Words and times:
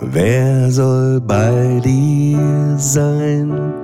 Wer 0.00 0.70
soll 0.70 1.20
bei 1.20 1.80
dir 1.84 2.76
sein? 2.78 3.74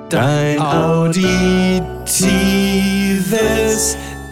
Dein 0.09 0.59
auditives 0.59 1.85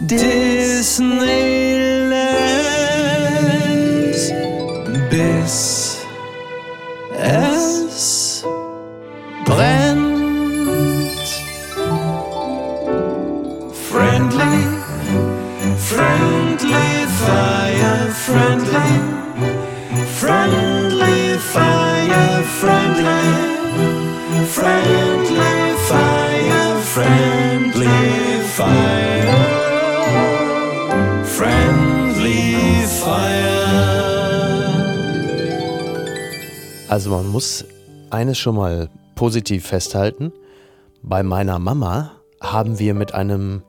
Disneyland. 0.00 1.24
Bis 5.10 5.98
es 7.18 8.44
brennt. 9.46 10.03
Friendly, 18.54 19.50
friendly 20.06 21.38
fire, 21.38 22.42
friendly, 22.60 23.26
friendly 24.46 25.74
fire, 25.88 26.80
friendly 26.80 28.40
fire, 28.56 29.34
friendly 31.24 32.86
fire. 32.86 33.54
Also 36.88 37.10
man 37.10 37.26
muss 37.32 37.64
eines 38.10 38.38
schon 38.38 38.54
mal 38.54 38.88
positiv 39.16 39.66
festhalten. 39.66 40.32
Bei 41.02 41.24
meiner 41.24 41.58
Mama 41.58 42.12
haben 42.40 42.78
wir 42.78 42.94
mit 42.94 43.14
einem 43.14 43.62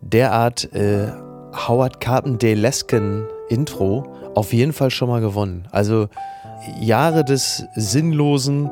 derart 0.00 0.72
äh, 0.72 1.10
Howard 1.66 2.00
Carpendale-lesken 2.00 3.26
Intro 3.48 4.04
auf 4.34 4.52
jeden 4.52 4.72
Fall 4.72 4.90
schon 4.90 5.08
mal 5.08 5.20
gewonnen. 5.20 5.66
Also 5.70 6.08
Jahre 6.80 7.24
des 7.24 7.64
sinnlosen 7.74 8.70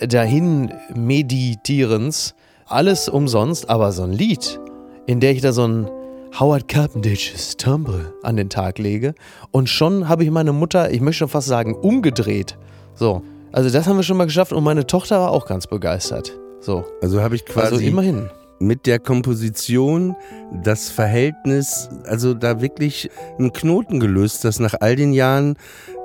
dahin 0.00 0.72
meditierens, 0.94 2.34
alles 2.66 3.08
umsonst, 3.08 3.68
aber 3.68 3.92
so 3.92 4.02
ein 4.02 4.12
Lied, 4.12 4.58
in 5.06 5.20
der 5.20 5.32
ich 5.32 5.40
da 5.40 5.52
so 5.52 5.66
ein 5.66 5.90
Howard 6.38 6.66
Carpendale's 6.66 7.56
Timbre 7.56 8.12
an 8.22 8.36
den 8.36 8.48
Tag 8.48 8.78
lege 8.78 9.14
und 9.52 9.68
schon 9.68 10.08
habe 10.08 10.24
ich 10.24 10.30
meine 10.30 10.52
Mutter, 10.52 10.90
ich 10.90 11.00
möchte 11.00 11.20
schon 11.20 11.28
fast 11.28 11.46
sagen, 11.46 11.74
umgedreht. 11.74 12.58
So, 12.94 13.22
also 13.52 13.70
das 13.70 13.86
haben 13.86 13.96
wir 13.96 14.02
schon 14.02 14.16
mal 14.16 14.24
geschafft 14.24 14.52
und 14.52 14.64
meine 14.64 14.86
Tochter 14.86 15.20
war 15.20 15.30
auch 15.30 15.46
ganz 15.46 15.66
begeistert. 15.66 16.32
So, 16.60 16.84
Also 17.02 17.20
habe 17.22 17.36
ich 17.36 17.44
quasi 17.44 17.74
also 17.74 17.86
immerhin. 17.86 18.30
Mit 18.64 18.86
der 18.86 18.98
Komposition 18.98 20.16
das 20.62 20.90
Verhältnis, 20.90 21.88
also 22.06 22.34
da 22.34 22.60
wirklich 22.60 23.10
einen 23.38 23.52
Knoten 23.52 24.00
gelöst, 24.00 24.44
dass 24.44 24.58
nach 24.58 24.74
all 24.80 24.96
den 24.96 25.12
Jahren 25.12 25.56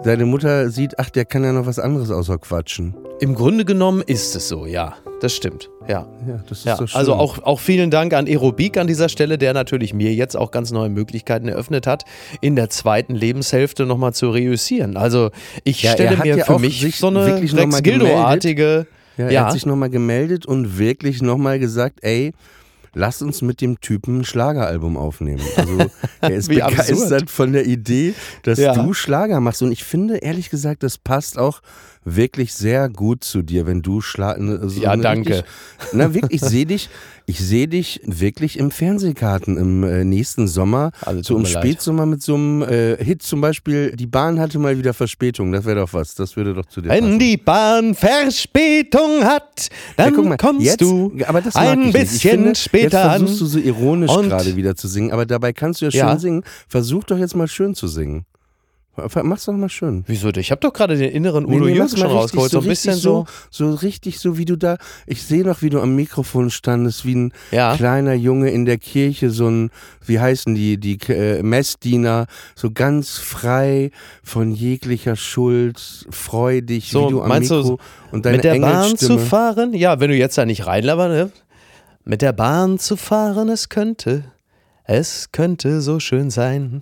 deine 0.04 0.26
Mutter 0.26 0.70
sieht, 0.70 1.00
ach, 1.00 1.10
der 1.10 1.26
kann 1.26 1.44
ja 1.44 1.52
noch 1.52 1.66
was 1.66 1.80
anderes 1.80 2.12
außer 2.12 2.38
quatschen. 2.38 2.96
Im 3.20 3.36
Grunde 3.36 3.66
genommen 3.66 4.02
ist 4.06 4.36
es 4.36 4.48
so, 4.48 4.66
ja. 4.66 4.96
Das 5.22 5.36
stimmt, 5.36 5.70
ja. 5.86 6.08
Ja, 6.26 6.40
das 6.48 6.60
ist 6.60 6.66
Ja, 6.66 6.80
also 6.94 7.14
auch, 7.16 7.44
auch 7.44 7.60
vielen 7.60 7.92
Dank 7.92 8.14
an 8.14 8.26
Aerobik 8.26 8.78
an 8.78 8.88
dieser 8.88 9.10
Stelle, 9.10 9.38
der 9.38 9.54
natürlich 9.54 9.94
mir 9.94 10.14
jetzt 10.14 10.38
auch 10.38 10.52
ganz 10.52 10.72
neue 10.72 10.88
Möglichkeiten 10.88 11.50
eröffnet 11.50 11.88
hat, 11.88 12.06
in 12.40 12.56
der 12.56 12.70
zweiten 12.70 13.16
Lebenshälfte 13.16 13.86
nochmal 13.86 14.14
zu 14.14 14.30
reüssieren. 14.30 14.96
Also 14.96 15.32
ich 15.66 15.84
Ja, 15.84 15.92
stelle 15.92 16.16
mir 16.16 16.46
für 16.46 16.60
mich 16.60 16.96
so 16.96 17.08
eine 17.08 17.42
Rex 17.42 17.84
Gildo-artige. 17.84 18.88
Ja, 19.20 19.26
er 19.26 19.32
Ja. 19.32 19.46
hat 19.46 19.54
sich 19.54 19.66
nochmal 19.66 19.90
gemeldet 19.90 20.46
und 20.46 20.78
wirklich 20.80 21.22
nochmal 21.22 21.60
gesagt, 21.60 22.00
ey, 22.04 22.34
lass 22.96 23.22
uns 23.22 23.42
mit 23.44 23.62
dem 23.62 23.80
Typen 23.82 24.22
ein 24.22 24.26
Schlageralbum 24.26 24.98
aufnehmen. 24.98 25.42
Also 25.58 25.78
er 26.22 26.32
ist 26.34 26.48
begeistert 26.48 26.90
absurd. 27.02 27.30
von 27.30 27.54
der 27.54 27.66
Idee, 27.68 28.14
dass 28.44 28.58
Ja. 28.60 28.74
du 28.74 28.94
Schlager 28.94 29.40
machst. 29.40 29.62
Und 29.62 29.72
ich 29.72 29.84
finde, 29.84 30.18
ehrlich 30.18 30.50
gesagt, 30.50 30.82
das 30.84 30.98
passt 30.98 31.38
auch 31.38 31.62
wirklich 32.06 32.54
sehr 32.54 32.90
gut 32.90 33.24
zu 33.24 33.42
dir, 33.42 33.66
wenn 33.68 33.82
du 33.82 34.02
Schlager... 34.02 34.68
So 34.70 34.82
Ja, 34.82 34.96
danke. 34.96 35.30
Richtig, 35.30 35.46
na 35.94 36.14
wirklich, 36.14 36.42
ich 36.42 36.48
sehe 36.50 36.66
dich, 36.66 36.90
ich 37.26 37.40
sehe 37.40 37.68
dich 37.68 38.02
wirklich 38.06 38.58
im 38.58 38.72
Fernsehkarten 38.72 39.58
im 39.58 39.84
äh, 39.84 40.04
nächsten 40.04 40.48
Sommer, 40.48 40.92
Also, 41.02 41.18
tut 41.20 41.26
so 41.26 41.38
im 41.38 41.44
leid. 41.44 41.52
Spätsommer 41.52 42.06
mit 42.06 42.24
so 42.24 42.36
einem 42.36 42.62
äh, 42.64 42.98
Hit 43.04 43.22
zum 43.22 43.42
Beispiel, 43.42 43.96
die 43.96 44.08
Bahn 44.08 44.40
hatte 44.40 44.58
mal 44.60 44.78
wieder 44.78 44.94
Verspätung, 44.94 45.52
das 45.52 45.66
wäre 45.66 45.80
doch 45.82 45.94
was, 45.94 46.16
das 46.16 46.36
würde 46.36 46.54
doch 46.54 46.66
zu 46.66 46.82
dir 46.82 46.90
passen. 46.90 47.04
Wenn 47.04 47.20
die 47.20 47.38
Bahn 47.38 47.94
Verspätung 47.96 49.24
hat, 49.24 49.68
dann 49.98 50.16
Ja, 50.16 50.22
mal, 50.22 50.38
kommst 50.38 50.66
jetzt, 50.66 50.82
du 50.82 51.14
aber 51.28 51.42
das 51.42 51.56
ein 51.56 51.92
bisschen 51.92 52.20
finde, 52.32 52.56
später 52.56 52.84
jetzt 52.84 52.96
an. 52.96 53.20
versuchst 53.20 53.42
du 53.42 53.46
so 53.46 53.60
ironisch 53.60 54.12
gerade 54.12 54.56
wieder 54.56 54.76
zu 54.76 54.88
singen, 54.88 55.12
aber 55.12 55.26
dabei 55.26 55.54
kannst 55.54 55.82
du 55.82 55.86
ja 55.86 55.92
schön 55.92 56.00
Ja. 56.00 56.18
singen. 56.18 56.44
Versuch 56.68 57.04
doch 57.04 57.18
jetzt 57.18 57.36
mal 57.36 57.48
schön 57.48 57.76
zu 57.76 57.88
singen. 57.88 58.26
Mach's 59.24 59.46
doch 59.46 59.54
mal 59.54 59.70
schön. 59.70 60.04
Wieso? 60.08 60.30
Ich 60.30 60.52
habe 60.52 60.62
doch 60.62 60.74
gerade 60.74 60.98
den 60.98 61.12
inneren 61.12 61.46
Udo 61.46 61.60
Nee, 61.66 61.72
nee, 61.72 61.78
Jürgens 61.78 61.98
schon 62.00 62.08
rausgeholt, 62.10 62.52
so 62.52 62.60
ein 62.60 62.66
bisschen 62.68 62.94
richtig 62.94 63.04
so. 63.04 63.26
so. 63.50 63.72
richtig 63.74 64.20
so, 64.20 64.38
wie 64.38 64.46
du 64.46 64.56
da, 64.56 64.78
ich 65.08 65.24
sehe 65.24 65.44
noch, 65.44 65.62
wie 65.62 65.70
du 65.70 65.80
am 65.82 65.96
Mikrofon 65.96 66.50
standest, 66.50 67.06
wie 67.06 67.16
ein 67.16 67.34
Ja. 67.52 67.76
kleiner 67.76 68.14
Junge 68.14 68.50
in 68.52 68.66
der 68.66 68.78
Kirche, 68.78 69.30
so 69.30 69.48
ein, 69.50 69.70
wie 70.06 70.20
heißen 70.20 70.56
die, 70.56 70.78
die 70.80 70.98
äh, 71.10 71.42
Messdiener, 71.44 72.28
so 72.56 72.72
ganz 72.72 73.18
frei 73.18 73.92
von 74.24 74.52
jeglicher 74.52 75.16
Schuld, 75.16 76.06
freudig, 76.10 76.90
So, 76.92 77.08
wie 77.08 77.12
du 77.12 77.22
am 77.22 77.30
meinst 77.30 77.52
du, 77.52 77.56
Mikro 77.56 77.80
und 78.12 78.26
deine 78.26 78.38
Mit 78.38 78.44
der 78.44 78.60
Bahn 78.60 78.98
zu 78.98 79.18
fahren? 79.18 79.74
Ja, 79.74 80.00
wenn 80.00 80.10
du 80.10 80.16
jetzt 80.16 80.38
da 80.38 80.46
nicht 80.46 80.66
reinlaberst, 80.68 81.10
ne? 81.12 81.32
Mit 82.06 82.22
der 82.22 82.34
Bahn 82.34 82.80
zu 82.80 82.96
fahren, 82.96 83.50
es 83.50 83.70
könnte, 83.70 84.24
es 84.84 85.32
könnte 85.32 85.82
so 85.82 86.00
schön 86.00 86.32
sein. 86.32 86.82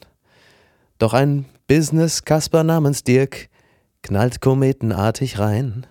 Doch 1.00 1.14
ein 1.14 1.46
Business-Kasper 1.68 2.64
namens 2.64 3.04
Dirk 3.04 3.50
knallt 4.04 4.42
kometenartig 4.42 5.40
rein. 5.40 5.86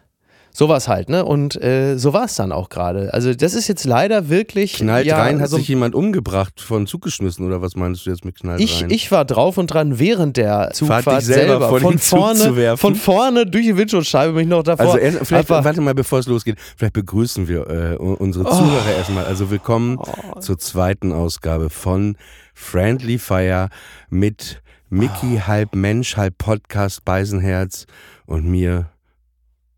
Sowas 0.51 0.89
halt, 0.89 1.11
ne? 1.11 1.23
Und 1.23 1.63
äh, 1.63 1.99
so 1.99 2.15
war 2.15 2.25
es 2.25 2.35
dann 2.37 2.51
auch 2.51 2.71
gerade. 2.71 3.13
Also, 3.13 3.35
das 3.35 3.53
ist 3.53 3.69
jetzt 3.69 3.85
leider 3.85 4.31
wirklich. 4.31 4.73
Knallt 4.77 5.05
ja, 5.05 5.19
rein, 5.19 5.39
hat 5.43 5.51
so 5.51 5.59
sich 5.59 5.69
jemand 5.69 5.95
umgebracht, 5.95 6.63
von 6.63 6.87
Zug 6.87 7.03
geschmissen 7.03 7.45
oder 7.45 7.61
was 7.61 7.77
meinst 7.77 8.07
du 8.07 8.11
jetzt 8.11 8.25
mit 8.25 8.37
knallt 8.37 8.63
ich, 8.63 8.81
rein? 8.81 8.91
ich 8.91 9.13
war 9.13 9.27
drauf 9.27 9.59
und 9.59 9.67
dran 9.67 9.99
während 9.99 10.39
der 10.39 10.71
Zugfahrt 10.73 11.05
dich 11.19 11.27
selber 11.27 11.69
vor 11.69 11.81
von 11.81 11.99
vorne, 11.99 12.77
von 12.79 12.95
vorne 12.95 13.45
durch 13.45 13.67
die 13.67 13.77
Windschutzscheibe 13.77 14.33
mich 14.33 14.47
noch 14.47 14.63
davor. 14.63 14.87
also 14.87 14.97
erst, 14.97 15.19
vielleicht, 15.27 15.51
einfach- 15.51 15.63
warte 15.63 15.83
mal, 15.83 15.93
bevor 15.95 16.21
es 16.21 16.27
losgeht, 16.27 16.57
vielleicht 16.79 16.95
begrüßen 16.95 17.49
wir 17.49 17.69
äh, 17.69 17.97
unsere 17.97 18.47
Oh. 18.47 18.51
Zuhörer 18.51 18.95
erstmal. 18.97 19.27
Also 19.27 19.51
willkommen 19.51 19.99
zur 20.41 20.57
zweiten 20.59 21.13
Ausgabe 21.13 21.69
von 21.69 22.17
Friendly 22.55 23.19
Fire 23.19 23.69
mit 24.09 24.63
Mickey, 24.89 25.39
Oh. 25.39 25.47
halb 25.47 25.75
Mensch, 25.75 26.17
halb 26.17 26.39
Podcast, 26.39 27.05
Beisenherz 27.05 27.87
und 28.27 28.47
mir. 28.47 28.91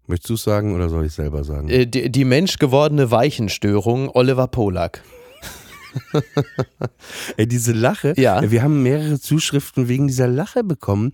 Möchtest 0.07 0.31
du 0.31 0.35
es 0.35 0.43
sagen 0.43 0.75
oder 0.75 0.89
soll 0.89 1.05
ich 1.07 1.13
selber 1.13 1.45
sagen? 1.45 1.69
Äh, 1.69 1.87
die, 1.87 2.11
die 2.11 2.25
menschgewordene 2.25 3.11
Weichenstörung 3.11 4.09
Oliver 4.11 4.47
Polak. 4.49 5.03
Ey, 7.37 7.47
diese 7.47 7.73
Lache, 7.73 8.15
Ja. 8.17 8.49
wir 8.51 8.63
haben 8.63 8.83
mehrere 8.83 9.19
Zuschriften 9.21 9.89
wegen 9.89 10.07
dieser 10.09 10.29
Lache 10.29 10.65
bekommen. 10.65 11.13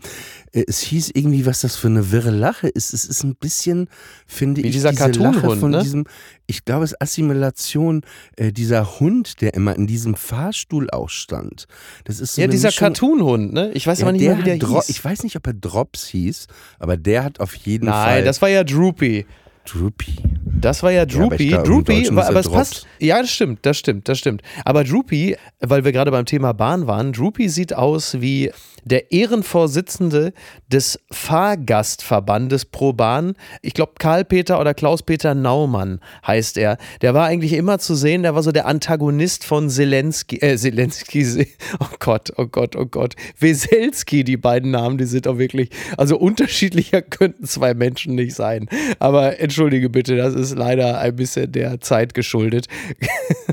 Äh, 0.52 0.64
Es 0.66 0.80
hieß 0.80 1.10
irgendwie, 1.14 1.46
was 1.46 1.60
das 1.60 1.76
für 1.76 1.88
eine 1.88 2.10
wirre 2.12 2.30
Lache 2.30 2.68
ist. 2.68 2.92
Es 2.94 3.04
ist 3.04 3.22
ein 3.24 3.34
bisschen, 3.36 3.88
finde 4.26 4.62
Wie 4.62 4.66
ich, 4.68 4.72
dieser 4.72 4.90
diese 4.90 5.04
Lache 5.04 5.12
Cartoon-Hund, 5.40 5.60
von 5.60 5.70
ne? 5.72 5.82
diesem, 5.82 6.04
ich 6.46 6.64
glaube, 6.64 6.84
es 6.84 6.92
ist 6.92 7.00
Assimilation, 7.02 8.02
äh, 8.36 8.52
dieser 8.52 8.98
Hund, 9.00 9.40
der 9.40 9.54
immer 9.54 9.76
in 9.76 9.86
diesem 9.86 10.14
Fahrstuhl 10.14 10.90
auch 10.90 11.08
stand. 11.08 11.66
Das 12.04 12.20
ist 12.20 12.34
so 12.34 12.40
Ja, 12.42 12.46
dieser 12.48 12.70
Cartoon-Hund, 12.70 13.52
ne? 13.52 13.70
Ich 13.74 13.86
weiß 13.86 13.98
Ja, 14.00 14.04
aber 14.06 14.12
nicht 14.12 14.22
mehr, 14.22 14.38
wie 14.38 14.42
der 14.42 14.58
Dro- 14.58 14.76
hieß. 14.80 14.88
Ich 14.88 15.04
weiß 15.04 15.22
nicht, 15.22 15.36
ob 15.36 15.46
er 15.46 15.54
Drops 15.54 16.06
hieß, 16.08 16.46
aber 16.78 16.96
der 16.96 17.24
hat 17.24 17.40
auf 17.40 17.54
jeden 17.54 17.86
Nein, 17.86 17.94
Fall 18.08 18.24
das 18.24 18.42
war 18.42 18.48
ja 18.48 18.64
Droopy. 18.64 19.26
Droopy. 19.66 20.16
Das 20.64 20.82
war 20.82 20.90
ja 20.90 21.04
Ja, 21.04 21.24
aber 21.24 21.36
Droopy. 21.36 21.50
Droopy, 21.50 22.16
war, 22.16 22.24
er 22.24 22.30
aber 22.30 22.40
es 22.40 22.48
passt. 22.48 22.86
Ja, 22.98 23.20
das 23.20 23.30
stimmt, 23.30 23.66
das 23.66 23.76
stimmt, 23.76 24.08
das 24.08 24.18
stimmt. 24.18 24.40
Aber 24.64 24.82
Droopy, 24.82 25.36
weil 25.60 25.84
wir 25.84 25.92
gerade 25.92 26.10
beim 26.10 26.24
Thema 26.24 26.54
Bahn 26.54 26.86
waren, 26.86 27.12
Droopy 27.12 27.50
sieht 27.50 27.74
aus 27.74 28.22
wie 28.22 28.50
der 28.84 29.12
Ehrenvorsitzende 29.12 30.32
des 30.68 31.00
Fahrgastverbandes 31.10 32.66
pro 32.66 32.92
Bahn. 32.92 33.34
Ich 33.62 33.74
glaube, 33.74 33.92
Karl-Peter 33.98 34.60
oder 34.60 34.74
Klaus-Peter 34.74 35.34
Naumann 35.34 36.00
heißt 36.26 36.58
er. 36.58 36.76
Der 37.00 37.14
war 37.14 37.26
eigentlich 37.26 37.54
immer 37.54 37.78
zu 37.78 37.94
sehen, 37.94 38.22
der 38.22 38.34
war 38.34 38.42
so 38.42 38.52
der 38.52 38.66
Antagonist 38.66 39.44
von 39.44 39.70
Zelensky, 39.70 40.36
äh, 40.36 40.56
Zelensky, 40.56 41.48
oh 41.80 41.86
Gott, 41.98 42.32
oh 42.36 42.46
Gott, 42.46 42.76
oh 42.76 42.86
Gott. 42.86 43.14
Weselski, 43.38 44.24
die 44.24 44.36
beiden 44.36 44.70
Namen, 44.70 44.98
die 44.98 45.04
sind 45.04 45.26
doch 45.26 45.38
wirklich, 45.38 45.70
also 45.96 46.18
unterschiedlicher 46.18 47.02
könnten 47.02 47.46
zwei 47.46 47.74
Menschen 47.74 48.14
nicht 48.14 48.34
sein. 48.34 48.68
Aber 48.98 49.40
entschuldige 49.40 49.88
bitte, 49.88 50.16
das 50.16 50.34
ist 50.34 50.53
leider 50.54 50.98
ein 50.98 51.16
bisschen 51.16 51.52
der 51.52 51.80
Zeit 51.80 52.14
geschuldet. 52.14 52.66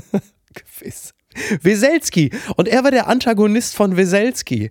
Gewiss. 0.54 1.14
Weselski. 1.62 2.30
Und 2.56 2.68
er 2.68 2.84
war 2.84 2.90
der 2.90 3.08
Antagonist 3.08 3.74
von 3.74 3.96
Weselski. 3.96 4.70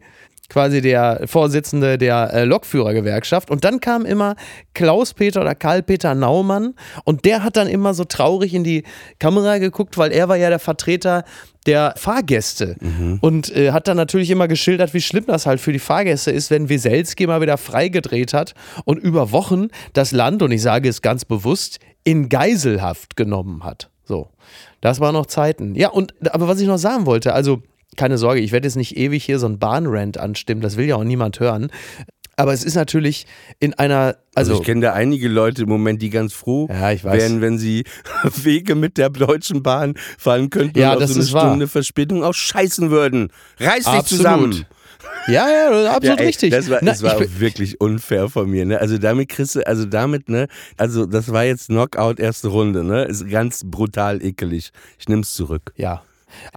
Quasi 0.50 0.82
der 0.82 1.22
Vorsitzende 1.28 1.98
der 1.98 2.34
äh, 2.34 2.44
Lokführergewerkschaft. 2.44 3.50
Und 3.50 3.64
dann 3.64 3.80
kam 3.80 4.06
immer 4.06 4.36
Klaus-Peter 4.74 5.40
oder 5.42 5.56
Karl-Peter 5.56 6.14
Naumann. 6.14 6.76
Und 7.06 7.24
der 7.24 7.44
hat 7.44 7.56
dann 7.56 7.68
immer 7.68 7.94
so 7.94 8.04
traurig 8.04 8.54
in 8.54 8.66
die 8.66 8.84
Kamera 9.18 9.60
geguckt, 9.60 9.98
weil 9.98 10.12
er 10.12 10.28
war 10.28 10.36
ja 10.36 10.50
der 10.50 10.60
Vertreter 10.60 11.24
der 11.68 11.94
Fahrgäste. 11.96 12.76
Und 13.22 13.56
äh, 13.56 13.72
hat 13.72 13.88
dann 13.88 13.96
natürlich 13.96 14.30
immer 14.30 14.48
geschildert, 14.48 14.94
wie 14.94 15.02
schlimm 15.02 15.26
das 15.28 15.46
halt 15.46 15.62
für 15.62 15.72
die 15.72 15.80
Fahrgäste 15.80 16.32
ist, 16.32 16.52
wenn 16.52 16.68
Weselski 16.68 17.28
mal 17.28 17.40
wieder 17.40 17.58
freigedreht 17.58 18.34
hat 18.34 18.54
und 18.84 18.98
über 18.98 19.32
Wochen 19.32 19.68
das 19.94 20.12
Land, 20.12 20.42
und 20.42 20.52
ich 20.52 20.62
sage 20.62 20.90
es 20.90 21.02
ganz 21.02 21.24
bewusst, 21.24 21.80
in 22.04 22.30
Geiselhaft 22.30 23.16
genommen 23.16 23.64
hat. 23.64 23.90
So. 24.04 24.30
Das 24.82 25.00
waren 25.00 25.14
noch 25.14 25.26
Zeiten. 25.28 25.76
Ja, 25.76 25.90
und 25.90 26.14
aber 26.34 26.48
was 26.48 26.60
ich 26.60 26.68
noch 26.68 26.78
sagen 26.78 27.06
wollte, 27.06 27.34
also 27.34 27.62
keine 27.98 28.18
Sorge, 28.18 28.40
ich 28.40 28.52
werde 28.52 28.68
jetzt 28.68 28.76
nicht 28.78 28.98
ewig 28.98 29.24
hier 29.24 29.38
so 29.40 29.48
ein 29.48 29.60
Bahnrant 29.60 30.18
anstimmen, 30.18 30.62
das 30.62 30.78
will 30.78 30.86
ja 30.86 30.96
auch 30.96 31.04
niemand 31.04 31.40
hören. 31.40 31.72
Aber 32.38 32.54
es 32.54 32.64
ist 32.64 32.76
natürlich 32.76 33.28
in 33.60 33.74
einer, 33.76 34.16
Also, 34.34 34.54
also, 34.54 34.62
ich 34.62 34.66
kenne 34.66 34.82
da 34.82 34.94
einige 34.94 35.28
Leute 35.28 35.64
im 35.64 35.70
Moment, 35.70 36.02
die 36.02 36.10
ganz 36.10 36.34
froh 36.34 36.68
Ja, 36.72 37.04
wären, 37.04 37.42
wenn 37.42 37.60
sie 37.60 37.84
Wege 38.24 38.74
mit 38.76 38.98
der 38.98 39.10
Deutschen 39.10 39.62
Bahn 39.62 39.94
fahren 40.18 40.50
könnten 40.50 40.80
Ja, 40.80 40.92
und 40.92 40.96
auf 40.96 41.02
das 41.02 41.10
so 41.12 41.16
eine 41.16 41.24
ist 41.26 41.34
wahr. 41.34 41.50
Stunde 41.50 41.68
Verspätung 41.68 42.24
auch 42.24 42.34
scheißen 42.34 42.90
würden. 42.90 43.32
Reiß 43.60 43.78
dich 43.80 43.88
Absolut. 43.88 44.08
zusammen. 44.08 44.66
Ja, 45.28 45.50
ja, 45.50 45.92
absolut 45.92 46.04
Ja, 46.04 46.16
ey, 46.16 46.26
richtig. 46.26 46.52
Das 46.52 46.70
war, 46.70 46.80
Na, 46.82 46.92
das 46.92 47.04
war 47.04 47.20
wirklich 47.40 47.80
unfair 47.82 48.30
von 48.30 48.50
mir. 48.50 48.66
Ne? 48.66 48.80
Also 48.80 48.98
damit 48.98 49.30
kriegst 49.30 49.56
du, 49.56 49.66
also 49.66 49.86
damit, 49.86 50.30
ne, 50.30 50.48
also 50.78 51.06
das 51.06 51.32
war 51.32 51.44
jetzt 51.44 51.68
Knockout 51.68 52.20
erste 52.20 52.50
Runde, 52.50 52.84
ne? 52.84 53.04
Ist 53.04 53.30
ganz 53.30 53.64
brutal 53.66 54.24
ekelig. 54.24 54.72
Ich 55.00 55.08
nehm's 55.08 55.34
zurück. 55.34 55.74
Ja. 55.76 56.02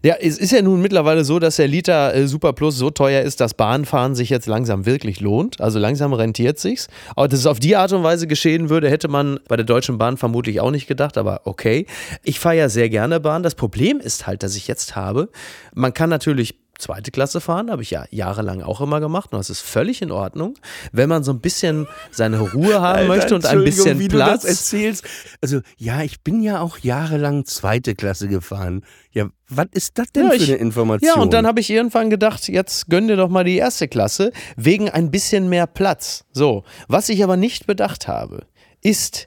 Ja, 0.03 0.15
es 0.21 0.39
ist 0.39 0.53
ja 0.53 0.63
nun 0.63 0.81
mittlerweile 0.81 1.25
so, 1.25 1.39
dass 1.39 1.57
der 1.57 1.69
Liter 1.69 2.15
äh, 2.15 2.27
Super 2.27 2.53
Plus 2.53 2.77
so 2.77 2.91
teuer 2.91 3.23
ist, 3.23 3.41
dass 3.41 3.55
Bahnfahren 3.55 4.15
sich 4.15 4.31
jetzt 4.31 4.47
langsam 4.47 4.87
wirklich 4.87 5.21
lohnt. 5.21 5.61
Also 5.61 5.79
langsam 5.79 6.13
rentiert 6.13 6.59
sich's. 6.59 6.89
Aber 7.17 7.29
dass 7.29 7.41
es 7.41 7.47
auf 7.47 7.61
die 7.61 7.77
Art 7.77 7.93
und 7.93 8.03
Weise 8.03 8.27
geschehen 8.27 8.69
würde, 8.69 8.91
hätte 8.91 9.09
man 9.09 9.41
bei 9.49 9.57
der 9.57 9.65
Deutschen 9.65 9.99
Bahn 9.99 10.17
vermutlich 10.17 10.61
auch 10.61 10.71
nicht 10.71 10.87
gedacht, 10.87 11.19
aber 11.19 11.43
okay. 11.45 11.87
Ich 12.23 12.41
fahre 12.41 12.57
ja 12.57 12.69
sehr 12.69 12.89
gerne 12.89 13.21
Bahn. 13.21 13.43
Das 13.43 13.55
Problem 13.55 14.01
ist 14.01 14.27
halt, 14.27 14.43
dass 14.43 14.57
ich 14.57 14.69
jetzt 14.69 14.97
habe, 14.97 15.29
man 15.75 15.93
kann 15.93 16.11
natürlich 16.11 16.55
zweite 16.79 17.11
Klasse 17.11 17.41
fahren, 17.41 17.71
habe 17.71 17.83
ich 17.83 17.91
ja 17.91 18.05
jahrelang 18.11 18.63
auch 18.63 18.81
immer 18.81 19.01
gemacht 19.01 19.33
und 19.33 19.39
das 19.39 19.51
ist 19.51 19.61
völlig 19.61 20.03
in 20.03 20.11
Ordnung. 20.11 20.55
Wenn 20.93 21.09
man 21.09 21.23
so 21.25 21.33
ein 21.33 21.41
bisschen 21.41 21.87
seine 22.11 22.41
Ruhe 22.41 22.81
haben 22.81 23.07
möchte 23.09 23.35
und 23.35 23.47
ein 23.47 23.65
bisschen 23.65 23.99
wie 23.99 24.09
Platz. 24.09 24.43
du 24.43 24.49
das 24.49 24.59
erzählst. 24.59 25.05
Also, 25.41 25.61
ja, 25.77 26.03
ich 26.03 26.21
bin 26.23 26.43
ja 26.43 26.61
auch 26.61 26.79
jahrelang 26.79 27.45
zweite 27.45 27.95
Klasse 27.95 28.29
gefahren. 28.29 28.85
Ja, 29.13 29.29
was 29.49 29.67
ist 29.73 29.99
das 29.99 30.11
denn 30.13 30.25
Ja, 30.25 30.31
für 30.31 30.37
ich- 30.37 30.49
eine 30.49 30.57
Information? 30.59 31.13
Ja, 31.15 31.21
und 31.23 31.33
dann 31.33 31.47
habe 31.47 31.61
ich 31.61 31.71
irgendwann 31.71 32.11
gedacht, 32.11 32.49
jetzt 32.49 32.89
gönn 32.89 33.09
dir 33.09 33.17
doch 33.17 33.29
mal 33.29 33.45
die 33.45 33.57
erste 33.57 33.89
Klasse, 33.89 34.33
wegen 34.57 34.89
ein 34.91 35.11
bisschen 35.11 35.49
mehr 35.49 35.67
Platz. 35.67 36.25
So, 36.33 36.65
was 36.89 37.09
ich 37.09 37.23
aber 37.23 37.37
nicht 37.37 37.67
bedacht 37.67 38.09
habe, 38.09 38.47
ist, 38.83 39.27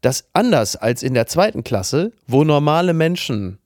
dass 0.00 0.26
anders 0.32 0.76
als 0.76 1.02
in 1.02 1.14
der 1.14 1.26
zweiten 1.26 1.64
Klasse, 1.64 2.12
wo 2.28 2.44
normale 2.44 2.94
Menschen 2.94 3.58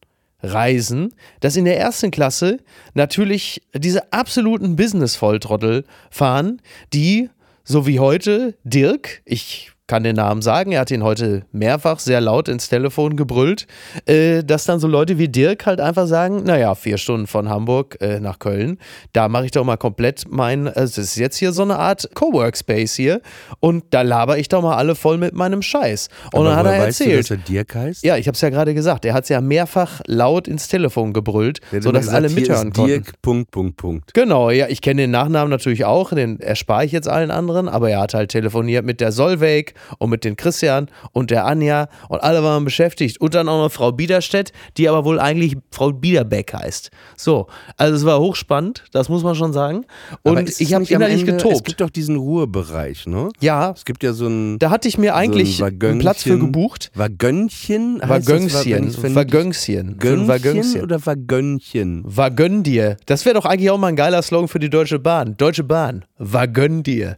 reisen, 0.43 1.15
dass 1.41 1.57
in 1.57 1.65
der 1.65 1.79
ersten 1.79 2.11
Klasse 2.11 2.59
natürlich 2.95 3.63
diese 3.75 4.13
absoluten 4.13 4.77
Business-Volltrottel 4.77 5.85
fahren, 6.11 6.61
die, 6.93 7.31
so 7.65 7.87
wie 7.87 8.01
heute, 8.01 8.57
Dirk, 8.65 9.23
ich 9.25 9.72
kann 9.93 10.05
den 10.05 10.17
Namen 10.17 10.41
sagen, 10.41 10.73
er 10.73 10.81
hat 10.81 10.91
ihn 10.91 11.03
heute 11.03 11.43
mehrfach 11.53 11.99
sehr 11.99 12.23
laut 12.23 12.49
ins 12.49 12.71
Telefon 12.71 13.15
gebrüllt, 13.15 13.67
äh, 14.07 14.43
dass 14.43 14.65
dann 14.65 14.81
so 14.81 14.89
Leute 14.89 15.19
wie 15.19 15.29
Dirk 15.29 15.67
halt 15.67 15.83
einfach 15.83 16.07
sagen, 16.07 16.45
naja, 16.45 16.75
vier 16.75 16.97
Stunden 16.97 17.27
von 17.27 17.51
Hamburg 17.51 17.99
äh, 18.01 18.19
nach 18.19 18.39
Köln, 18.39 18.79
da 19.13 19.29
mache 19.29 19.45
ich 19.45 19.51
doch 19.51 19.67
mal 19.67 19.77
komplett 19.77 20.25
mein, 20.31 20.67
äh, 20.67 20.73
das 20.77 20.97
ist 20.97 21.17
jetzt 21.17 21.37
hier 21.37 21.53
so 21.53 21.61
eine 21.61 21.79
Art 21.79 22.09
Coworkspace 22.15 22.95
hier 22.95 23.21
und 23.61 23.85
da 23.91 24.01
laber 24.01 24.39
ich 24.39 24.49
doch 24.49 24.63
mal 24.63 24.77
alle 24.77 24.95
voll 24.95 25.19
mit 25.19 25.35
meinem 25.35 25.61
Scheiß. 25.61 26.09
Und 26.33 26.41
Aber 26.41 26.49
dann 26.49 26.57
hat 26.57 26.67
er 26.69 26.87
erzählt, 26.87 27.13
Du, 27.13 27.17
dass 27.19 27.31
er 27.33 27.37
Dirk 27.37 27.75
heißt? 27.75 28.03
ja, 28.03 28.17
ich 28.17 28.27
habe 28.29 28.35
es 28.35 28.41
ja 28.41 28.49
gerade 28.49 28.73
gesagt. 28.73 29.05
Er 29.05 29.13
hat 29.13 29.25
es 29.25 29.29
ja 29.29 29.43
mehrfach 29.43 30.01
laut 30.07 30.49
ins 30.49 30.69
Telefon 30.69 31.13
gebrüllt, 31.13 31.61
immer 31.71 31.83
sodass 31.83 32.07
gesagt, 32.07 32.17
alle 32.17 32.31
mithören 32.31 32.73
konnten. 32.73 32.89
Dirk, 32.89 33.13
Punkt, 33.21 33.51
Punkt, 33.51 33.77
Punkt. 33.77 34.15
Genau, 34.15 34.49
ja, 34.49 34.69
ich 34.69 34.81
kenne 34.81 35.03
den 35.03 35.11
Nachnamen 35.11 35.51
natürlich 35.51 35.85
auch, 35.85 36.15
den 36.15 36.41
erspare 36.41 36.87
ich 36.87 36.93
jetzt 36.93 37.09
allen 37.09 37.31
anderen, 37.31 37.69
aber 37.69 37.91
er 37.91 38.01
hat 38.01 38.15
halt 38.15 38.31
telefoniert 38.31 38.87
mit 38.87 39.03
der 39.03 39.13
Solveig 39.13 39.75
und 39.99 40.11
mit 40.11 40.25
den 40.25 40.37
Christian 40.37 40.89
und 41.13 41.31
der 41.31 41.47
Anja 41.47 41.89
und 42.09 42.23
alle 42.23 42.43
waren 42.43 42.65
beschäftigt 42.65 43.21
und 43.21 43.35
dann 43.35 43.49
auch 43.49 43.63
noch 43.65 43.73
Frau 43.73 43.93
Biederstedt, 43.93 44.53
die 44.77 44.89
aber 44.89 45.05
wohl 45.05 45.21
eigentlich 45.21 45.57
Frau 45.71 45.93
Biederbeck 45.93 46.53
heißt. 46.55 46.91
So, 47.17 47.47
also 47.77 47.95
es 47.97 48.05
war 48.05 48.21
hochspannend, 48.21 48.85
das 48.93 49.09
muss 49.09 49.23
man 49.23 49.35
schon 49.35 49.53
sagen. 49.53 49.85
Und 50.23 50.49
es 50.49 50.61
ich 50.61 50.75
habe 50.75 50.85
innerlich 50.85 51.21
Ende- 51.21 51.37
Es 51.37 51.43
getobt. 51.45 51.65
gibt 51.65 51.81
doch 51.81 51.91
diesen 51.91 52.17
Ruhebereich, 52.17 53.07
ne? 53.07 53.29
Ja, 53.41 53.71
Es 53.77 53.85
gibt 53.85 54.03
ja 54.03 54.13
so 54.13 54.27
ein 54.27 54.59
da 54.59 54.71
hatte 54.71 54.89
ich 54.89 54.99
mir 54.99 55.15
eigentlich 55.15 55.57
so 55.59 55.65
ein 55.65 55.79
einen 55.83 55.99
Platz 55.99 56.23
für 56.23 56.39
gebucht. 56.39 56.91
Wagönchen. 56.95 58.01
Wagönchen, 58.03 59.17
Wagönchen, 59.17 60.29
Wagönchen. 60.29 60.83
oder 60.83 61.05
Wagönchen? 61.07 62.03
Wagönn 62.05 62.63
dir. 62.63 62.97
Das 63.07 63.25
wäre 63.25 63.35
doch 63.35 63.45
eigentlich 63.45 63.71
auch 63.71 63.79
mal 63.79 63.89
ein 63.89 63.97
geiler 63.97 64.23
Slogan 64.23 64.49
für 64.49 64.59
die 64.59 64.71
Deutsche 64.71 64.99
Bahn. 64.99 65.37
Deutsche 65.37 65.65
Bahn. 65.65 66.05
Wagönn 66.19 66.83
dir. 66.83 67.17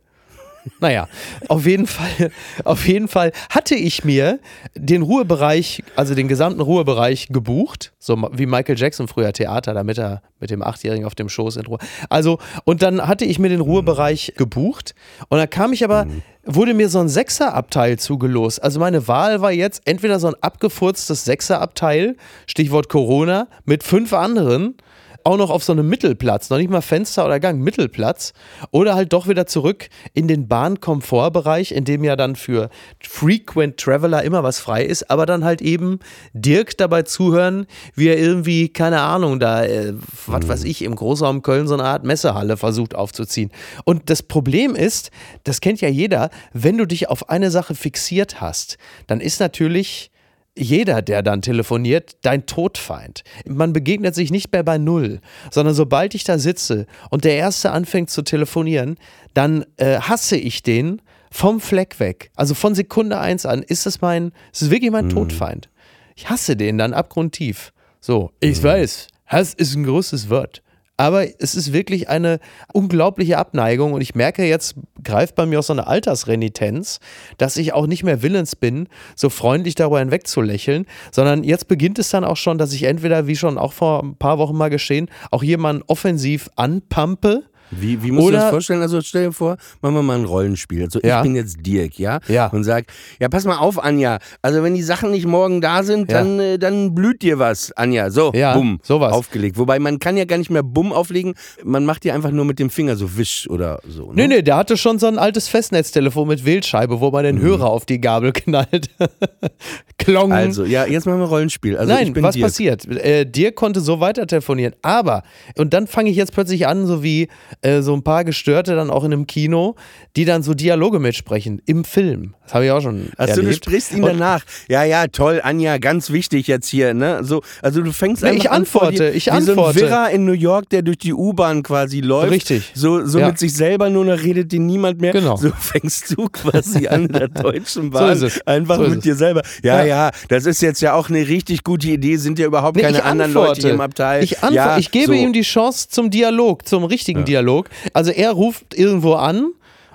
Naja, 0.80 1.08
auf 1.48 1.66
jeden 1.66 1.86
Fall, 1.86 2.30
auf 2.64 2.86
jeden 2.86 3.08
Fall 3.08 3.32
hatte 3.50 3.74
ich 3.74 4.04
mir 4.04 4.38
den 4.74 5.02
Ruhebereich, 5.02 5.82
also 5.96 6.14
den 6.14 6.28
gesamten 6.28 6.60
Ruhebereich 6.60 7.28
gebucht, 7.28 7.92
so 7.98 8.16
wie 8.32 8.46
Michael 8.46 8.78
Jackson 8.78 9.08
früher 9.08 9.32
Theater, 9.32 9.74
damit 9.74 9.98
er 9.98 10.22
mit 10.40 10.50
dem 10.50 10.62
Achtjährigen 10.62 11.06
auf 11.06 11.14
dem 11.14 11.28
Schoß 11.28 11.56
in 11.56 11.66
Ruhe. 11.66 11.78
Also, 12.08 12.38
und 12.64 12.82
dann 12.82 13.06
hatte 13.06 13.24
ich 13.24 13.38
mir 13.38 13.48
den 13.48 13.60
Ruhebereich 13.60 14.34
gebucht 14.36 14.94
und 15.28 15.38
dann 15.38 15.50
kam 15.50 15.72
ich 15.72 15.84
aber, 15.84 16.06
wurde 16.44 16.74
mir 16.74 16.88
so 16.88 16.98
ein 16.98 17.08
Sechserabteil 17.08 17.98
zugelost. 17.98 18.62
Also 18.62 18.80
meine 18.80 19.08
Wahl 19.08 19.40
war 19.40 19.52
jetzt 19.52 19.82
entweder 19.84 20.18
so 20.18 20.28
ein 20.28 20.34
abgefurztes 20.40 21.24
Sechserabteil, 21.24 22.16
Stichwort 22.46 22.88
Corona, 22.88 23.48
mit 23.64 23.82
fünf 23.82 24.12
anderen 24.12 24.76
auch 25.24 25.38
noch 25.38 25.50
auf 25.50 25.64
so 25.64 25.72
einem 25.72 25.88
Mittelplatz, 25.88 26.50
noch 26.50 26.58
nicht 26.58 26.70
mal 26.70 26.82
Fenster 26.82 27.24
oder 27.24 27.40
Gang, 27.40 27.60
Mittelplatz. 27.60 28.34
Oder 28.70 28.94
halt 28.94 29.12
doch 29.14 29.26
wieder 29.26 29.46
zurück 29.46 29.88
in 30.12 30.28
den 30.28 30.48
Bahnkomfortbereich, 30.48 31.72
in 31.72 31.84
dem 31.84 32.04
ja 32.04 32.14
dann 32.14 32.36
für 32.36 32.68
Frequent 33.02 33.78
Traveler 33.78 34.22
immer 34.22 34.42
was 34.42 34.60
frei 34.60 34.84
ist, 34.84 35.10
aber 35.10 35.24
dann 35.24 35.42
halt 35.42 35.62
eben 35.62 35.98
Dirk 36.34 36.76
dabei 36.76 37.02
zuhören, 37.02 37.66
wie 37.94 38.08
er 38.08 38.18
irgendwie, 38.18 38.68
keine 38.68 39.00
Ahnung, 39.00 39.40
da, 39.40 39.64
äh, 39.64 39.94
was 40.26 40.46
weiß 40.46 40.64
ich, 40.64 40.82
im 40.82 40.94
Großraum 40.94 41.42
Köln 41.42 41.66
so 41.66 41.74
eine 41.74 41.84
Art 41.84 42.04
Messehalle 42.04 42.58
versucht 42.58 42.94
aufzuziehen. 42.94 43.50
Und 43.84 44.10
das 44.10 44.22
Problem 44.22 44.74
ist, 44.74 45.10
das 45.44 45.60
kennt 45.60 45.80
ja 45.80 45.88
jeder, 45.88 46.28
wenn 46.52 46.76
du 46.76 46.86
dich 46.86 47.08
auf 47.08 47.30
eine 47.30 47.50
Sache 47.50 47.74
fixiert 47.74 48.42
hast, 48.42 48.76
dann 49.06 49.20
ist 49.20 49.40
natürlich 49.40 50.10
jeder, 50.56 51.02
der 51.02 51.22
dann 51.22 51.42
telefoniert, 51.42 52.16
dein 52.22 52.46
Todfeind. 52.46 53.24
Man 53.46 53.72
begegnet 53.72 54.14
sich 54.14 54.30
nicht 54.30 54.52
mehr 54.52 54.62
bei 54.62 54.78
Null, 54.78 55.20
sondern 55.50 55.74
sobald 55.74 56.14
ich 56.14 56.24
da 56.24 56.38
sitze 56.38 56.86
und 57.10 57.24
der 57.24 57.36
Erste 57.36 57.72
anfängt 57.72 58.10
zu 58.10 58.22
telefonieren, 58.22 58.96
dann 59.34 59.64
äh, 59.76 59.98
hasse 59.98 60.36
ich 60.36 60.62
den 60.62 61.02
vom 61.30 61.60
Fleck 61.60 61.98
weg. 61.98 62.30
Also 62.36 62.54
von 62.54 62.74
Sekunde 62.74 63.18
eins 63.18 63.46
an 63.46 63.62
ist 63.62 63.86
es 63.86 64.00
mein, 64.00 64.32
es 64.52 64.62
ist 64.62 64.70
wirklich 64.70 64.92
mein 64.92 65.08
Todfeind. 65.08 65.68
Ich 66.14 66.30
hasse 66.30 66.56
den 66.56 66.78
dann 66.78 66.94
abgrundtief. 66.94 67.72
So, 68.00 68.30
ich 68.38 68.62
weiß, 68.62 69.08
Hass 69.26 69.54
ist 69.54 69.74
ein 69.74 69.84
großes 69.84 70.30
Wort. 70.30 70.62
Aber 70.96 71.26
es 71.40 71.56
ist 71.56 71.72
wirklich 71.72 72.08
eine 72.08 72.38
unglaubliche 72.72 73.38
Abneigung 73.38 73.94
und 73.94 74.00
ich 74.00 74.14
merke 74.14 74.44
jetzt, 74.44 74.76
greift 75.02 75.34
bei 75.34 75.44
mir 75.44 75.58
auch 75.58 75.64
so 75.64 75.72
eine 75.72 75.88
Altersrenitenz, 75.88 77.00
dass 77.36 77.56
ich 77.56 77.72
auch 77.72 77.88
nicht 77.88 78.04
mehr 78.04 78.22
willens 78.22 78.54
bin, 78.54 78.88
so 79.16 79.28
freundlich 79.28 79.74
darüber 79.74 79.98
hinwegzulächeln, 79.98 80.86
sondern 81.10 81.42
jetzt 81.42 81.66
beginnt 81.66 81.98
es 81.98 82.10
dann 82.10 82.24
auch 82.24 82.36
schon, 82.36 82.58
dass 82.58 82.72
ich 82.72 82.84
entweder, 82.84 83.26
wie 83.26 83.34
schon 83.34 83.58
auch 83.58 83.72
vor 83.72 84.04
ein 84.04 84.16
paar 84.16 84.38
Wochen 84.38 84.56
mal 84.56 84.70
geschehen, 84.70 85.10
auch 85.32 85.42
jemanden 85.42 85.82
offensiv 85.88 86.48
anpampe 86.54 87.42
Wie, 87.80 88.02
wie 88.02 88.10
musst 88.10 88.24
du 88.24 88.28
Oder- 88.28 88.38
das 88.40 88.50
vorstellen? 88.50 88.82
Also 88.82 89.00
stell 89.00 89.26
dir 89.26 89.32
vor, 89.32 89.56
machen 89.82 89.94
wir 89.94 90.02
mal 90.02 90.18
ein 90.18 90.24
Rollenspiel. 90.24 90.82
Also 90.84 91.00
Ja. 91.02 91.18
ich 91.18 91.22
bin 91.24 91.36
jetzt 91.36 91.58
Dirk, 91.64 91.98
ja? 91.98 92.20
Ja. 92.28 92.46
Und 92.48 92.64
sag, 92.64 92.86
ja, 93.20 93.28
pass 93.28 93.44
mal 93.44 93.58
auf, 93.58 93.82
Anja. 93.82 94.18
Also 94.42 94.62
wenn 94.62 94.74
die 94.74 94.82
Sachen 94.82 95.10
nicht 95.10 95.26
morgen 95.26 95.60
da 95.60 95.82
sind, 95.82 96.10
Ja. 96.10 96.18
dann, 96.18 96.38
äh, 96.40 96.58
dann 96.58 96.94
blüht 96.94 97.22
dir 97.22 97.38
was, 97.38 97.72
Anja. 97.72 98.10
So, 98.10 98.32
Ja, 98.34 98.54
bumm, 98.54 98.80
sowas. 98.82 99.12
aufgelegt. 99.12 99.58
Wobei 99.58 99.78
man 99.78 99.98
kann 99.98 100.16
ja 100.16 100.24
gar 100.24 100.38
nicht 100.38 100.50
mehr 100.50 100.62
bumm 100.62 100.92
auflegen. 100.92 101.34
Man 101.62 101.84
macht 101.84 102.04
ja 102.04 102.14
einfach 102.14 102.30
nur 102.30 102.44
mit 102.44 102.58
dem 102.58 102.70
Finger 102.70 102.96
so 102.96 103.16
wisch 103.16 103.48
oder 103.50 103.80
so. 103.88 104.12
Nee, 104.12 104.22
Ne? 104.28 104.36
nee, 104.36 104.42
der 104.42 104.56
hatte 104.56 104.76
schon 104.76 104.98
so 104.98 105.06
ein 105.06 105.18
altes 105.18 105.48
Festnetztelefon 105.48 106.28
mit 106.28 106.44
Wählscheibe, 106.44 107.00
wo 107.00 107.10
man 107.10 107.24
den 107.24 107.40
Hörer 107.40 107.66
auf 107.66 107.84
die 107.86 108.00
Gabel 108.00 108.32
knallt. 108.32 108.88
Klong. 109.98 110.32
Also, 110.32 110.64
ja, 110.64 110.86
jetzt 110.86 111.06
machen 111.06 111.18
wir 111.20 111.26
Rollenspiel. 111.26 111.76
Also 111.76 111.92
ich 111.92 112.10
Nein, 112.12 112.22
was 112.22 112.34
Dirk. 112.34 112.46
passiert? 112.46 112.86
Äh, 112.86 113.24
Dirk 113.24 113.54
konnte 113.56 113.80
so 113.80 114.00
weiter 114.00 114.26
telefonieren, 114.26 114.74
aber, 114.82 115.22
und 115.56 115.72
dann 115.72 115.86
fange 115.86 116.10
ich 116.10 116.16
jetzt 116.16 116.32
plötzlich 116.32 116.66
an, 116.66 116.86
so 116.86 117.02
wie 117.02 117.28
äh, 117.64 117.82
so 117.82 117.94
ein 117.94 118.02
paar 118.02 118.24
Gestörte 118.24 118.76
dann 118.76 118.90
auch 118.90 119.04
in 119.04 119.12
einem 119.12 119.26
Kino, 119.26 119.74
die 120.16 120.24
dann 120.24 120.42
so 120.42 120.54
Dialoge 120.54 120.98
mitsprechen 120.98 121.60
im 121.66 121.84
Film. 121.84 122.34
Das 122.44 122.54
habe 122.54 122.66
ich 122.66 122.70
auch 122.70 122.82
schon 122.82 123.08
Also 123.16 123.36
du 123.36 123.40
erlebt. 123.40 123.64
sprichst 123.64 123.92
ihn 123.92 124.02
danach. 124.02 124.44
Ja, 124.68 124.84
ja, 124.84 125.06
toll, 125.06 125.40
Anja, 125.42 125.78
ganz 125.78 126.10
wichtig 126.10 126.46
jetzt 126.46 126.68
hier, 126.68 126.92
ne? 126.94 127.24
So, 127.24 127.42
also 127.62 127.80
du 127.80 127.90
fängst 127.92 128.22
Nee, 128.22 128.28
einfach 128.30 128.44
ich 128.44 128.50
an 128.50 128.56
antworte, 128.56 128.96
dir, 128.96 129.14
ich 129.14 129.26
wie 129.26 129.30
antworte. 129.30 129.78
so 129.78 129.84
ein 129.86 129.90
Wirrer 129.90 130.10
in 130.10 130.24
New 130.26 130.32
York, 130.32 130.68
der 130.68 130.82
durch 130.82 130.98
die 130.98 131.14
U-Bahn 131.14 131.62
quasi 131.62 132.00
läuft. 132.02 132.30
Richtig. 132.32 132.70
So, 132.74 133.06
so 133.06 133.18
Ja. 133.18 133.28
mit 133.28 133.38
sich 133.38 133.54
selber 133.54 133.88
nur 133.88 134.04
noch 134.04 134.22
redet 134.22 134.52
den 134.52 134.66
niemand 134.66 135.00
mehr. 135.00 135.12
Genau. 135.12 135.36
So 135.36 135.50
fängst 135.58 136.14
du 136.16 136.28
quasi 136.28 136.86
an 136.86 137.06
in 137.06 137.12
der 137.12 137.28
deutschen 137.28 137.90
Bahn. 137.90 138.12
ist 138.12 138.22
es. 138.22 138.46
Einfach 138.46 138.76
So 138.76 138.82
mit 138.88 138.98
es. 138.98 139.04
dir 139.04 139.14
selber. 139.16 139.42
Ja, 139.62 139.78
ja, 139.80 139.86
Ja. 139.86 140.10
das 140.28 140.44
ist 140.44 140.60
jetzt 140.60 140.82
ja 140.82 140.92
auch 140.94 141.08
eine 141.08 141.26
richtig 141.26 141.64
gute 141.64 141.88
Idee. 141.88 142.16
Sind 142.16 142.38
ja 142.38 142.46
überhaupt 142.46 142.76
Nee, 142.76 142.82
keine 142.82 143.04
anderen 143.04 143.30
antworte. 143.30 143.48
Leute 143.48 143.60
hier 143.62 143.70
im 143.74 143.80
Abteil. 143.80 144.22
Ich, 144.22 144.40
antwo- 144.40 144.52
ja, 144.52 144.76
ich 144.76 144.90
gebe 144.90 145.06
so. 145.06 145.12
ihm 145.14 145.32
die 145.32 145.42
Chance 145.42 145.88
zum 145.88 146.10
Dialog, 146.10 146.68
zum 146.68 146.84
richtigen 146.84 147.24
Dialog. 147.24 147.53
Also 147.92 148.10
er 148.10 148.32
ruft 148.32 148.74
irgendwo 148.74 149.14
an. 149.14 149.52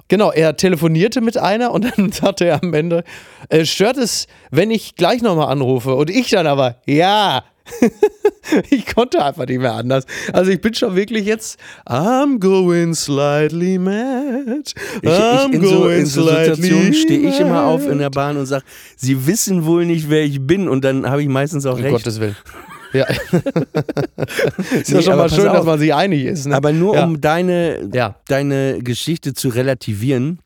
Genau, 0.07 0.31
er 0.31 0.57
telefonierte 0.57 1.21
mit 1.21 1.37
einer 1.37 1.71
und 1.71 1.85
dann 1.97 2.11
sagte 2.11 2.45
er 2.45 2.63
am 2.63 2.73
Ende, 2.73 3.03
äh, 3.49 3.65
stört 3.65 3.97
es, 3.97 4.27
wenn 4.51 4.71
ich 4.71 4.95
gleich 4.95 5.21
nochmal 5.21 5.49
anrufe? 5.51 5.95
Und 5.95 6.09
ich 6.09 6.29
dann 6.29 6.47
aber, 6.47 6.77
ja. 6.85 7.43
ich 8.71 8.87
konnte 8.87 9.23
einfach 9.23 9.45
nicht 9.45 9.59
mehr 9.59 9.73
anders. 9.73 10.05
Also 10.33 10.49
ich 10.51 10.59
bin 10.59 10.73
schon 10.73 10.95
wirklich 10.95 11.25
jetzt, 11.25 11.59
I'm 11.87 12.39
going 12.39 12.95
slightly 12.95 13.77
mad. 13.77 14.73
Ich, 15.01 15.03
ich, 15.03 15.09
I'm 15.09 15.51
in 15.53 15.63
so, 15.63 15.87
in 15.87 16.05
so 16.05 16.27
Situationen 16.27 16.93
stehe 16.95 17.29
ich 17.29 17.39
immer 17.39 17.65
auf 17.65 17.87
in 17.87 17.99
der 17.99 18.09
Bahn 18.09 18.37
und 18.37 18.47
sage, 18.47 18.63
sie 18.95 19.27
wissen 19.27 19.65
wohl 19.65 19.85
nicht, 19.85 20.09
wer 20.09 20.23
ich 20.23 20.41
bin. 20.41 20.67
Und 20.67 20.83
dann 20.83 21.07
habe 21.07 21.21
ich 21.21 21.29
meistens 21.29 21.65
auch 21.65 21.75
Um 21.75 21.81
recht. 21.81 21.93
Gottes 21.93 22.19
Willen. 22.19 22.35
Ja. 22.93 23.05
ist 24.71 24.89
Nee, 24.89 24.95
ja 24.95 25.01
schon 25.01 25.17
mal 25.17 25.29
schön, 25.29 25.45
dass 25.45 25.59
auf. 25.59 25.65
man 25.65 25.79
sich 25.79 25.93
einig 25.93 26.25
ist. 26.25 26.47
Ne? 26.47 26.55
Aber 26.55 26.71
nur 26.71 26.95
Ja. 26.95 27.03
um 27.05 27.21
deine, 27.21 27.89
Ja. 27.93 28.15
deine 28.27 28.79
Geschichte 28.81 29.33
zu 29.33 29.49
relativieren. 29.49 30.39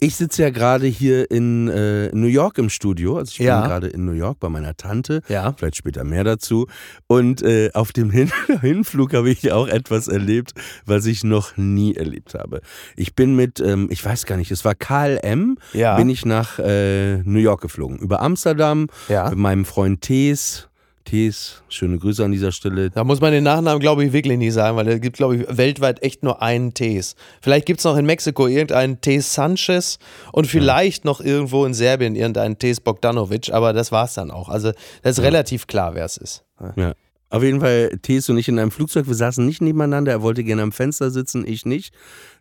Ich 0.00 0.14
sitze 0.14 0.42
ja 0.42 0.50
gerade 0.50 0.86
hier 0.86 1.28
in 1.28 1.66
äh, 1.66 2.10
New 2.14 2.28
York 2.28 2.58
im 2.58 2.70
Studio. 2.70 3.16
Also 3.18 3.30
ich 3.32 3.38
Ja. 3.38 3.60
bin 3.62 3.68
gerade 3.68 3.88
in 3.88 4.04
New 4.04 4.12
York 4.12 4.38
bei 4.38 4.48
meiner 4.48 4.76
Tante. 4.76 5.22
Ja. 5.28 5.52
Vielleicht 5.56 5.74
später 5.74 6.04
mehr 6.04 6.22
dazu. 6.22 6.68
Und 7.08 7.42
äh, 7.42 7.70
auf 7.74 7.90
dem 7.90 8.10
Hin 8.10 8.30
Hinflug 8.60 9.12
habe 9.14 9.28
ich 9.30 9.50
auch 9.50 9.66
etwas 9.66 10.06
erlebt, 10.06 10.52
was 10.86 11.04
ich 11.06 11.24
noch 11.24 11.56
nie 11.56 11.96
erlebt 11.96 12.34
habe. 12.34 12.60
Ich 12.94 13.16
bin 13.16 13.34
mit, 13.34 13.58
ähm, 13.58 13.88
ich 13.90 14.04
weiß 14.04 14.24
gar 14.26 14.36
nicht, 14.36 14.52
es 14.52 14.64
war 14.64 14.76
KLM, 14.76 15.58
Ja. 15.72 15.96
bin 15.96 16.08
ich 16.10 16.24
nach 16.24 16.60
äh, 16.60 17.16
New 17.24 17.40
York 17.40 17.60
geflogen. 17.62 17.98
Über 17.98 18.22
Amsterdam 18.22 18.86
Ja. 19.08 19.28
mit 19.30 19.38
meinem 19.38 19.64
Freund 19.64 20.00
Tees. 20.00 20.68
Tees, 21.08 21.62
schöne 21.70 21.98
Grüße 21.98 22.22
an 22.22 22.32
dieser 22.32 22.52
Stelle. 22.52 22.90
Da 22.90 23.02
muss 23.02 23.22
man 23.22 23.32
den 23.32 23.44
Nachnamen, 23.44 23.80
glaube 23.80 24.04
ich, 24.04 24.12
wirklich 24.12 24.36
nicht 24.36 24.52
sagen, 24.52 24.76
weil 24.76 24.86
es 24.88 25.00
gibt, 25.00 25.16
glaube 25.16 25.36
ich, 25.36 25.46
weltweit 25.48 26.02
echt 26.02 26.22
nur 26.22 26.42
einen 26.42 26.74
Tees. 26.74 27.16
Vielleicht 27.40 27.64
gibt 27.64 27.78
es 27.80 27.84
noch 27.84 27.96
in 27.96 28.04
Mexiko 28.04 28.46
irgendeinen 28.46 29.00
Tees 29.00 29.32
Sanchez 29.32 29.98
und 30.32 30.46
vielleicht 30.46 31.06
noch 31.06 31.22
irgendwo 31.22 31.64
in 31.64 31.72
Serbien 31.72 32.14
irgendeinen 32.14 32.58
Tees 32.58 32.80
Bogdanovic, 32.80 33.50
aber 33.54 33.72
das 33.72 33.90
war 33.90 34.04
es 34.04 34.12
dann 34.14 34.30
auch. 34.30 34.50
Also 34.50 34.72
das 35.02 35.16
ist 35.16 35.24
relativ 35.24 35.66
klar, 35.66 35.94
wer 35.94 36.04
es 36.04 36.18
ist. 36.18 36.44
Ja. 36.76 36.92
Auf 37.30 37.42
jeden 37.42 37.60
Fall, 37.60 37.98
Tees 38.02 38.28
und 38.28 38.36
ich 38.36 38.48
in 38.48 38.58
einem 38.58 38.70
Flugzeug, 38.70 39.06
wir 39.06 39.14
saßen 39.14 39.44
nicht 39.44 39.62
nebeneinander, 39.62 40.12
er 40.12 40.22
wollte 40.22 40.44
gerne 40.44 40.62
am 40.62 40.72
Fenster 40.72 41.10
sitzen, 41.10 41.46
ich 41.46 41.64
nicht. 41.64 41.94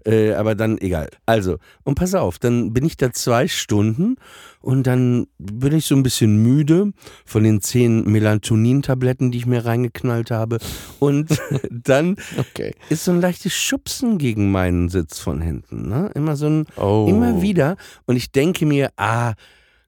Äh, 0.08 0.34
aber 0.36 0.56
dann 0.56 0.78
egal. 0.78 1.10
Also, 1.26 1.58
und 1.84 1.96
pass 1.96 2.16
auf, 2.16 2.40
dann 2.40 2.72
bin 2.72 2.86
ich 2.86 2.96
da 2.96 3.12
zwei 3.12 3.48
Stunden 3.50 4.16
und 4.62 4.88
dann 4.88 5.28
bin 5.38 5.74
ich 5.76 5.86
so 5.86 5.96
ein 5.96 6.04
bisschen 6.04 6.42
müde 6.42 6.94
von 7.26 7.44
den 7.44 7.60
zehn 7.62 8.06
Melatonin-Tabletten, 8.10 9.32
die 9.32 9.40
ich 9.40 9.46
mir 9.46 9.66
reingeknallt 9.66 10.32
habe. 10.32 10.60
Und 11.00 11.30
dann 11.70 12.16
Okay. 12.38 12.74
ist 12.90 13.04
so 13.04 13.12
ein 13.12 13.20
leichtes 13.22 13.54
Schubsen 13.54 14.18
gegen 14.18 14.50
meinen 14.52 14.88
Sitz 14.90 15.20
von 15.20 15.42
hinten. 15.42 15.90
Ne? 15.90 16.10
Immer 16.16 16.38
so 16.38 16.48
ein, 16.48 16.66
Oh. 16.78 17.06
immer 17.10 17.42
wieder. 17.42 17.76
Und 18.06 18.16
ich 18.16 18.32
denke 18.32 18.66
mir, 18.66 18.92
ah, 18.98 19.34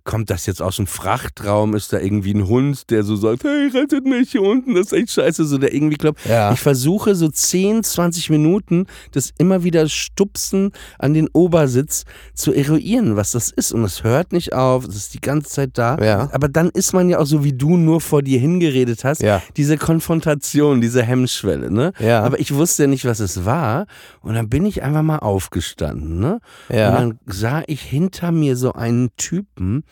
kommt 0.10 0.32
das 0.32 0.48
jetzt 0.48 0.60
aus 0.60 0.78
dem 0.78 0.88
Frachtraum? 0.88 1.76
Ist 1.76 1.94
da 1.94 2.00
irgendwie 2.00 2.34
ein 2.34 2.48
Hund, 2.48 2.90
der 2.90 3.04
so 3.04 3.16
sagt, 3.16 3.44
hey, 3.44 3.68
rettet 3.68 4.06
mich 4.06 4.32
hier 4.32 4.42
unten, 4.42 4.74
das 4.74 4.88
ist 4.88 4.94
echt 4.94 5.12
scheiße, 5.12 5.46
so 5.46 5.60
der 5.60 5.72
irgendwie 5.72 5.98
klopft. 5.98 6.26
Ja. 6.26 6.52
Ich 6.52 6.60
versuche 6.60 7.14
so 7.14 7.30
10, 7.30 7.84
20 7.84 8.32
Minuten 8.32 8.88
das 9.12 9.30
immer 9.38 9.64
wieder 9.64 9.88
Stupsen 9.88 10.72
an 10.98 11.14
den 11.14 11.28
Obersitz 11.34 12.06
zu 12.34 12.52
eruieren, 12.54 13.18
was 13.18 13.32
das 13.34 13.52
ist. 13.52 13.72
Und 13.72 13.84
es 13.84 14.04
hört 14.04 14.34
nicht 14.34 14.54
auf, 14.54 14.88
es 14.88 14.96
ist 14.96 15.14
die 15.14 15.22
ganze 15.22 15.50
Zeit 15.52 15.72
da. 15.78 16.00
Ja. 16.00 16.30
Aber 16.32 16.50
dann 16.50 16.70
ist 16.70 16.92
man 16.94 17.08
ja 17.08 17.20
auch 17.20 17.28
so, 17.28 17.44
wie 17.44 17.54
du 17.54 17.78
nur 17.78 18.02
vor 18.02 18.24
dir 18.24 18.40
hingeredet 18.40 19.04
hast, 19.04 19.22
Ja. 19.22 19.44
diese 19.58 19.78
Konfrontation, 19.78 20.82
diese 20.82 21.04
Hemmschwelle. 21.04 21.70
Ne? 21.70 21.94
Ja. 22.00 22.24
Aber 22.24 22.40
ich 22.40 22.52
wusste 22.56 22.84
ja 22.84 22.88
nicht, 22.88 23.06
was 23.06 23.20
es 23.20 23.46
war. 23.46 23.86
Und 24.22 24.34
dann 24.34 24.50
bin 24.50 24.66
ich 24.66 24.82
einfach 24.82 25.04
mal 25.04 25.20
aufgestanden. 25.20 26.20
Ne? 26.20 26.40
Ja. 26.70 26.90
Und 26.90 26.96
dann 26.96 27.20
sah 27.28 27.62
ich 27.68 27.82
hinter 27.82 28.32
mir 28.32 28.56
so 28.56 28.74
einen 28.74 29.10
Typen, 29.18 29.84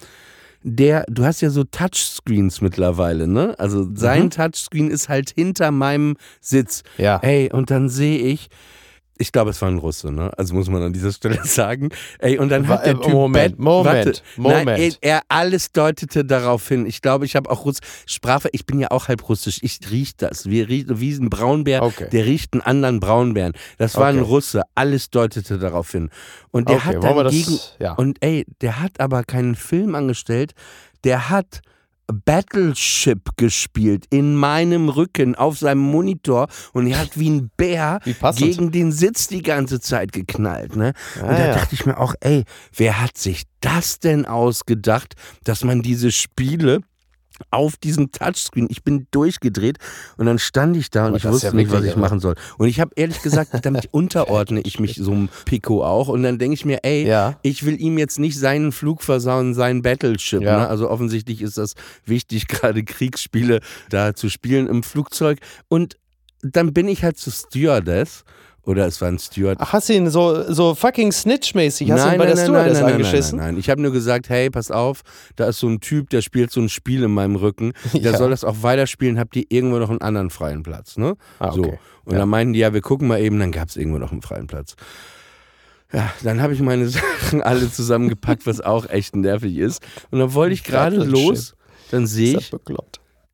der, 0.63 1.05
du 1.07 1.23
hast 1.23 1.41
ja 1.41 1.49
so 1.49 1.63
Touchscreens 1.63 2.61
mittlerweile, 2.61 3.27
ne? 3.27 3.55
Also 3.57 3.87
sein 3.93 4.23
Mhm. 4.25 4.29
Touchscreen 4.31 4.89
ist 4.89 5.07
halt 5.07 5.31
hinter 5.31 5.71
meinem 5.71 6.17
Sitz. 6.41 6.83
Ja. 6.97 7.19
Ey, 7.21 7.51
und 7.51 7.69
dann 7.71 7.89
sehe 7.89 8.19
ich, 8.19 8.49
ich 9.19 9.31
glaube, 9.31 9.51
es 9.51 9.61
war 9.61 9.69
ein 9.69 9.77
Russe, 9.77 10.11
ne? 10.11 10.31
Also 10.37 10.53
muss 10.53 10.69
man 10.69 10.81
an 10.83 10.93
dieser 10.93 11.11
Stelle 11.11 11.39
sagen. 11.43 11.89
Ey, 12.19 12.37
und 12.37 12.49
dann 12.49 12.67
hat 12.67 12.85
der 12.85 12.99
Typ 12.99 13.11
Moment, 13.13 13.59
Moment, 13.59 14.05
warte, 14.05 14.21
Moment. 14.35 14.65
Nein, 14.65 14.79
ey, 14.79 14.93
er 15.01 15.21
alles 15.29 15.71
deutete 15.71 16.25
darauf 16.25 16.67
hin. 16.67 16.85
Ich 16.85 17.01
glaube, 17.01 17.25
ich 17.25 17.35
habe 17.35 17.49
auch 17.49 17.65
Russ 17.65 17.77
Sprache, 18.05 18.49
ich 18.51 18.65
bin 18.65 18.79
ja 18.79 18.91
auch 18.91 19.07
halb 19.07 19.27
russisch. 19.29 19.59
Ich 19.61 19.79
riech 19.91 20.15
das. 20.17 20.45
Wir 20.49 20.67
riechen 20.69 20.99
wie 20.99 21.13
ein 21.13 21.29
Braunbär, 21.29 21.83
Okay. 21.83 22.09
der 22.11 22.25
riecht 22.25 22.53
einen 22.53 22.61
anderen 22.61 22.99
Braunbären. 22.99 23.53
Das 23.77 23.95
war 23.95 24.07
ein 24.07 24.19
Okay. 24.19 24.27
Russe. 24.29 24.61
Alles 24.75 25.09
deutete 25.09 25.57
darauf 25.59 25.91
hin. 25.91 26.09
Und 26.51 26.69
der 26.69 26.77
Okay, 26.77 26.85
hat 26.95 27.03
dann 27.03 27.17
das- 27.23 27.33
gegen 27.33 27.59
ja. 27.79 27.93
und 27.93 28.17
ey, 28.21 28.45
der 28.61 28.81
hat 28.81 28.99
aber 28.99 29.23
keinen 29.23 29.55
Film 29.55 29.95
angestellt. 29.95 30.53
Der 31.03 31.29
hat 31.29 31.61
Battleship 32.07 33.31
gespielt 33.37 34.05
in 34.09 34.35
meinem 34.35 34.89
Rücken 34.89 35.35
auf 35.35 35.57
seinem 35.57 35.81
Monitor 35.81 36.47
und 36.73 36.87
er 36.87 36.99
hat 36.99 37.17
wie 37.19 37.29
ein 37.29 37.51
Bär 37.57 37.99
Wie 38.05 38.15
gegen 38.35 38.71
den 38.71 38.91
Sitz 38.91 39.27
die 39.27 39.41
ganze 39.41 39.79
Zeit 39.79 40.11
geknallt. 40.11 40.75
Ne? 40.75 40.93
Und 41.21 41.23
Ah, 41.29 41.33
da 41.37 41.47
ja. 41.47 41.53
dachte 41.55 41.75
ich 41.75 41.85
mir 41.85 41.97
auch, 41.97 42.15
ey, 42.21 42.43
wer 42.75 43.01
hat 43.01 43.17
sich 43.17 43.43
das 43.59 43.99
denn 43.99 44.25
ausgedacht, 44.25 45.15
dass 45.43 45.63
man 45.63 45.81
diese 45.81 46.11
Spiele 46.11 46.81
auf 47.51 47.77
diesem 47.77 48.11
Touchscreen, 48.11 48.67
ich 48.69 48.83
bin 48.83 49.07
durchgedreht 49.11 49.77
und 50.17 50.25
dann 50.25 50.39
stand 50.39 50.75
ich 50.77 50.89
da 50.89 51.01
und 51.03 51.07
Aber 51.09 51.17
ich 51.17 51.25
wusste 51.25 51.47
ja 51.47 51.53
nicht, 51.53 51.71
was 51.71 51.83
ich 51.83 51.91
irre. 51.91 51.99
machen 51.99 52.19
soll. 52.19 52.35
Und 52.57 52.67
ich 52.67 52.79
habe 52.79 52.91
ehrlich 52.95 53.21
gesagt, 53.21 53.51
damit 53.63 53.87
unterordne 53.91 54.61
ich 54.61 54.79
mich 54.79 54.95
so 54.95 55.11
einem 55.11 55.29
Pico 55.45 55.83
auch 55.83 56.07
und 56.07 56.23
dann 56.23 56.39
denke 56.39 56.55
ich 56.55 56.65
mir, 56.65 56.79
ey, 56.83 57.07
Ja. 57.07 57.39
ich 57.43 57.65
will 57.65 57.79
ihm 57.79 57.97
jetzt 57.97 58.19
nicht 58.19 58.37
seinen 58.39 58.71
Flug 58.71 59.03
versauen, 59.03 59.53
sein 59.53 59.81
Battleship. 59.81 60.41
Ja. 60.41 60.59
Ne? 60.61 60.67
Also 60.67 60.89
offensichtlich 60.89 61.41
ist 61.41 61.57
das 61.57 61.73
wichtig, 62.05 62.47
gerade 62.47 62.83
Kriegsspiele 62.83 63.59
da 63.89 64.13
zu 64.13 64.29
spielen 64.29 64.67
im 64.67 64.83
Flugzeug. 64.83 65.39
Und 65.67 65.97
dann 66.41 66.73
bin 66.73 66.87
ich 66.87 67.03
halt 67.03 67.17
zu 67.17 67.31
Stewardess. 67.31 68.23
Oder 68.67 68.85
es 68.85 68.99
war 68.99 69.07
ein 69.07 69.17
Steward. 69.17 69.59
Ach, 69.61 69.71
hast 69.71 69.87
du 69.87 69.93
ihn 69.93 70.09
so, 70.09 70.43
so 70.51 70.75
fucking 70.75 71.11
snitch-mäßig, 71.13 71.89
hast 71.89 72.05
du 72.05 72.11
ihn 72.11 72.17
bei 72.17 72.25
der 72.25 72.35
Stewardess 72.35 72.81
nein, 72.81 72.91
angeschissen? 72.91 73.37
Nein, 73.37 73.45
nein, 73.45 73.53
nein. 73.55 73.59
Ich 73.61 73.69
habe 73.69 73.81
nur 73.81 73.93
gesagt, 73.93 74.27
hey, 74.27 74.49
pass 74.49 74.71
auf, 74.71 75.03
da 75.37 75.45
ist 75.47 75.59
so 75.59 75.69
ein 75.69 75.79
Typ, 75.79 76.09
der 76.09 76.21
spielt 76.21 76.51
so 76.51 76.59
ein 76.59 76.67
Spiel 76.67 77.01
in 77.03 77.11
meinem 77.11 77.37
Rücken. 77.37 77.71
Der 77.93 78.11
Ja. 78.11 78.17
soll 78.17 78.29
das 78.29 78.43
auch 78.43 78.63
weiterspielen, 78.63 79.17
habt 79.19 79.37
ihr 79.37 79.45
irgendwo 79.47 79.77
noch 79.79 79.89
einen 79.89 80.01
anderen 80.01 80.29
freien 80.29 80.63
Platz, 80.63 80.97
ne? 80.97 81.15
Ah, 81.39 81.53
So. 81.53 81.61
okay. 81.63 81.79
Und 82.03 82.13
Ja. 82.13 82.19
dann 82.19 82.29
meinten 82.29 82.51
die, 82.51 82.59
ja, 82.59 82.73
wir 82.73 82.81
gucken 82.81 83.07
mal 83.07 83.21
eben, 83.21 83.39
dann 83.39 83.53
gab 83.53 83.69
es 83.69 83.77
irgendwo 83.77 83.99
noch 83.99 84.11
einen 84.11 84.21
freien 84.21 84.47
Platz. 84.47 84.75
Ja, 85.93 86.11
dann 86.23 86.41
habe 86.41 86.53
ich 86.53 86.59
meine 86.59 86.89
Sachen 86.89 87.41
alle 87.41 87.71
zusammengepackt, 87.71 88.45
was 88.45 88.59
auch 88.59 88.89
echt 88.89 89.15
nervig 89.15 89.55
ist. 89.55 89.81
Und 90.11 90.19
dann 90.19 90.33
wollte 90.33 90.53
ich 90.53 90.65
gerade 90.65 90.97
los, 90.97 91.55
dann 91.89 92.05
sehe 92.05 92.37
ich, 92.37 92.51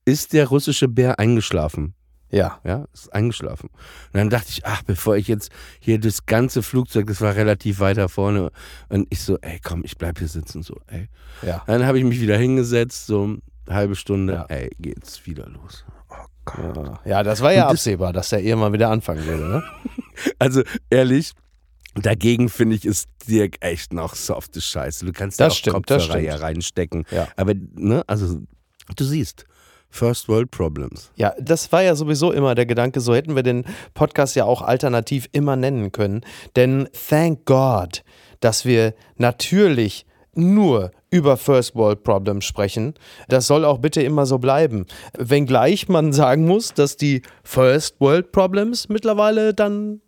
ist 0.06 0.34
der 0.34 0.48
russische 0.50 0.88
Bär 0.88 1.18
eingeschlafen. 1.18 1.96
Ja. 2.34 2.60
Ja, 2.64 2.86
ist 2.94 3.14
eingeschlafen. 3.14 3.70
Und 3.70 4.14
dann 4.14 4.30
dachte 4.32 4.48
ich, 4.50 4.66
ach, 4.66 4.82
bevor 4.82 5.16
ich 5.18 5.28
jetzt 5.28 5.52
hier 5.80 6.00
das 6.00 6.26
ganze 6.26 6.64
Flugzeug, 6.64 7.06
das 7.06 7.22
war 7.22 7.36
relativ 7.36 7.80
weiter 7.80 8.10
vorne, 8.10 8.50
und 8.90 9.06
ich 9.12 9.22
so, 9.22 9.38
ey, 9.42 9.60
komm, 9.64 9.84
ich 9.86 9.98
bleib 10.00 10.18
hier 10.18 10.28
sitzen, 10.28 10.64
so, 10.64 10.76
ey. 10.88 11.10
Ja. 11.44 11.64
Dann 11.68 11.86
habe 11.86 12.00
ich 12.00 12.04
mich 12.04 12.20
wieder 12.20 12.36
hingesetzt, 12.38 13.06
so 13.06 13.24
eine 13.68 13.76
halbe 13.76 13.96
Stunde, 13.96 14.34
Ja. 14.34 14.46
ey, 14.46 14.72
geht's 14.80 15.26
wieder 15.28 15.48
los. 15.48 15.86
Oh 16.10 16.16
Gott. 16.46 17.00
Ja, 17.06 17.22
das 17.22 17.42
war 17.42 17.54
ja 17.54 17.64
das- 17.64 17.74
absehbar, 17.74 18.14
dass 18.14 18.30
der 18.30 18.42
irgendwann 18.42 18.74
wieder 18.74 18.90
anfangen 18.90 19.26
würde, 19.26 19.48
ne? 19.48 19.64
Also 20.40 20.64
ehrlich, 20.90 21.34
dagegen 21.96 22.50
finde 22.50 22.76
ich, 22.76 22.86
ist 22.86 23.10
Dirk 23.28 23.58
echt 23.62 23.94
noch 23.94 24.16
softe 24.16 24.60
Scheiße. 24.60 25.06
Du 25.06 25.12
kannst 25.12 25.40
da 25.40 25.46
Das 25.46 25.54
auch 25.54 25.58
stimmt, 25.58 25.88
Kopfhörer 25.88 26.42
reinstecken. 26.42 27.06
Ja. 27.12 27.28
Aber, 27.36 27.54
ne, 27.76 28.04
also, 28.08 28.42
du 28.96 29.04
siehst, 29.04 29.46
First 29.94 30.28
World 30.28 30.50
Problems. 30.50 31.12
Ja, 31.16 31.34
das 31.40 31.72
war 31.72 31.84
ja 31.84 31.94
sowieso 31.94 32.32
immer 32.32 32.56
der 32.56 32.66
Gedanke, 32.66 33.00
so 33.00 33.14
hätten 33.14 33.36
wir 33.36 33.44
den 33.44 33.64
Podcast 33.94 34.36
ja 34.36 34.44
auch 34.44 34.64
alternativ 34.64 35.30
immer 35.34 35.56
nennen 35.56 35.92
können. 35.92 36.22
Denn 36.56 36.90
thank 37.10 37.46
God, 37.46 38.04
dass 38.40 38.66
wir 38.66 38.96
natürlich 39.18 40.08
nur 40.34 40.90
über 41.12 41.38
First 41.38 41.76
World 41.76 42.04
Problems 42.04 42.44
sprechen. 42.44 42.96
Das 43.28 43.46
soll 43.46 43.66
auch 43.66 43.78
bitte 43.78 44.02
immer 44.02 44.26
so 44.26 44.40
bleiben. 44.40 44.88
Wenngleich 45.16 45.88
man 45.90 46.12
sagen 46.12 46.46
muss, 46.48 46.74
dass 46.74 46.98
die 46.98 47.22
First 47.44 48.02
World 48.02 48.32
Problems 48.32 48.90
mittlerweile 48.90 49.54
dann 49.54 50.02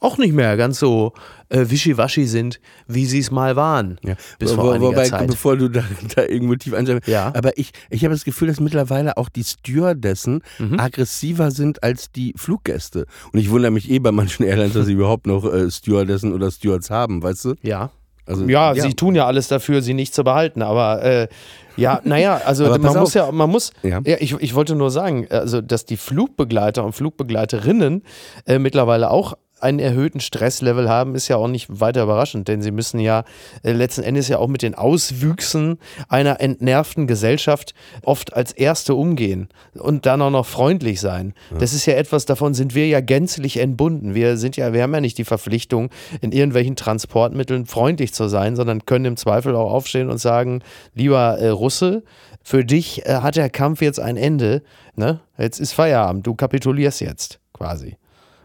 auch 0.00 0.16
nicht 0.18 0.32
mehr 0.32 0.56
ganz 0.56 0.78
so 0.78 1.12
äh, 1.50 1.66
wischiwaschi 1.68 2.26
sind, 2.26 2.58
wie 2.88 3.04
sie 3.06 3.18
es 3.18 3.30
mal 3.30 3.54
waren. 3.54 3.98
Ja. 4.02 4.14
Bis 4.38 4.52
Wo- 4.52 4.54
vor 4.56 4.64
wo- 4.64 4.70
einiger 4.70 4.86
Wobei, 4.92 5.08
Zeit. 5.08 5.26
bevor 5.26 5.56
du 5.56 5.68
da, 5.68 5.82
da 6.16 6.24
irgendwo 6.24 6.54
tief 6.54 6.72
einsteigst, 6.74 7.06
Ja. 7.08 7.32
aber 7.34 7.56
ich, 7.58 7.72
ich 7.90 8.02
habe 8.04 8.14
das 8.14 8.24
Gefühl, 8.24 8.48
dass 8.48 8.60
mittlerweile 8.60 9.16
auch 9.16 9.28
die 9.28 9.44
Stewardessen 9.44 10.42
Mhm. 10.58 10.80
aggressiver 10.80 11.50
sind 11.50 11.82
als 11.82 12.10
die 12.12 12.32
Fluggäste. 12.36 13.06
Und 13.32 13.38
ich 13.38 13.50
wundere 13.50 13.70
mich 13.70 13.90
eh 13.90 13.98
bei 13.98 14.10
manchen 14.12 14.42
Airlines, 14.46 14.72
dass 14.74 14.86
sie 14.86 14.92
überhaupt 14.94 15.26
noch 15.26 15.44
äh, 15.44 15.70
Stewardessen 15.70 16.32
oder 16.32 16.50
Stewards 16.50 16.90
haben, 16.90 17.22
weißt 17.22 17.44
du? 17.44 17.54
Ja. 17.62 17.90
Also, 18.26 18.44
Ja, 18.48 18.74
sie 18.74 18.94
tun 18.94 19.14
ja 19.16 19.26
alles 19.26 19.48
dafür, 19.48 19.82
sie 19.82 19.92
nicht 19.94 20.14
zu 20.14 20.22
behalten. 20.22 20.62
Aber 20.62 21.02
äh, 21.02 21.28
ja, 21.76 22.00
naja, 22.04 22.40
also 22.44 22.64
man 22.78 22.96
muss 22.98 23.14
ja, 23.14 23.32
man 23.32 23.50
muss, 23.50 23.72
Ja. 23.82 24.00
ja, 24.04 24.16
ich, 24.20 24.34
ich 24.34 24.54
wollte 24.54 24.76
nur 24.76 24.90
sagen, 24.92 25.26
also 25.30 25.60
dass 25.60 25.84
die 25.84 25.96
Flugbegleiter 25.96 26.84
und 26.84 26.92
Flugbegleiterinnen 26.92 28.02
äh, 28.46 28.58
mittlerweile 28.60 29.10
auch 29.10 29.34
einen 29.62 29.78
erhöhten 29.78 30.20
Stresslevel 30.20 30.88
haben, 30.88 31.14
ist 31.14 31.28
ja 31.28 31.36
auch 31.36 31.48
nicht 31.48 31.80
weiter 31.80 32.02
überraschend, 32.02 32.48
denn 32.48 32.62
sie 32.62 32.70
müssen 32.70 33.00
ja 33.00 33.24
äh, 33.62 33.72
letzten 33.72 34.02
Endes 34.02 34.28
ja 34.28 34.38
auch 34.38 34.48
mit 34.48 34.62
den 34.62 34.74
Auswüchsen 34.74 35.78
einer 36.08 36.40
entnervten 36.40 37.06
Gesellschaft 37.06 37.74
oft 38.02 38.34
als 38.34 38.52
Erste 38.52 38.94
umgehen 38.94 39.48
und 39.74 40.06
dann 40.06 40.22
auch 40.22 40.30
noch 40.30 40.46
freundlich 40.46 41.00
sein. 41.00 41.34
Das 41.58 41.72
ist 41.72 41.86
ja 41.86 41.94
etwas, 41.94 42.26
davon 42.26 42.54
sind 42.54 42.74
wir 42.74 42.86
ja 42.86 43.00
gänzlich 43.00 43.58
entbunden. 43.58 44.14
Wir 44.14 44.36
sind 44.36 44.56
ja, 44.56 44.72
wir 44.72 44.82
haben 44.82 44.94
ja 44.94 45.00
nicht 45.00 45.18
die 45.18 45.24
Verpflichtung, 45.24 45.90
in 46.20 46.32
irgendwelchen 46.32 46.76
Transportmitteln 46.76 47.66
freundlich 47.66 48.14
zu 48.14 48.28
sein, 48.28 48.56
sondern 48.56 48.84
können 48.86 49.04
im 49.04 49.16
Zweifel 49.16 49.54
auch 49.54 49.72
aufstehen 49.72 50.10
und 50.10 50.18
sagen, 50.18 50.62
lieber 50.94 51.38
äh, 51.38 51.48
Russe, 51.48 52.02
für 52.42 52.64
dich 52.64 53.06
äh, 53.06 53.16
hat 53.16 53.36
der 53.36 53.50
Kampf 53.50 53.82
jetzt 53.82 54.00
ein 54.00 54.16
Ende, 54.16 54.62
ne? 54.94 55.20
Jetzt 55.38 55.60
ist 55.60 55.72
Feierabend, 55.72 56.26
du 56.26 56.34
kapitulierst 56.34 57.00
jetzt 57.00 57.40
quasi. 57.52 57.96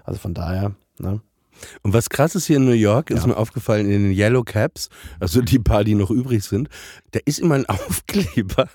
Also 0.03 0.19
von 0.19 0.33
daher, 0.33 0.75
ne? 0.99 1.19
Und 1.83 1.93
was 1.93 2.09
krass 2.09 2.35
ist 2.35 2.45
hier 2.47 2.57
in 2.57 2.65
New 2.65 2.71
York, 2.71 3.09
ist 3.09 3.25
mir 3.27 3.37
aufgefallen 3.37 3.85
in 3.89 4.03
den 4.03 4.11
Yellow 4.11 4.43
Caps, 4.43 4.89
also 5.19 5.41
die 5.41 5.59
paar, 5.59 5.83
die 5.83 5.95
noch 5.95 6.11
übrig 6.11 6.43
sind, 6.43 6.69
da 7.11 7.19
ist 7.25 7.39
immer 7.39 7.55
ein 7.55 7.65
Aufkleber 7.69 8.67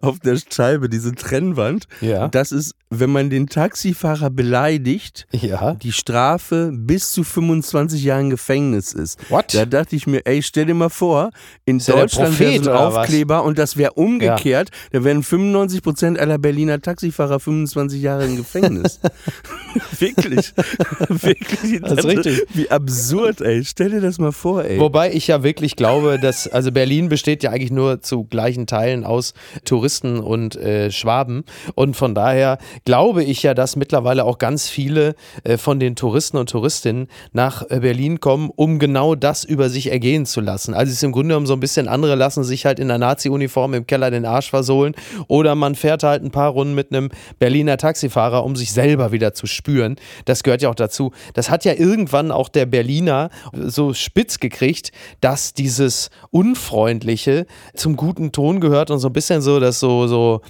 auf 0.00 0.18
der 0.20 0.38
Scheibe, 0.52 0.88
diese 0.88 1.14
Trennwand. 1.14 1.86
Ja. 2.00 2.28
Das 2.28 2.52
ist, 2.52 2.74
wenn 2.90 3.10
man 3.10 3.30
den 3.30 3.46
Taxifahrer 3.48 4.30
beleidigt, 4.30 5.26
Ja. 5.32 5.74
die 5.74 5.92
Strafe 5.92 6.70
bis 6.72 7.12
zu 7.12 7.24
25 7.24 8.02
Jahren 8.02 8.30
Gefängnis 8.30 8.92
ist. 8.92 9.18
What? 9.30 9.54
Da 9.54 9.64
dachte 9.66 9.96
ich 9.96 10.06
mir, 10.06 10.24
ey, 10.26 10.42
stell 10.42 10.66
dir 10.66 10.74
mal 10.74 10.88
vor, 10.90 11.30
in 11.64 11.78
Ist 11.78 11.88
ja 11.88 11.94
Deutschland 11.96 12.38
wäre 12.38 12.62
so 12.62 12.70
ein? 12.70 12.76
Aufkleber 12.76 13.44
und 13.44 13.58
das 13.58 13.76
wäre 13.76 13.92
umgekehrt, 13.94 14.70
da 14.92 15.02
wären 15.04 15.22
95 15.22 15.82
Prozent 15.82 16.18
aller 16.18 16.38
Berliner 16.38 16.80
Taxifahrer 16.80 17.40
25 17.40 18.00
Jahre 18.00 18.26
im 18.26 18.36
Gefängnis. 18.36 19.00
Wirklich. 19.98 20.52
Wirklich. 21.08 21.79
Das 21.82 21.92
ist 21.92 22.04
richtig. 22.04 22.42
Wie 22.54 22.70
absurd, 22.70 23.40
ey. 23.40 23.64
Stell 23.64 23.90
dir 23.90 24.00
das 24.00 24.18
mal 24.18 24.32
vor, 24.32 24.64
ey. 24.64 24.78
Wobei 24.78 25.12
ich 25.12 25.26
ja 25.26 25.42
wirklich 25.42 25.76
glaube, 25.76 26.18
dass, 26.18 26.48
also 26.48 26.72
Berlin 26.72 27.08
besteht 27.08 27.42
ja 27.42 27.50
eigentlich 27.50 27.70
nur 27.70 28.00
zu 28.00 28.24
gleichen 28.24 28.66
Teilen 28.66 29.04
aus 29.04 29.34
Touristen 29.64 30.20
und 30.20 30.56
äh, 30.56 30.90
Schwaben. 30.90 31.44
Und 31.74 31.96
von 31.96 32.14
daher 32.14 32.58
glaube 32.84 33.24
ich 33.24 33.42
ja, 33.42 33.54
dass 33.54 33.76
mittlerweile 33.76 34.24
auch 34.24 34.38
ganz 34.38 34.68
viele 34.68 35.14
äh, 35.44 35.56
von 35.56 35.80
den 35.80 35.96
Touristen 35.96 36.36
und 36.36 36.50
Touristinnen 36.50 37.08
nach 37.32 37.62
äh, 37.70 37.80
Berlin 37.80 38.20
kommen, 38.20 38.50
um 38.54 38.78
genau 38.78 39.14
das 39.14 39.44
über 39.44 39.68
sich 39.68 39.90
ergehen 39.90 40.26
zu 40.26 40.40
lassen. 40.40 40.74
Also 40.74 40.90
es 40.90 40.96
ist 40.96 41.04
im 41.04 41.12
Grunde 41.12 41.28
genommen 41.28 41.46
so 41.46 41.54
ein 41.54 41.60
bisschen, 41.60 41.88
andere 41.88 42.14
lassen 42.14 42.44
sich 42.44 42.66
halt 42.66 42.78
in 42.78 42.88
der 42.88 42.98
Nazi-Uniform 42.98 43.74
im 43.74 43.86
Keller 43.86 44.10
den 44.10 44.24
Arsch 44.24 44.50
versohlen 44.50 44.94
oder 45.28 45.54
man 45.54 45.74
fährt 45.74 46.02
halt 46.02 46.22
ein 46.22 46.30
paar 46.30 46.50
Runden 46.50 46.74
mit 46.74 46.92
einem 46.92 47.10
Berliner 47.38 47.76
Taxifahrer, 47.76 48.44
um 48.44 48.56
sich 48.56 48.72
selber 48.72 49.12
wieder 49.12 49.34
zu 49.34 49.46
spüren. 49.46 49.96
Das 50.24 50.42
gehört 50.42 50.62
ja 50.62 50.70
auch 50.70 50.74
dazu. 50.74 51.12
Das 51.34 51.50
hat 51.50 51.64
ja 51.64 51.69
irgendwann 51.78 52.30
auch 52.30 52.48
der 52.48 52.66
Berliner 52.66 53.30
so 53.52 53.94
spitz 53.94 54.38
gekriegt, 54.38 54.92
dass 55.20 55.54
dieses 55.54 56.10
Unfreundliche 56.30 57.46
zum 57.74 57.96
guten 57.96 58.32
Ton 58.32 58.60
gehört 58.60 58.90
und 58.90 58.98
so 58.98 59.08
ein 59.08 59.12
bisschen 59.12 59.42
so, 59.42 59.60
das 59.60 59.80
so, 59.80 60.06
so, 60.06 60.40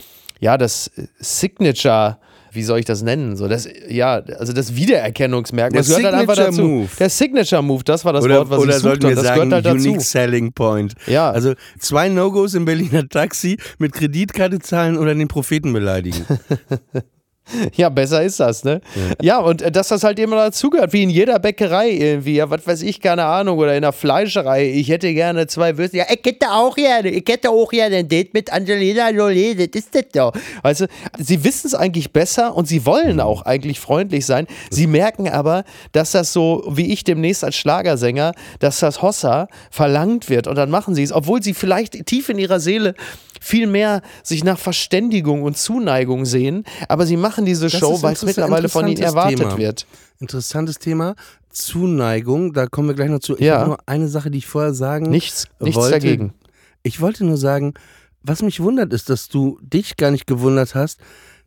ja, 0.41 0.57
das 0.57 0.91
Signature. 1.19 2.19
Wie 2.53 2.65
soll 2.65 2.81
ich 2.81 2.85
das 2.85 3.03
nennen? 3.03 3.37
So 3.37 3.47
das, 3.47 3.69
ja, 3.89 4.15
also 4.39 4.53
das 4.53 4.75
Wiedererkennungsmerkmal. 4.75 5.71
Der 5.71 5.81
das 5.83 5.89
gehört 5.89 6.13
halt 6.13 6.23
einfach 6.23 6.35
dazu. 6.35 6.53
Signature 6.53 6.79
Move. 6.81 6.89
Der 6.99 7.09
Signature 7.11 7.63
Move, 7.63 7.85
das 7.85 8.05
war 8.05 8.13
das 8.13 8.25
oder 8.25 8.39
Wort, 8.39 8.51
was 8.51 8.59
oder 8.59 8.77
ich 8.77 8.83
sollten 8.83 9.03
suchte. 9.03 9.09
wir 9.09 9.15
das 9.15 9.25
sagen, 9.25 9.49
gehört 9.51 9.65
halt 9.65 9.77
dazu. 9.77 9.89
Unique 9.89 10.01
Selling 10.01 10.53
Point. 10.53 10.95
Ja. 11.07 11.31
Also 11.31 11.55
zwei 11.79 12.09
No-Gos 12.09 12.55
im 12.55 12.65
Berliner 12.65 13.09
Taxi 13.09 13.57
mit 13.79 13.93
Kreditkarte 13.93 14.59
zahlen 14.59 14.99
oder 14.99 15.15
den 15.15 15.29
Propheten 15.29 15.73
beleidigen. 15.73 16.27
Ja, 17.77 17.89
besser 17.89 18.23
ist 18.23 18.41
das, 18.41 18.65
ne? 18.65 18.81
Ja, 19.21 19.39
und 19.39 19.63
äh, 19.63 19.71
dass 19.71 19.89
das 19.89 20.05
halt 20.05 20.19
immer 20.19 20.37
dazugehört, 20.37 20.93
wie 20.93 21.03
in 21.03 21.11
jeder 21.11 21.39
Bäckerei 21.39 21.91
irgendwie, 21.91 22.37
ja, 22.37 22.51
was 22.51 22.67
weiß 22.67 22.83
ich, 22.83 23.01
keine 23.01 23.25
Ahnung, 23.25 23.59
oder 23.59 23.75
in 23.75 23.83
der 23.83 23.93
Fleischerei, 23.93 24.71
ich 24.71 24.89
hätte 24.89 25.13
gerne 25.15 25.47
zwei 25.47 25.77
Würste, 25.79 25.99
ja, 25.99 26.05
ich 26.11 26.21
hätte 26.25 26.51
auch 26.51 26.75
gerne, 26.75 27.11
ich 27.11 27.25
hätte 27.29 27.51
auch 27.51 27.71
gerne 27.71 27.97
ein 27.97 28.09
Date 28.09 28.35
mit 28.35 28.53
Angelina 28.53 29.11
Jolie, 29.11 29.55
das 29.55 29.69
ist 29.83 29.95
das 29.95 30.05
doch. 30.13 30.33
Weißt 30.63 30.83
du, 30.83 30.87
sie 31.19 31.45
wissen 31.45 31.69
es 31.69 31.75
eigentlich 31.75 32.13
besser 32.13 32.55
und 32.55 32.67
sie 32.67 32.85
wollen 32.87 33.21
auch 33.21 33.43
eigentlich 33.43 33.81
freundlich 33.81 34.27
sein, 34.27 34.47
sie 34.71 34.87
merken 34.87 35.29
aber, 35.29 35.65
dass 35.93 36.13
das 36.13 36.33
so, 36.33 36.65
wie 36.71 36.93
ich 36.93 37.05
demnächst 37.05 37.45
als 37.45 37.57
Schlagersänger, 37.57 38.33
dass 38.59 38.81
das 38.81 39.03
Hossa 39.03 39.49
verlangt 39.71 40.29
wird 40.29 40.47
und 40.47 40.57
dann 40.57 40.71
machen 40.71 40.95
sie 40.95 41.03
es, 41.03 41.13
obwohl 41.13 41.43
sie 41.43 41.55
vielleicht 41.55 42.07
tief 42.07 42.29
in 42.29 42.39
ihrer 42.39 42.61
Seele 42.61 42.95
viel 43.41 43.67
mehr 43.67 44.03
sich 44.23 44.45
nach 44.45 44.59
Verständigung 44.59 45.43
und 45.43 45.57
Zuneigung 45.59 46.27
sehen, 46.27 46.65
aber 46.89 47.07
sie 47.07 47.17
machen 47.17 47.45
diese 47.47 47.69
Das 47.69 47.81
Show, 47.81 48.01
weil 48.03 48.13
es 48.13 48.23
mittlerweile 48.23 48.69
von 48.69 48.87
ihnen 48.87 49.01
erwartet 49.03 49.39
Thema. 49.39 49.59
wird. 49.59 49.87
Interessantes 50.21 50.79
Thema. 50.79 51.15
Zuneigung, 51.49 52.53
da 52.53 52.67
kommen 52.67 52.89
wir 52.89 52.95
gleich 52.95 53.09
noch 53.11 53.19
zu. 53.21 53.35
Ich 53.35 53.41
Ja. 53.47 53.59
habe 53.61 53.67
nur 53.71 53.79
eine 53.87 54.07
Sache, 54.09 54.31
die 54.31 54.39
ich 54.39 54.47
vorher 54.47 54.75
sagen 54.75 55.11
Nichts, 55.11 55.47
nichts 55.59 55.77
wollte. 55.77 55.93
dagegen. 55.99 56.35
Ich 56.83 57.01
wollte 57.01 57.25
nur 57.25 57.37
sagen, 57.37 57.75
was 58.23 58.43
mich 58.43 58.61
wundert, 58.61 58.93
ist, 58.93 59.09
dass 59.11 59.29
du 59.29 59.59
dich 59.63 59.97
gar 59.97 60.11
nicht 60.11 60.27
gewundert 60.27 60.75
hast, 60.75 61.01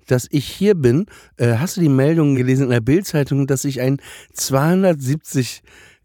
dass 0.08 0.28
ich 0.32 0.46
hier 0.46 0.76
bin. 0.76 1.06
Äh, 1.38 1.54
hast 1.58 1.78
du 1.78 1.82
die 1.82 1.90
Meldung 1.90 2.36
gelesen 2.36 2.64
in 2.66 2.70
der 2.72 2.82
Bildzeitung, 2.82 3.48
dass 3.48 3.64
ich 3.64 3.80
ein 3.80 4.00
270 4.34 5.62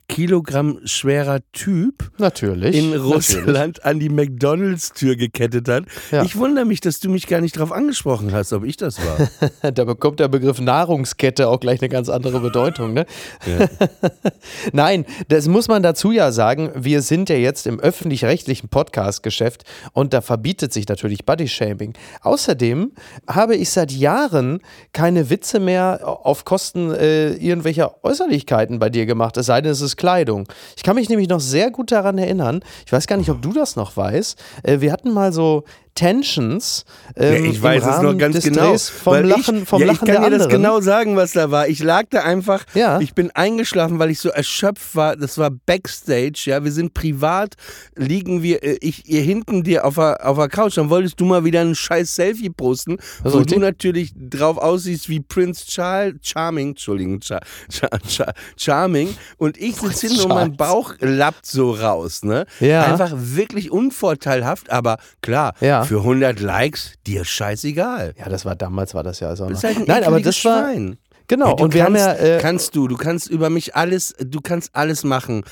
Kilogramm 0.09 0.81
schwerer 0.85 1.41
Typ 1.53 2.11
Natürlich. 2.17 2.75
in 2.75 2.91
natürlich. 2.91 3.15
Russland 3.15 3.85
an 3.85 4.01
die 4.01 4.09
McDonalds-Tür 4.09 5.17
gekettet 5.17 5.69
hat? 5.69 5.85
Ja. 6.11 6.23
Ich 6.23 6.37
wundere 6.37 6.65
mich, 6.65 6.81
dass 6.81 6.99
du 6.99 7.11
mich 7.11 7.27
gar 7.27 7.43
nicht 7.43 7.57
darauf 7.57 7.73
angesprochen 7.73 8.33
hast, 8.33 8.55
ob 8.55 8.65
ich 8.65 8.77
das 8.77 8.99
war. 8.99 9.29
Da 9.73 9.85
bekommt 9.85 10.19
der 10.19 10.29
Begriff 10.29 10.61
Nahrungskette 10.61 11.49
auch 11.49 11.61
gleich 11.61 11.81
eine 11.83 11.89
ganz 11.91 12.09
andere 12.09 12.41
Bedeutung. 12.41 12.95
Ne? 12.95 13.07
Nein, 14.73 15.05
das 15.29 15.47
muss 15.47 15.69
man 15.69 15.83
dazu 15.83 16.11
ja 16.11 16.33
sagen. 16.33 16.71
Wir 16.75 17.03
sind 17.03 17.29
ja 17.29 17.37
jetzt 17.37 17.67
im 17.67 17.79
öffentlich-rechtlichen 17.79 18.69
Podcast-Geschäft 18.69 19.65
und 19.93 20.15
da 20.15 20.23
verbietet 20.23 20.73
sich 20.73 20.89
natürlich 20.89 21.27
Bodyshaming. 21.27 21.93
Außerdem 22.23 22.93
habe 23.29 23.57
ich 23.57 23.71
seit 23.71 23.93
Jahren 23.93 24.61
keine 24.93 25.29
Witze 25.29 25.61
mehr 25.61 26.01
auf 26.05 26.45
Kosten 26.47 26.93
äh, 26.93 27.33
irgendwelcher 27.33 28.03
Äußerlichkeiten 28.03 28.79
bei 28.79 28.89
dir 28.89 29.05
gemacht, 29.05 29.37
es 29.37 29.47
sei 29.47 29.61
denn, 29.61 29.73
es 29.73 29.83
ist 29.83 29.98
Kleidung. 29.99 30.49
Ich 30.77 30.83
kann 30.83 30.97
mich 30.97 31.11
nämlich 31.11 31.29
noch 31.29 31.41
sehr 31.41 31.71
gut 31.71 31.93
daran 31.93 32.17
erinnern, 32.17 32.61
ich 32.87 32.93
weiß 32.93 33.07
gar 33.07 33.19
nicht, 33.19 33.29
ob 33.29 33.43
du 33.43 33.53
das 33.53 33.77
noch 33.77 33.97
weißt, 33.97 34.43
äh, 34.63 34.81
wir 34.81 34.93
hatten 34.93 35.13
mal 35.13 35.33
so 35.33 35.65
Tensions. 35.99 36.85
Ähm, 37.17 37.45
Ja, 37.45 37.51
ich 37.51 37.61
weiß 37.63 37.85
es 37.85 38.01
noch 38.03 38.17
ganz 38.17 38.43
genau. 38.45 38.71
Drehs 38.71 38.89
vom 38.89 39.25
Lachen, 39.25 39.63
ich, 39.63 39.69
vom 39.69 39.81
ja, 39.81 39.89
Lachen 39.89 40.07
ich 40.09 40.15
kann 40.15 40.23
dir 40.23 40.31
das 40.39 40.49
genau 40.49 40.81
sagen, 40.81 41.17
was 41.17 41.33
da 41.33 41.51
war. 41.51 41.67
Ich 41.67 41.81
lag 41.83 42.05
da 42.11 42.21
einfach, 42.21 42.65
Ja. 42.75 43.01
ich 43.01 43.15
bin 43.15 43.33
eingeschlafen, 43.33 43.99
weil 43.99 44.11
ich 44.11 44.21
so 44.21 44.29
erschöpft 44.29 44.95
war. 44.95 45.17
Das 45.17 45.39
war 45.39 45.51
Backstage, 45.51 46.43
ja. 46.47 46.63
Wir 46.63 46.71
sind 46.71 46.95
privat, 46.95 47.55
liegen 47.97 48.43
wir, 48.45 48.63
äh, 48.63 48.77
ich, 48.81 49.09
ihr 49.09 49.23
hinten 49.23 49.65
dir 49.65 49.85
auf 49.85 49.97
der, 49.97 50.25
auf 50.29 50.39
der 50.39 50.49
Couch. 50.49 50.77
Dann 50.79 50.89
wolltest 50.89 51.19
du 51.19 51.25
mal 51.25 51.45
wieder 51.45 51.63
ein 51.63 51.75
scheiß 51.75 52.15
Selfie 52.15 52.51
posten, 52.51 52.95
ist 52.99 53.25
wo 53.25 53.39
richtig. 53.39 53.55
du 53.57 53.61
natürlich 53.61 54.13
drauf 54.17 54.57
aussiehst 54.57 55.09
wie 55.09 55.19
Prince 55.21 55.67
Charles, 55.67 56.15
Charming, 56.23 56.69
Entschuldigung, 56.71 57.21
Char, 57.21 57.41
Char, 57.71 57.91
Char, 58.07 58.33
Charming. 58.57 59.17
Und 59.37 59.57
ich 59.59 59.75
sitze 59.77 60.07
hinten 60.09 60.23
und 60.23 60.29
mein. 60.29 60.57
Bauch 60.57 60.95
lappt 61.01 61.47
so 61.47 61.73
raus, 61.73 62.23
ne? 62.23 62.47
Ja. 62.61 62.83
Einfach 62.85 63.11
wirklich 63.15 63.71
unvorteilhaft, 63.73 64.71
aber 64.71 64.99
klar, 65.23 65.55
Ja. 65.61 65.88
Für 65.89 66.01
100 66.01 66.39
Likes, 66.41 66.93
dir 67.07 67.25
scheißegal. 67.25 68.15
Ja, 68.19 68.29
das 68.29 68.45
war 68.45 68.55
damals, 68.55 68.95
war 68.95 69.03
das 69.03 69.21
ja 69.21 69.35
so. 69.35 69.49
Das 69.49 69.59
ist 69.59 69.63
noch. 69.63 69.71
halt 69.71 69.79
ein 69.79 69.85
Nein, 69.87 70.05
aber 70.05 70.21
das 70.21 70.45
war. 70.45 70.65
Schwein. 70.65 70.99
Genau, 71.29 71.49
Hey, 71.49 71.57
du 71.57 71.65
und 71.65 71.75
wir 71.75 71.85
haben 71.85 71.97
ja. 71.97 72.07
kannst, 72.07 72.23
Äh, 72.23 72.39
kannst 72.41 72.77
du, 72.77 72.89
du 72.89 72.97
kannst 72.97 73.31
über 73.31 73.49
mich 73.49 73.75
alles, 73.75 74.15
du 74.19 74.41
kannst 74.41 74.75
alles 74.75 75.03
machen. 75.05 75.45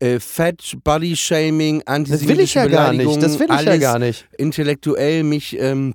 Äh, 0.00 0.18
Fat, 0.18 0.76
Body 0.82 1.14
Shaming, 1.16 1.82
antisemitische 1.86 2.26
das 2.26 2.38
will 2.38 2.44
ich 2.44 2.54
ja 2.54 2.66
gar 2.66 2.92
nicht. 2.92 3.22
Das 3.22 3.38
will 3.38 3.46
ich 3.52 3.64
ja 3.64 3.76
gar 3.76 3.98
nicht. 4.00 4.26
Intellektuell 4.36 5.22
mich 5.22 5.56
ähm, 5.60 5.94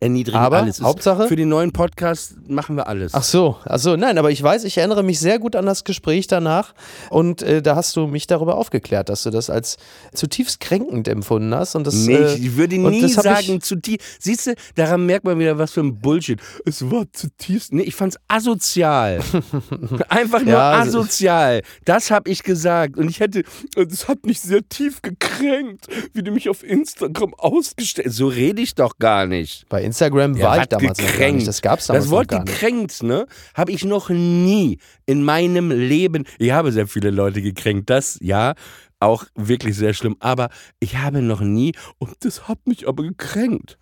erniedrigen, 0.00 0.38
Aber 0.38 0.58
alles. 0.58 0.78
Ist- 0.78 0.84
Hauptsache- 0.84 1.28
Für 1.28 1.36
den 1.36 1.48
neuen 1.48 1.72
Podcast 1.72 2.36
machen 2.48 2.76
wir 2.76 2.86
alles. 2.86 3.12
Ach 3.14 3.22
so, 3.22 3.56
ach 3.64 3.78
so, 3.78 3.96
nein, 3.96 4.16
aber 4.16 4.30
ich 4.30 4.42
weiß, 4.42 4.64
ich 4.64 4.78
erinnere 4.78 5.02
mich 5.02 5.18
sehr 5.20 5.38
gut 5.38 5.54
an 5.56 5.66
das 5.66 5.84
Gespräch 5.84 6.26
danach 6.28 6.72
und 7.10 7.42
äh, 7.42 7.60
da 7.62 7.76
hast 7.76 7.94
du 7.96 8.06
mich 8.06 8.26
darüber 8.26 8.56
aufgeklärt, 8.56 9.08
dass 9.08 9.24
du 9.24 9.30
das 9.30 9.50
als 9.50 9.76
zutiefst 10.14 10.60
kränkend 10.60 11.08
empfunden 11.08 11.54
hast 11.54 11.74
und 11.74 11.86
das. 11.86 11.94
Nee, 11.94 12.14
äh, 12.14 12.34
ich 12.36 12.56
würde 12.56 12.78
nie 12.78 13.06
sagen, 13.08 13.56
ich- 13.56 13.62
zu 13.62 13.76
tief. 13.76 13.98
Siehst 14.18 14.46
du, 14.46 14.54
daran 14.76 15.04
merkt 15.04 15.24
man 15.24 15.38
wieder, 15.38 15.58
was 15.58 15.72
für 15.72 15.80
ein 15.80 15.98
Bullshit. 15.98 16.40
Es 16.64 16.90
war 16.90 17.04
zutiefst. 17.12 17.72
Nee, 17.72 17.82
ich 17.82 17.94
fand's 17.94 18.16
asozial. 18.28 19.20
Einfach 20.08 20.40
nur 20.42 20.52
Ja, 20.54 20.70
also- 20.72 21.00
asozial. 21.00 21.62
Das 21.84 22.10
habe 22.10 22.30
ich 22.30 22.42
gesagt. 22.44 22.96
Und 22.96 23.08
ich 23.10 23.20
hätte, 23.20 23.42
das 23.74 24.08
hat 24.08 24.24
mich 24.26 24.40
sehr 24.40 24.66
tief 24.68 25.02
gekränkt, 25.02 25.86
wie 26.14 26.22
du 26.22 26.30
mich 26.30 26.48
auf 26.48 26.62
Instagram 26.62 27.34
ausgestellt 27.34 28.12
So 28.12 28.28
rede 28.28 28.62
ich 28.62 28.74
doch 28.74 28.98
gar 28.98 29.26
nicht. 29.26 29.66
Bei 29.72 29.82
Instagram 29.82 30.36
Ja, 30.36 30.44
war 30.44 30.60
ich 30.60 30.66
damals 30.66 30.98
noch 30.98 31.06
gekränkt. 31.06 31.36
nicht. 31.36 31.48
Das 31.48 31.62
gab's 31.62 31.86
damals 31.86 32.04
Das 32.04 32.10
Wort 32.10 32.30
noch 32.30 32.44
gekränkt, 32.44 33.02
ne, 33.02 33.26
habe 33.54 33.72
ich 33.72 33.86
noch 33.86 34.10
nie 34.10 34.78
in 35.06 35.24
meinem 35.24 35.70
Leben. 35.70 36.24
Ich 36.38 36.50
habe 36.52 36.72
sehr 36.72 36.86
viele 36.86 37.08
Leute 37.10 37.40
gekränkt, 37.40 37.88
das 37.88 38.18
ja, 38.20 38.52
auch 39.00 39.24
wirklich 39.34 39.74
sehr 39.74 39.94
schlimm. 39.94 40.16
Aber 40.20 40.50
ich 40.78 40.98
habe 40.98 41.22
noch 41.22 41.40
nie, 41.40 41.72
und 41.96 42.14
das 42.20 42.48
hat 42.48 42.58
mich 42.66 42.86
aber 42.86 43.02
gekränkt. 43.02 43.78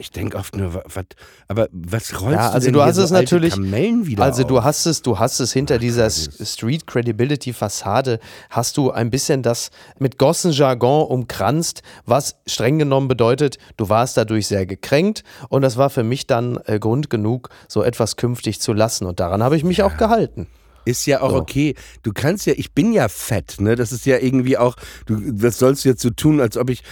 Ich 0.00 0.10
denke 0.10 0.36
oft 0.36 0.56
nur, 0.56 0.74
wa- 0.74 0.82
was, 0.86 1.04
aber 1.46 1.68
was 1.70 2.20
rollst 2.20 2.34
Ja, 2.36 2.48
du 2.48 2.54
also 2.54 2.64
denn 2.66 2.72
du 2.74 2.82
hast 2.82 2.96
so 2.96 3.02
es 3.02 3.12
alte 3.12 3.22
natürlich- 3.36 3.54
Kamellen 3.54 4.06
wieder 4.06 4.24
Also 4.24 4.42
du 4.42 4.58
auf? 4.58 4.64
hast 4.64 4.86
es, 4.86 5.02
du 5.02 5.20
hast 5.20 5.38
es 5.38 5.52
hinter 5.52 5.78
dieser 5.78 6.06
S- 6.06 6.28
Street 6.54 6.84
Credibility 6.86 7.52
Fassade 7.52 8.18
hast 8.50 8.76
du 8.76 8.90
ein 8.90 9.08
bisschen 9.10 9.42
das 9.42 9.70
mit 10.00 10.18
Gossenjargon 10.18 11.06
umkranzt, 11.06 11.82
was 12.06 12.36
streng 12.46 12.78
genommen 12.80 13.06
bedeutet, 13.06 13.58
du 13.76 13.88
warst 13.88 14.16
dadurch 14.16 14.48
sehr 14.48 14.66
gekränkt 14.66 15.22
und 15.48 15.62
das 15.62 15.76
war 15.76 15.90
für 15.90 16.02
mich 16.02 16.26
dann 16.26 16.58
äh, 16.66 16.80
Grund 16.80 17.08
genug, 17.08 17.50
so 17.68 17.84
etwas 17.84 18.16
künftig 18.16 18.60
zu 18.60 18.72
lassen 18.72 19.06
und 19.06 19.20
daran 19.20 19.44
habe 19.44 19.56
ich 19.56 19.62
mich 19.62 19.84
auch 19.84 19.96
gehalten. 19.96 20.48
Ist 20.88 21.06
ja 21.06 21.20
auch 21.20 21.30
So. 21.30 21.36
okay. 21.36 21.74
Du 22.02 22.12
kannst 22.12 22.46
ja, 22.46 22.54
ich 22.56 22.72
bin 22.72 22.92
ja 22.92 23.08
fett, 23.08 23.60
ne? 23.60 23.76
Das 23.76 23.92
ist 23.92 24.06
ja 24.06 24.18
irgendwie 24.18 24.56
auch, 24.56 24.74
du, 25.06 25.16
was 25.42 25.58
sollst 25.58 25.84
du 25.84 25.90
jetzt 25.90 26.00
so 26.02 26.10
tun, 26.10 26.40
als 26.40 26.56
ob 26.56 26.70
ich, 26.70 26.82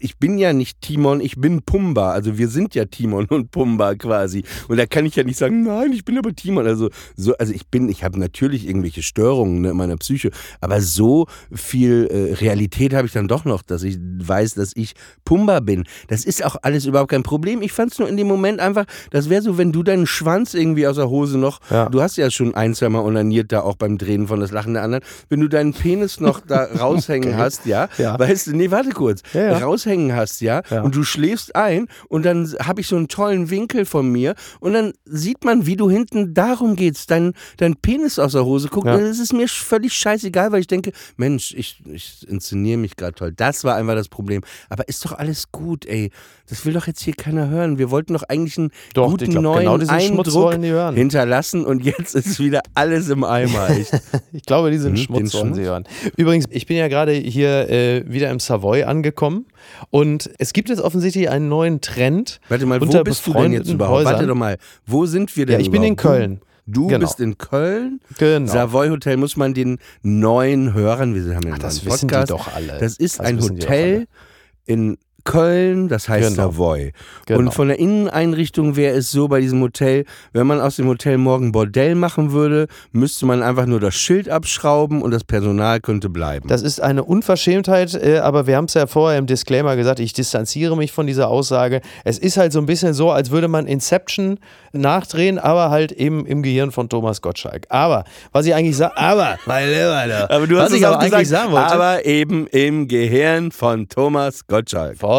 ich 0.00 0.16
bin 0.18 0.38
ja 0.38 0.52
nicht 0.52 0.80
Timon, 0.80 1.20
ich 1.20 1.36
bin 1.36 1.62
Pumba. 1.62 2.12
Also 2.12 2.38
wir 2.38 2.48
sind 2.48 2.74
ja 2.74 2.84
Timon 2.86 3.26
und 3.26 3.50
Pumba 3.50 3.94
quasi. 3.94 4.44
Und 4.68 4.78
da 4.78 4.86
kann 4.86 5.04
ich 5.06 5.16
ja 5.16 5.24
nicht 5.24 5.38
sagen, 5.38 5.62
nein, 5.64 5.92
ich 5.92 6.04
bin 6.04 6.16
aber 6.18 6.34
Timon. 6.34 6.66
Also, 6.66 6.88
so, 7.16 7.34
also 7.36 7.52
ich 7.52 7.66
bin, 7.66 7.88
ich 7.88 8.04
habe 8.04 8.18
natürlich 8.18 8.66
irgendwelche 8.66 9.02
Störungen 9.02 9.60
ne, 9.60 9.70
in 9.70 9.76
meiner 9.76 9.96
Psyche, 9.98 10.30
aber 10.60 10.80
so 10.80 11.26
viel 11.52 12.08
äh, 12.10 12.34
Realität 12.34 12.94
habe 12.94 13.06
ich 13.06 13.12
dann 13.12 13.28
doch 13.28 13.44
noch, 13.44 13.62
dass 13.62 13.82
ich 13.82 13.98
weiß, 14.00 14.54
dass 14.54 14.72
ich 14.74 14.94
Pumba 15.24 15.60
bin. 15.60 15.84
Das 16.08 16.24
ist 16.24 16.44
auch 16.44 16.56
alles 16.62 16.86
überhaupt 16.86 17.10
kein 17.10 17.22
Problem. 17.22 17.62
Ich 17.62 17.72
fand 17.72 17.92
es 17.92 17.98
nur 17.98 18.08
in 18.08 18.16
dem 18.16 18.26
Moment 18.26 18.60
einfach, 18.60 18.86
das 19.10 19.28
wäre 19.28 19.42
so, 19.42 19.58
wenn 19.58 19.72
du 19.72 19.82
deinen 19.82 20.06
Schwanz 20.06 20.54
irgendwie 20.54 20.86
aus 20.86 20.96
der 20.96 21.10
Hose 21.10 21.38
noch, 21.38 21.60
Ja. 21.70 21.88
du 21.88 22.00
hast 22.00 22.16
ja 22.16 22.30
schon 22.30 22.54
ein, 22.54 22.74
zwei 22.74 22.88
Mal 22.88 23.00
onaniert 23.02 23.41
da 23.44 23.60
auch 23.62 23.76
beim 23.76 23.98
Drehen 23.98 24.26
von 24.28 24.40
das 24.40 24.50
Lachen 24.52 24.74
der 24.74 24.82
anderen, 24.82 25.04
wenn 25.28 25.40
du 25.40 25.48
deinen 25.48 25.72
Penis 25.74 26.20
noch 26.20 26.40
da 26.40 26.64
raushängen 26.78 27.36
hast, 27.36 27.66
ja, 27.66 27.88
Ja. 27.98 28.18
weißt 28.18 28.48
du, 28.48 28.56
nee, 28.56 28.70
warte 28.70 28.90
kurz, 28.90 29.22
Ja, 29.32 29.42
ja. 29.52 29.58
raushängen 29.58 30.14
hast, 30.14 30.40
ja, 30.40 30.62
und 30.82 30.94
du 30.94 31.02
schläfst 31.04 31.56
ein 31.56 31.86
und 32.08 32.24
dann 32.24 32.52
habe 32.62 32.80
ich 32.80 32.86
so 32.86 32.96
einen 32.96 33.08
tollen 33.08 33.50
Winkel 33.50 33.84
von 33.84 34.10
mir 34.10 34.34
und 34.60 34.72
dann 34.74 34.92
sieht 35.04 35.44
man, 35.44 35.66
wie 35.66 35.76
du 35.76 35.90
hinten, 35.90 36.34
darum 36.34 36.76
geht's, 36.76 37.06
dein, 37.06 37.32
dein 37.56 37.76
Penis 37.76 38.18
aus 38.18 38.32
der 38.32 38.44
Hose 38.44 38.68
guckt 38.68 38.86
Ja. 38.86 38.94
und 38.94 39.00
es 39.02 39.18
ist 39.18 39.32
mir 39.32 39.48
völlig 39.48 39.92
scheißegal, 39.92 40.52
weil 40.52 40.60
ich 40.60 40.66
denke, 40.66 40.92
Mensch, 41.16 41.54
ich, 41.56 41.80
ich 41.86 42.26
inszeniere 42.28 42.78
mich 42.78 42.96
gerade 42.96 43.14
toll. 43.14 43.32
Das 43.36 43.64
war 43.64 43.76
einfach 43.76 43.94
das 43.94 44.08
Problem. 44.08 44.42
Aber 44.68 44.88
ist 44.88 45.04
doch 45.04 45.12
alles 45.12 45.50
gut, 45.52 45.86
ey. 45.86 46.10
Das 46.48 46.66
will 46.66 46.72
doch 46.74 46.86
jetzt 46.86 47.00
hier 47.00 47.14
keiner 47.14 47.48
hören. 47.48 47.78
Wir 47.78 47.90
wollten 47.90 48.12
doch 48.12 48.24
eigentlich 48.24 48.58
einen 48.58 48.70
Doch, 48.94 49.10
guten 49.10 49.30
glaub, 49.30 49.42
neuen 49.42 49.60
genau 49.60 49.78
diesen 49.78 50.00
Schmutz 50.00 50.28
Eindruck 50.28 50.52
hinterlassen 50.94 51.64
und 51.64 51.82
jetzt 51.84 52.14
ist 52.14 52.38
wieder 52.40 52.60
alles 52.74 53.08
im 53.08 53.24
Eimer. 53.32 53.70
Ich, 53.70 53.88
Ich 54.32 54.42
glaube, 54.44 54.70
Schmutz 54.96 55.32
den 55.32 55.40
wollen 55.40 55.54
Schmutz. 55.54 55.66
Hören. 55.66 55.84
Übrigens, 56.16 56.44
ich 56.50 56.66
bin 56.66 56.76
ja 56.76 56.88
gerade 56.88 57.12
hier 57.12 57.68
äh, 57.70 58.04
wieder 58.06 58.30
im 58.30 58.38
Savoy 58.40 58.84
angekommen 58.84 59.46
und 59.90 60.30
es 60.38 60.52
gibt 60.52 60.68
jetzt 60.68 60.80
offensichtlich 60.80 61.28
einen 61.30 61.48
neuen 61.48 61.80
Trend. 61.80 62.40
warte 62.48 62.66
mal, 62.66 62.80
wo 62.80 63.02
bist 63.02 63.26
du 63.26 63.32
denn 63.32 63.52
jetzt 63.52 63.70
überhaupt? 63.70 63.98
Häusern. 64.00 64.12
Warte 64.14 64.26
doch 64.26 64.34
mal. 64.34 64.56
Wo 64.86 65.06
sind 65.06 65.36
wir 65.36 65.46
denn 65.46 65.54
Ja, 65.54 65.60
ich 65.60 65.70
bin 65.70 65.82
in 65.82 65.94
überhaupt? 65.94 66.16
Köln. 66.18 66.40
Du 66.66 66.86
Genau. 66.86 67.00
bist 67.00 67.18
in 67.18 67.38
Köln. 67.38 68.00
Genau. 68.18 68.50
Savoy 68.52 68.88
Hotel 68.90 69.16
muss 69.16 69.36
man 69.36 69.52
den 69.52 69.78
neuen 70.02 70.74
Hörern, 70.74 71.14
wir 71.14 71.34
haben 71.34 71.42
ja 71.46 71.54
einen 71.54 71.60
das 71.62 71.82
neuen 71.84 71.94
wissen 71.94 72.08
die 72.08 72.12
Podcast. 72.14 72.30
doch 72.30 72.54
alle. 72.54 72.78
Das 72.78 72.96
ist 72.98 73.18
Das 73.18 73.26
ein 73.26 73.38
die 73.38 73.42
Hotel 73.48 74.06
in 74.64 74.96
Köln, 75.24 75.88
das 75.88 76.08
heißt 76.08 76.30
Genau. 76.30 76.50
Savoy. 76.50 76.92
Genau. 77.26 77.38
Und 77.40 77.54
von 77.54 77.68
der 77.68 77.78
Inneneinrichtung 77.78 78.76
wäre 78.76 78.96
es 78.96 79.10
so 79.10 79.28
bei 79.28 79.40
diesem 79.40 79.60
Hotel, 79.60 80.04
wenn 80.32 80.46
man 80.46 80.60
aus 80.60 80.76
dem 80.76 80.86
Hotel 80.88 81.18
morgen 81.18 81.52
Bordell 81.52 81.94
machen 81.94 82.32
würde, 82.32 82.66
müsste 82.92 83.26
man 83.26 83.42
einfach 83.42 83.66
nur 83.66 83.80
das 83.80 83.94
Schild 83.94 84.28
abschrauben 84.28 85.02
und 85.02 85.10
das 85.10 85.24
Personal 85.24 85.80
könnte 85.80 86.08
bleiben. 86.08 86.48
Das 86.48 86.62
ist 86.62 86.80
eine 86.80 87.04
Unverschämtheit, 87.04 87.94
äh, 87.94 88.18
aber 88.18 88.46
wir 88.46 88.56
haben 88.56 88.64
es 88.66 88.74
ja 88.74 88.86
vorher 88.86 89.18
im 89.18 89.26
Disclaimer 89.26 89.76
gesagt, 89.76 90.00
ich 90.00 90.12
distanziere 90.12 90.76
mich 90.76 90.92
von 90.92 91.06
dieser 91.06 91.28
Aussage. 91.28 91.80
Es 92.04 92.18
ist 92.18 92.36
halt 92.36 92.52
so 92.52 92.58
ein 92.58 92.66
bisschen 92.66 92.94
so, 92.94 93.10
als 93.10 93.30
würde 93.30 93.48
man 93.48 93.66
Inception 93.66 94.38
nachdrehen, 94.72 95.38
aber 95.38 95.70
halt 95.70 95.92
eben 95.92 96.26
im 96.26 96.42
Gehirn 96.42 96.72
von 96.72 96.88
Thomas 96.88 97.20
Gottschalk. 97.20 97.66
Aber, 97.68 98.04
was 98.32 98.46
ich 98.46 98.54
eigentlich 98.54 98.76
sage, 98.76 98.96
aber, 98.96 99.38
mein 99.46 99.68
Lieber, 99.68 100.04
da, 100.08 100.34
aber 100.34 100.46
du 100.46 100.56
was 100.56 100.64
hast 100.64 100.72
ich 100.72 100.80
es 100.80 100.84
aber 100.84 100.96
auch 100.96 101.00
eigentlich 101.00 101.20
gesagt, 101.20 101.42
sagen 101.42 101.52
wollte, 101.52 101.72
aber 101.72 102.04
eben 102.06 102.46
im 102.48 102.88
Gehirn 102.88 103.52
von 103.52 103.88
Thomas 103.88 104.46
Gottschalk. 104.46 104.98
von 104.98 105.11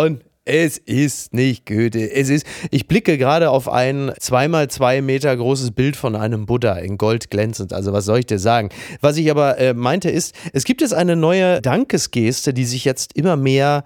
es 0.45 0.77
ist 0.77 1.33
nicht 1.33 1.65
Goethe. 1.65 2.11
Es 2.11 2.29
ist, 2.29 2.45
ich 2.69 2.87
blicke 2.87 3.17
gerade 3.17 3.49
auf 3.49 3.69
ein 3.69 4.11
zweimal 4.19 4.67
zwei 4.69 5.01
Meter 5.01 5.35
großes 5.35 5.71
Bild 5.71 5.95
von 5.95 6.15
einem 6.15 6.45
Buddha 6.45 6.73
in 6.73 6.97
Gold 6.97 7.29
glänzend. 7.29 7.71
Also 7.71 7.93
was 7.93 8.05
soll 8.05 8.19
ich 8.19 8.25
dir 8.25 8.39
sagen? 8.39 8.69
Was 8.99 9.17
ich 9.17 9.31
aber 9.31 9.57
äh, 9.57 9.73
meinte 9.73 10.09
ist, 10.09 10.35
es 10.51 10.65
gibt 10.65 10.81
jetzt 10.81 10.93
eine 10.93 11.15
neue 11.15 11.61
Dankesgeste, 11.61 12.53
die 12.53 12.65
sich 12.65 12.83
jetzt 12.83 13.15
immer 13.15 13.37
mehr 13.37 13.85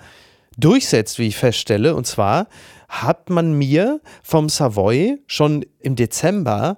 durchsetzt, 0.57 1.19
wie 1.19 1.27
ich 1.27 1.37
feststelle. 1.37 1.93
Und 1.93 2.07
zwar 2.07 2.47
hat 2.89 3.29
man 3.29 3.53
mir 3.53 4.01
vom 4.23 4.49
Savoy 4.49 5.19
schon 5.27 5.63
im 5.79 5.95
Dezember 5.95 6.77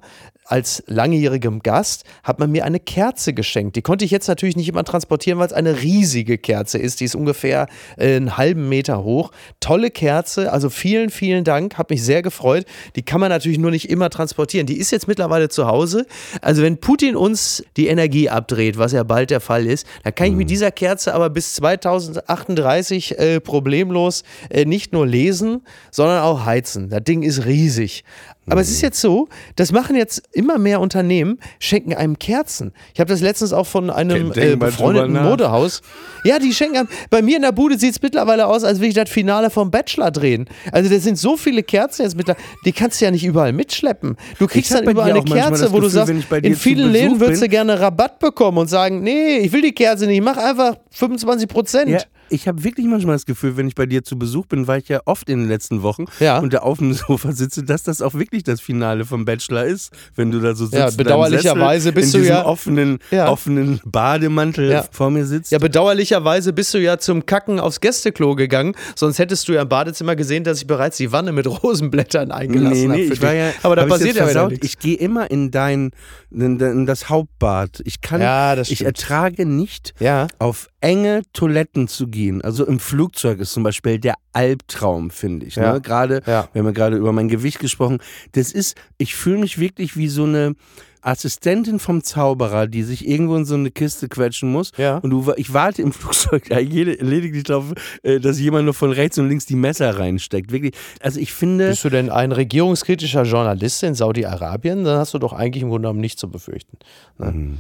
als 0.50 0.84
langjährigem 0.88 1.62
Gast 1.62 2.06
hat 2.24 2.40
man 2.40 2.52
mir 2.52 2.66
eine 2.66 2.80
Kerze 2.80 3.34
geschenkt. 3.34 3.76
Die 3.76 3.84
konnte 3.84 4.04
ich 4.04 4.10
jetzt 4.10 4.28
natürlich 4.28 4.56
nicht 4.56 4.68
immer 4.68 4.84
transportieren, 4.84 5.38
weil 5.38 5.46
es 5.46 5.54
eine 5.54 5.82
riesige 5.84 6.40
Kerze 6.40 6.80
ist. 6.80 7.00
Die 7.00 7.06
ist 7.06 7.14
ungefähr 7.14 7.68
äh, 7.98 8.16
einen 8.16 8.36
halben 8.36 8.68
Meter 8.68 9.04
hoch. 9.04 9.32
Tolle 9.60 9.92
Kerze, 9.92 10.52
also 10.52 10.72
vielen, 10.72 11.12
vielen 11.12 11.44
Dank. 11.44 11.78
Hat 11.78 11.92
mich 11.92 12.04
sehr 12.04 12.24
gefreut. 12.24 12.66
Die 12.96 13.04
kann 13.04 13.20
man 13.20 13.30
natürlich 13.30 13.60
nur 13.60 13.70
nicht 13.70 13.92
immer 13.92 14.10
transportieren. 14.10 14.66
Die 14.66 14.80
ist 14.80 14.90
jetzt 14.90 15.08
mittlerweile 15.08 15.50
zu 15.50 15.68
Hause. 15.68 16.08
Also 16.42 16.64
wenn 16.64 16.78
Putin 16.80 17.16
uns 17.16 17.64
die 17.78 17.88
Energie 17.88 18.30
abdreht, 18.30 18.80
was 18.80 18.92
ja 18.92 19.04
bald 19.04 19.30
der 19.30 19.42
Fall 19.42 19.68
ist, 19.68 19.86
dann 20.04 20.16
kann 20.16 20.28
ich 20.28 20.34
mit 20.34 20.50
dieser 20.50 20.72
Kerze 20.72 21.14
aber 21.14 21.30
bis 21.30 21.54
2038 21.54 23.20
äh, 23.20 23.40
problemlos 23.40 24.24
äh, 24.50 24.66
nicht 24.66 24.94
nur 24.94 25.06
lesen, 25.06 25.62
sondern 25.92 26.24
auch 26.24 26.46
heizen. 26.46 26.90
Das 26.90 27.04
Ding 27.04 27.22
ist 27.22 27.46
riesig. 27.46 28.04
Aber 28.50 28.62
es 28.62 28.70
ist 28.70 28.82
jetzt 28.82 29.00
so, 29.00 29.28
das 29.56 29.72
machen 29.72 29.96
jetzt 29.96 30.24
immer 30.32 30.58
mehr 30.58 30.80
Unternehmen, 30.80 31.40
schenken 31.60 31.94
einem 31.94 32.18
Kerzen. 32.20 32.74
Ich 32.94 33.00
habe 33.00 33.10
das 33.10 33.22
letztens 33.22 33.54
auch 33.54 33.68
von 33.68 33.90
einem 33.90 34.32
äh, 34.36 34.56
befreundeten. 34.56 35.14
Modehaus. 35.24 35.82
Ja, 36.24 36.40
die 36.40 36.54
schenken 36.54 36.78
einem. 36.78 36.90
Bei 37.10 37.22
mir 37.22 37.36
in 37.36 37.42
der 37.44 37.52
Bude 37.52 37.78
sieht 37.78 37.92
es 37.92 38.02
mittlerweile 38.02 38.48
aus, 38.48 38.64
als 38.64 38.80
würde 38.80 38.88
ich 38.88 38.96
das 38.96 39.10
Finale 39.10 39.50
vom 39.50 39.72
Bachelor 39.72 40.12
drehen. 40.12 40.48
Also 40.72 40.90
das 40.90 41.04
sind 41.04 41.18
so 41.18 41.38
viele 41.38 41.64
Kerzen 41.64 42.04
jetzt 42.04 42.16
mittlerweile, 42.16 42.44
die 42.66 42.72
kannst 42.72 43.00
du 43.00 43.06
ja 43.06 43.12
nicht 43.12 43.26
überall 43.26 43.54
mitschleppen. 43.54 44.18
Du 44.38 44.48
kriegst 44.48 44.72
dann 44.74 44.88
überall 44.90 45.12
eine 45.12 45.24
Kerze, 45.24 45.64
das 45.64 45.72
wo 45.72 45.80
du 45.80 45.90
Gefühl, 45.90 46.22
sagst, 46.22 46.46
in 46.46 46.56
vielen 46.56 46.92
Läden 46.92 47.20
würdest 47.20 47.42
du 47.42 47.50
gerne 47.50 47.80
Rabatt 47.80 48.20
bekommen 48.20 48.58
und 48.58 48.68
sagen, 48.68 49.02
nee, 49.02 49.38
ich 49.38 49.52
will 49.52 49.62
die 49.62 49.74
Kerze 49.74 50.06
nicht, 50.06 50.24
mach 50.24 50.38
einfach 50.38 50.76
25 50.92 51.48
Prozent. 51.48 51.92
Ja, 51.92 52.00
ich 52.30 52.48
habe 52.48 52.64
wirklich 52.64 52.86
manchmal 52.88 53.16
das 53.16 53.26
Gefühl, 53.26 53.58
wenn 53.58 53.68
ich 53.68 53.76
bei 53.76 53.86
dir 53.86 54.04
zu 54.04 54.18
Besuch 54.18 54.46
bin, 54.46 54.68
war 54.68 54.78
ich 54.78 54.88
ja 54.90 55.02
oft 55.06 55.30
in 55.30 55.40
den 55.40 55.48
letzten 55.48 55.82
Wochen 55.82 56.06
Ja. 56.20 56.40
und 56.40 56.54
da 56.54 56.60
auf 56.60 56.78
dem 56.80 56.94
Sofa 56.94 57.32
sitze, 57.32 57.64
dass 57.64 57.84
das 57.84 58.02
auch 58.02 58.14
wirklich 58.14 58.44
das 58.44 58.62
Finale 58.62 59.06
vom 59.06 59.26
Bachelor 59.26 59.66
ist, 59.66 59.92
wenn 60.16 60.32
du 60.32 60.40
da 60.40 60.56
so 60.56 60.66
sitzt. 60.66 60.78
Ja, 60.78 60.90
bedauerlicherweise 60.92 61.92
bist 61.92 62.14
in 62.16 62.22
du 62.24 62.28
ja- 62.28 62.46
offenen, 62.46 63.00
Ja. 63.12 63.30
offenen 63.30 63.80
Bademantel 63.86 64.70
Ja. 64.72 64.86
vor 64.92 65.10
mir 65.12 65.26
sitzt. 65.26 65.52
Ja, 65.52 65.60
bedauerlicherweise 65.60 66.54
bist 66.54 66.74
du 66.74 66.80
ja 66.80 66.98
zum 66.98 67.26
Kacken 67.26 67.60
aufs 67.60 67.80
Gästeklo 67.82 68.36
gegangen, 68.36 68.76
sonst 68.96 69.20
hättest 69.20 69.48
du 69.48 69.54
ja 69.54 69.62
im 69.64 69.70
Badezimmer 69.70 70.16
gesehen, 70.16 70.44
dass 70.44 70.60
ich 70.62 70.68
bereits 70.68 70.98
die 70.98 71.12
Wanne 71.12 71.32
mit 71.32 71.48
Rosenblättern 71.64 72.32
eingelassen 72.32 72.92
Nee, 72.92 73.08
nee, 73.10 73.16
habe. 73.16 73.36
ja, 73.38 73.52
Aber 73.64 73.76
da 73.76 73.86
passiert 73.86 74.16
ja 74.16 74.30
wieder 74.30 74.48
nichts. 74.50 74.66
Ich 74.66 74.80
gehe 74.80 74.96
immer 74.98 75.30
in 75.32 75.52
dein, 75.52 75.92
in, 76.32 76.60
in 76.60 76.86
das 76.86 77.10
Hauptbad. 77.10 77.82
Ich 77.86 78.02
kann, 78.02 78.22
Ja, 78.22 78.56
das 78.56 78.70
ich 78.72 78.86
ertrage 78.86 79.46
nicht, 79.46 79.94
auf 80.40 80.68
enge 80.82 81.22
Toiletten 81.34 81.88
zu 81.88 82.08
gehen. 82.08 82.42
Also 82.42 82.66
im 82.66 82.80
Flugzeug 82.80 83.40
ist 83.40 83.54
zum 83.54 83.64
Beispiel 83.64 84.00
der 84.00 84.16
Albtraum, 84.34 85.10
finde 85.12 85.46
ich. 85.46 85.56
Ja. 85.56 85.74
Ne? 85.74 85.82
Gerade, 85.82 86.22
Ja. 86.26 86.48
wir 86.54 86.60
haben 86.60 86.68
ja 86.68 86.72
gerade 86.72 86.98
über 86.98 87.12
mein 87.12 87.28
Gewicht 87.28 87.60
gesprochen. 87.60 88.00
Das 88.34 88.52
ist, 88.52 88.76
ich 88.98 89.16
fühle 89.16 89.40
mich 89.40 89.60
wirklich 89.60 89.98
wie 89.98 90.08
so 90.08 90.24
eine, 90.24 90.56
Assistentin 91.02 91.80
vom 91.80 92.04
Zauberer, 92.04 92.68
die 92.68 92.84
sich 92.84 93.08
irgendwo 93.08 93.36
in 93.36 93.46
so 93.46 93.56
eine 93.56 93.72
Kiste 93.72 94.10
quetschen 94.10 94.52
muss. 94.52 94.72
Ja. 94.78 94.98
Und 94.98 95.12
du, 95.12 95.32
ich 95.38 95.54
warte 95.54 95.82
im 95.82 95.92
Flugzeug 95.94 96.50
lediglich 96.50 97.44
darauf, 97.44 97.74
äh, 98.04 98.20
dass 98.20 98.40
jemand 98.40 98.66
nur 98.66 98.74
von 98.74 98.92
rechts 98.92 99.18
und 99.18 99.30
links 99.30 99.46
die 99.46 99.56
Messer 99.56 99.98
reinsteckt. 99.98 100.52
Wirklich. 100.52 100.74
Also 101.02 101.20
ich 101.20 101.34
finde. 101.34 101.70
Bist 101.70 101.86
du 101.86 101.90
denn 101.90 102.10
ein 102.10 102.32
regierungskritischer 102.32 103.24
Journalist 103.24 103.82
in 103.84 103.96
Saudi-Arabien? 103.96 104.84
Dann 104.84 104.98
hast 104.98 105.14
du 105.14 105.20
doch 105.20 105.34
eigentlich 105.34 105.64
im 105.64 105.70
Grunde 105.70 105.88
genommen 105.88 106.02
nichts 106.02 106.20
zu 106.20 106.30
befürchten. 106.30 106.78
Ne? 107.18 107.32
Mhm. 107.32 107.58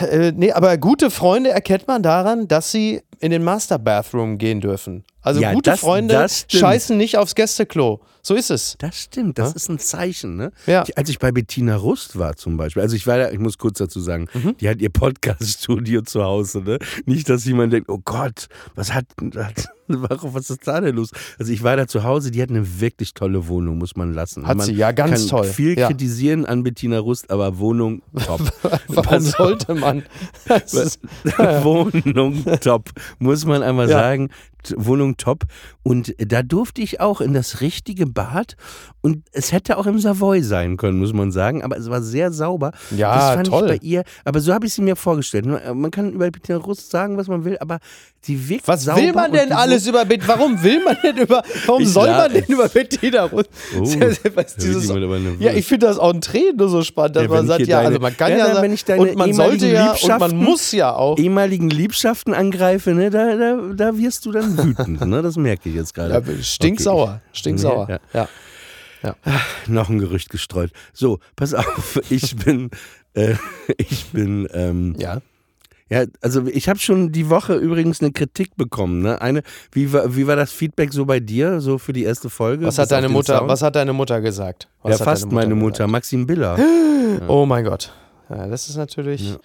Äh, 0.00 0.32
nee, 0.34 0.52
aber 0.52 0.76
gute 0.78 1.10
Freunde 1.10 1.50
erkennt 1.50 1.86
man 1.88 2.02
daran, 2.02 2.48
dass 2.48 2.70
sie 2.72 3.02
in 3.20 3.30
den 3.30 3.44
Master 3.44 3.78
Bathroom 3.78 4.36
gehen 4.38 4.60
dürfen. 4.60 5.04
Also 5.22 5.40
Ja, 5.40 5.52
gute 5.54 5.70
das- 5.70 5.80
Freunde 5.80 6.14
das 6.14 6.44
scheißen 6.48 6.96
nicht 6.96 7.16
aufs 7.16 7.34
Gästeklo. 7.34 8.00
So 8.22 8.34
ist 8.34 8.50
es. 8.50 8.76
Das 8.78 8.96
stimmt, 9.00 9.38
das 9.38 9.52
ist 9.54 9.68
ein 9.68 9.78
Zeichen, 9.78 10.36
ne? 10.36 10.50
Ja. 10.66 10.82
Ich, 10.86 10.98
als 10.98 11.08
ich 11.08 11.18
bei 11.20 11.30
Bettina 11.32 11.76
Rust 11.76 12.18
war 12.18 12.34
zum 12.36 12.56
Beispiel, 12.56 12.82
also 12.82 12.94
ich 12.96 13.06
war 13.06 13.16
da, 13.18 13.30
ich 13.30 13.38
muss 13.38 13.56
kurz 13.56 13.78
dazu 13.78 14.00
sagen, 14.00 14.26
Mhm. 14.34 14.56
die 14.58 14.68
hat 14.68 14.80
ihr 14.80 14.90
Podcast-Studio 14.90 16.02
zu 16.02 16.22
Hause, 16.24 16.60
ne? 16.62 16.78
Nicht, 17.06 17.28
dass 17.28 17.44
jemand 17.44 17.72
denkt, 17.72 17.88
oh 17.88 18.00
Gott, 18.04 18.48
was 18.74 18.92
hat, 18.92 19.06
hat 19.36 19.68
warum, 20.08 20.34
was 20.34 20.50
ist 20.50 20.66
da 20.66 20.80
denn 20.80 20.94
los? 20.96 21.10
Also 21.38 21.52
ich 21.52 21.62
war 21.62 21.76
da 21.76 21.86
zu 21.86 22.02
Hause, 22.04 22.30
die 22.30 22.42
hat 22.42 22.50
eine 22.50 22.80
wirklich 22.80 23.14
tolle 23.14 23.48
Wohnung, 23.48 23.78
muss 23.78 23.96
man 23.96 24.12
lassen. 24.14 24.46
Hat 24.46 24.56
man 24.56 24.66
sie, 24.66 24.72
ja, 24.74 24.92
ganz 24.92 25.20
kann 25.22 25.28
toll. 25.28 25.44
viel 25.44 25.78
Ja. 25.78 25.86
kritisieren 25.88 26.44
an 26.46 26.62
Bettina 26.62 26.98
Rust, 26.98 27.30
aber 27.30 27.58
Wohnung 27.58 28.02
top. 28.26 28.40
Warum 28.88 29.20
sollte 29.20 29.74
man? 29.74 30.02
Wohnung 31.62 32.44
top, 32.60 32.90
muss 33.18 33.44
man 33.44 33.62
einmal 33.62 33.88
Ja. 33.88 33.98
sagen. 33.98 34.30
Wohnung 34.76 35.16
top. 35.16 35.44
Und 35.82 36.14
da 36.18 36.42
durfte 36.42 36.80
ich 36.82 37.00
auch 37.00 37.20
in 37.20 37.32
das 37.34 37.60
richtige 37.60 38.06
Bad. 38.06 38.56
Und 39.00 39.22
es 39.32 39.52
hätte 39.52 39.78
auch 39.78 39.86
im 39.86 39.98
Savoy 40.00 40.42
sein 40.42 40.76
können, 40.76 40.98
muss 40.98 41.12
man 41.12 41.30
sagen. 41.30 41.62
Aber 41.62 41.76
es 41.76 41.88
war 41.90 42.02
sehr 42.02 42.32
sauber. 42.32 42.72
Ja, 42.96 43.14
das 43.14 43.34
fand 43.36 43.46
toll. 43.48 43.70
ich 43.72 43.80
bei 43.80 43.86
ihr. 43.86 44.02
Aber 44.24 44.40
so 44.40 44.52
habe 44.52 44.66
ich 44.66 44.74
sie 44.74 44.82
mir 44.82 44.96
vorgestellt. 44.96 45.46
Man 45.46 45.90
kann 45.90 46.12
über 46.12 46.30
Bettina 46.30 46.58
Rust 46.58 46.90
sagen, 46.90 47.16
was 47.16 47.28
man 47.28 47.44
will, 47.44 47.56
aber 47.60 47.78
die 48.26 48.48
wirkt 48.48 48.66
was 48.66 48.82
sauber 48.84 49.00
will 49.00 49.12
man 49.12 49.30
denn 49.32 49.52
alles 49.52 49.86
über 49.86 50.04
Bet- 50.04 50.26
Warum 50.26 50.60
will 50.62 50.82
man 50.82 50.96
denn 51.04 51.16
über 51.18 51.42
warum 51.66 51.82
Ich 51.82 51.88
soll 51.92 52.08
man 52.10 52.32
denn 52.32 52.44
über 52.48 52.68
Bettina 52.68 53.24
Rust? 53.24 53.48
Oh, 53.78 53.82
dieses- 54.60 54.88
ja, 55.38 55.52
ich 55.52 55.66
finde 55.66 55.86
das 55.86 55.98
auch 55.98 56.12
ein 56.12 56.20
Tränen 56.20 56.56
nur 56.56 56.68
so 56.68 56.82
spannend, 56.82 57.16
dass 57.16 57.22
Ja, 57.24 57.28
man 57.28 57.46
sagt, 57.46 57.60
ja, 57.66 57.76
deine- 57.76 57.88
also 57.88 58.00
man 58.00 58.16
kann 58.16 58.30
Ja, 58.32 58.38
ja, 58.38 58.44
dann, 58.46 58.54
sagen, 58.54 58.64
wenn 58.64 58.72
ich 58.72 58.84
deine 58.84 59.02
und 59.02 59.16
man 59.16 59.32
sollte 59.32 59.66
ehemaligen 59.66 59.74
ja 59.74 59.92
und 59.92 60.08
man 60.20 60.30
Liebschaften- 60.32 60.36
muss 60.44 60.72
ja 60.72 60.94
auch. 60.94 61.18
ehemaligen 61.18 61.70
Liebschaften 61.70 62.34
angreife, 62.34 62.92
ne, 62.94 63.10
da, 63.10 63.36
da, 63.36 63.58
da 63.74 63.96
wirst 63.98 64.26
du 64.26 64.32
dann 64.32 64.55
wütend. 64.58 65.00
Ne? 65.06 65.22
Das 65.22 65.36
merke 65.36 65.68
ich 65.68 65.74
jetzt 65.74 65.94
gerade. 65.94 66.14
Ja, 66.14 66.42
stinksauer, 66.42 67.20
stinksauer. 67.32 67.88
Ja, 67.88 68.28
Ja. 69.02 69.16
Noch 69.68 69.88
ein 69.88 69.98
Gerücht 69.98 70.30
gestreut. 70.30 70.70
So, 70.92 71.18
pass 71.36 71.54
auf, 71.54 72.00
ich 72.10 72.36
bin, 72.36 72.70
äh, 73.14 73.34
ich 73.76 74.06
bin, 74.06 74.48
ähm, 74.52 74.94
ja. 74.98 75.20
ja, 75.88 76.04
also 76.22 76.46
ich 76.46 76.68
habe 76.68 76.78
schon 76.78 77.12
die 77.12 77.30
Woche 77.30 77.54
übrigens 77.54 78.00
eine 78.00 78.10
Kritik 78.12 78.56
bekommen. 78.56 79.02
Ne? 79.02 79.20
Eine, 79.20 79.42
wie 79.72 79.92
war, 79.92 80.16
wie 80.16 80.26
war 80.26 80.34
das 80.36 80.50
Feedback 80.52 80.92
so 80.92 81.04
bei 81.04 81.20
dir, 81.20 81.60
so 81.60 81.78
für 81.78 81.92
die 81.92 82.04
erste 82.04 82.30
Folge? 82.30 82.66
Was 82.66 82.78
hat 82.78 82.90
deine 82.90 83.08
Mutter, 83.08 83.38
Sound? 83.38 83.48
was 83.48 83.62
hat 83.62 83.76
deine 83.76 83.92
Mutter 83.92 84.20
gesagt? 84.20 84.68
Was 84.82 84.98
ja, 84.98 85.04
fast 85.04 85.24
deine 85.24 85.34
meine 85.34 85.54
Mutter, 85.54 85.84
gesagt? 85.84 85.92
Maxim 85.92 86.26
Biller. 86.26 86.58
Oh 87.28 87.46
mein 87.46 87.64
Gott. 87.64 87.92
Ja, 88.28 88.46
das 88.48 88.68
ist 88.68 88.76
natürlich. 88.76 89.30
Ja. 89.30 89.36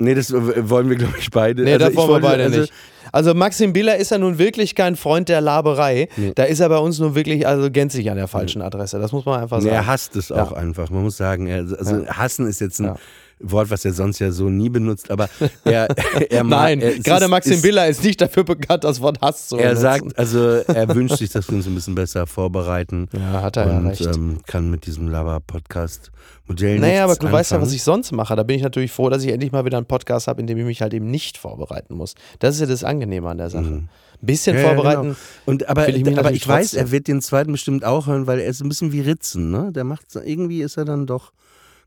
Nee, 0.00 0.14
das 0.14 0.32
wollen 0.32 0.88
wir, 0.88 0.96
glaube 0.96 1.14
ich, 1.18 1.30
beide. 1.30 1.62
Nee, 1.62 1.74
Also 1.74 1.86
das 1.86 1.94
wollen 1.96 2.08
wir 2.08 2.12
wollte- 2.14 2.26
beide 2.26 2.42
also, 2.44 2.60
nicht. 2.62 2.72
Also 3.12 3.34
Maxim 3.34 3.72
Biller 3.72 3.96
ist 3.96 4.10
ja 4.10 4.18
nun 4.18 4.38
wirklich 4.38 4.74
kein 4.74 4.94
Freund 4.96 5.28
der 5.28 5.40
Laberei. 5.40 6.08
Nee. 6.16 6.32
Da 6.34 6.44
ist 6.44 6.60
er 6.60 6.68
bei 6.68 6.78
uns 6.78 6.98
nun 6.98 7.14
wirklich 7.14 7.46
also 7.46 7.70
gänzlich 7.70 8.10
an 8.10 8.16
der 8.16 8.28
falschen 8.28 8.62
Adresse. 8.62 8.98
Das 8.98 9.12
muss 9.12 9.24
man 9.24 9.40
einfach 9.40 9.58
Nee, 9.58 9.64
sagen. 9.64 9.74
er 9.76 9.86
hasst 9.86 10.16
es 10.16 10.28
Ja. 10.30 10.42
auch 10.42 10.52
einfach. 10.52 10.90
Man 10.90 11.02
muss 11.02 11.16
sagen, 11.16 11.50
also 11.50 12.06
hassen 12.06 12.46
ist 12.46 12.60
jetzt 12.60 12.78
ein 12.80 12.84
Ja. 12.86 12.96
Wort, 13.42 13.70
was 13.70 13.84
er 13.84 13.92
sonst 13.94 14.18
ja 14.18 14.30
so 14.32 14.50
nie 14.50 14.68
benutzt, 14.68 15.10
aber 15.10 15.28
er, 15.64 15.88
er 16.30 16.44
Nein, 16.44 16.80
er, 16.80 16.98
gerade 16.98 17.24
ist- 17.24 17.30
Maxim 17.30 17.52
ist, 17.54 17.62
Biller 17.62 17.88
ist 17.88 18.04
nicht 18.04 18.20
dafür 18.20 18.44
bekannt, 18.44 18.84
das 18.84 19.00
Wort 19.00 19.20
Hass 19.22 19.48
zu 19.48 19.56
Er 19.56 19.74
benutzen. 19.74 19.82
sagt, 19.82 20.18
also 20.18 20.38
er 20.40 20.94
wünscht 20.94 21.16
sich, 21.16 21.30
dass 21.30 21.48
wir 21.48 21.56
uns 21.56 21.66
ein 21.66 21.74
bisschen 21.74 21.94
besser 21.94 22.26
vorbereiten. 22.26 23.08
Ja, 23.18 23.42
hat 23.42 23.56
er 23.56 23.66
ja 23.66 23.78
und 23.78 23.86
recht. 23.88 24.06
ähm, 24.06 24.38
kann 24.46 24.70
mit 24.70 24.86
diesem 24.86 25.08
Lava-Podcast-Modell 25.08 26.78
Naja, 26.80 27.04
aber 27.04 27.16
du 27.16 27.30
weißt 27.30 27.52
ja, 27.52 27.60
was 27.60 27.72
ich 27.72 27.82
sonst 27.82 28.12
mache. 28.12 28.36
Da 28.36 28.42
bin 28.42 28.56
ich 28.56 28.62
natürlich 28.62 28.92
froh, 28.92 29.08
dass 29.08 29.22
ich 29.24 29.30
endlich 29.32 29.52
mal 29.52 29.64
wieder 29.64 29.76
einen 29.76 29.86
Podcast 29.86 30.26
habe, 30.26 30.40
in 30.40 30.46
dem 30.46 30.58
ich 30.58 30.64
mich 30.64 30.82
halt 30.82 30.94
eben 30.94 31.10
nicht 31.10 31.38
vorbereiten 31.38 31.94
muss. 31.94 32.14
Das 32.38 32.54
ist 32.54 32.60
ja 32.60 32.66
das 32.66 32.84
Angenehme 32.84 33.28
an 33.28 33.38
der 33.38 33.50
Sache. 33.50 33.64
Ein 33.64 33.88
bisschen 34.20 34.56
Mhm. 34.56 34.62
Ja, 34.62 34.68
ja, 34.68 34.74
vorbereiten. 34.74 35.02
genau. 35.02 35.14
Und 35.46 35.68
aber, 35.68 35.88
ich 35.88 36.18
aber 36.18 36.32
ich 36.32 36.46
weiß, 36.46 36.74
er 36.74 36.90
wird 36.90 37.08
den 37.08 37.20
zweiten 37.22 37.52
bestimmt 37.52 37.84
auch 37.84 38.06
hören, 38.06 38.26
weil 38.26 38.40
er 38.40 38.46
ist 38.48 38.60
ein 38.62 38.68
bisschen 38.68 38.92
wie 38.92 39.00
Ritzen, 39.00 39.50
ne? 39.50 39.70
Der 39.72 39.84
macht 39.84 40.04
irgendwie 40.14 40.62
ist 40.62 40.76
er 40.76 40.84
dann 40.84 41.06
doch, 41.06 41.32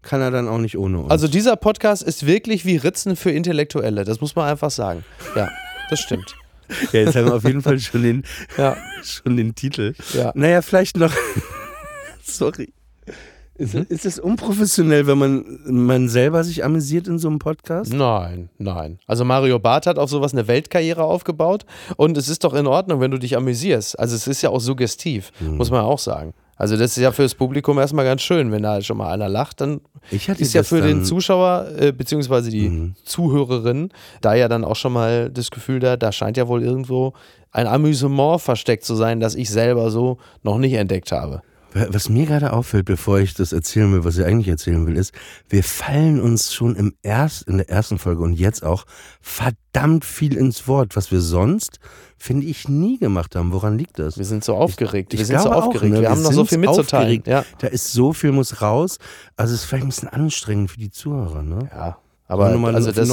kann 0.03 0.21
er 0.21 0.29
dann 0.31 0.47
auch 0.47 0.57
nicht 0.59 0.77
ohne 0.77 0.99
uns. 0.99 1.09
Also 1.11 1.27
dieser 1.27 1.55
Podcast 1.55 2.03
ist 2.03 2.25
wirklich 2.25 2.65
wie 2.65 2.77
Ritzen 2.77 3.15
für 3.15 3.31
Intellektuelle. 3.31 4.03
Das 4.03 4.21
muss 4.21 4.35
man 4.35 4.47
einfach 4.49 4.69
sagen. 4.71 5.03
Ja, 5.35 5.49
das 5.89 5.99
stimmt. 6.01 6.35
ja, 6.91 7.01
jetzt 7.01 7.15
haben 7.15 7.25
wir 7.25 7.35
auf 7.35 7.43
jeden 7.43 7.61
Fall 7.61 7.79
schon 7.79 8.03
den, 8.03 8.23
Ja, 8.57 8.77
schon 9.03 9.35
den 9.37 9.55
Titel. 9.55 9.93
ja. 10.13 10.31
Naja, 10.35 10.61
vielleicht 10.61 10.97
noch. 10.97 11.13
Sorry. 12.23 12.73
Ist, 13.55 13.75
Mhm. 13.75 13.85
ist 13.89 14.05
es 14.07 14.17
unprofessionell, 14.17 15.05
wenn 15.05 15.17
man, 15.19 15.59
man 15.65 16.09
selber 16.09 16.43
sich 16.43 16.63
amüsiert 16.65 17.07
in 17.07 17.19
so 17.19 17.27
einem 17.27 17.37
Podcast? 17.37 17.93
Nein, 17.93 18.49
nein. 18.57 18.97
Also 19.05 19.25
Mario 19.25 19.59
Barth 19.59 19.85
hat 19.85 19.99
auf 19.99 20.09
sowas 20.09 20.33
eine 20.33 20.47
Weltkarriere 20.47 21.03
aufgebaut 21.03 21.63
und 21.95 22.17
es 22.17 22.29
ist 22.29 22.43
doch 22.43 22.55
in 22.55 22.65
Ordnung, 22.65 22.99
wenn 22.99 23.11
du 23.11 23.19
dich 23.19 23.37
amüsierst. 23.37 23.99
Also 23.99 24.15
es 24.15 24.25
ist 24.25 24.41
ja 24.41 24.49
auch 24.49 24.59
suggestiv, 24.59 25.31
Mhm. 25.39 25.57
muss 25.57 25.69
man 25.69 25.81
auch 25.81 25.99
sagen. 25.99 26.33
Also 26.55 26.77
das 26.77 26.91
ist 26.91 27.03
ja 27.03 27.11
fürs 27.11 27.35
Publikum 27.35 27.79
erstmal 27.79 28.05
ganz 28.05 28.21
schön, 28.21 28.51
wenn 28.51 28.63
da 28.63 28.81
schon 28.81 28.97
mal 28.97 29.11
einer 29.11 29.29
lacht, 29.29 29.61
dann 29.61 29.81
Ich 30.11 30.29
hatte 30.29 30.41
ist 30.41 30.53
ja 30.53 30.61
das 30.61 30.69
für 30.69 30.81
den 30.81 31.03
Zuschauer 31.03 31.67
äh, 31.77 31.91
beziehungsweise 31.91 32.49
die 32.49 32.69
Mhm. 32.69 32.95
Zuhörerin 33.03 33.89
da 34.21 34.33
ja 34.35 34.47
dann 34.47 34.63
auch 34.63 34.75
schon 34.75 34.93
mal 34.93 35.29
das 35.29 35.51
Gefühl 35.51 35.79
da, 35.79 35.97
da 35.97 36.11
scheint 36.11 36.37
ja 36.37 36.47
wohl 36.47 36.63
irgendwo 36.63 37.13
ein 37.51 37.67
Amüsement 37.67 38.41
versteckt 38.41 38.83
zu 38.83 38.95
sein, 38.95 39.19
das 39.19 39.35
ich 39.35 39.49
selber 39.49 39.89
so 39.91 40.17
noch 40.43 40.57
nicht 40.57 40.73
entdeckt 40.73 41.11
habe. 41.11 41.41
Was 41.73 42.07
mir 42.07 42.27
gerade 42.27 42.53
auffällt, 42.53 42.85
bevor 42.85 43.19
ich 43.19 43.33
das 43.33 43.51
erzählen 43.51 43.91
will, 43.91 44.03
was 44.03 44.17
ich 44.19 44.25
eigentlich 44.25 44.47
erzählen 44.47 44.85
will, 44.85 44.95
ist, 44.95 45.11
wir 45.49 45.63
fallen 45.63 46.21
uns 46.21 46.53
schon 46.53 46.75
im 46.75 46.93
erst, 47.01 47.47
in 47.47 47.57
der 47.57 47.67
ersten 47.67 47.97
Folge 47.97 48.21
und 48.21 48.33
jetzt 48.33 48.63
auch 48.63 48.85
verdammt 49.21 50.05
viel 50.05 50.37
ins 50.37 50.67
Wort, 50.67 50.95
was 50.95 51.11
wir 51.11 51.19
sonst, 51.19 51.79
finde 52.17 52.45
ich, 52.47 52.67
nie 52.69 52.97
gemacht 52.97 53.35
haben. 53.35 53.51
Woran 53.51 53.77
liegt 53.77 53.99
das? 53.99 54.17
Wir 54.17 54.25
sind 54.25 54.43
so 54.43 54.55
aufgeregt. 54.55 55.13
Ich 55.13 55.19
wir 55.19 55.25
sind 55.25 55.39
so 55.39 55.49
glaube 55.49 55.57
auch, 55.57 55.67
aufgeregt. 55.67 55.91
ne? 55.93 55.97
Wir 55.97 56.01
Wir 56.03 56.09
haben 56.09 56.21
noch 56.21 56.31
so 56.31 56.45
viel 56.45 56.57
mitzuteilen. 56.57 57.05
aufgeregt. 57.21 57.27
Ja. 57.27 57.45
Da 57.59 57.67
ist 57.67 57.91
so 57.91 58.13
viel 58.13 58.31
muss 58.31 58.61
raus. 58.61 58.97
Also 59.35 59.53
es 59.53 59.61
ist 59.61 59.65
vielleicht 59.65 59.85
ein 59.85 59.89
bisschen 59.89 60.09
anstrengend 60.09 60.71
für 60.71 60.79
die 60.79 60.91
Zuhörer, 60.91 61.43
ne? 61.43 61.69
ja. 61.71 61.97
Aber 62.33 62.45
also 62.45 62.91
das, 62.91 63.09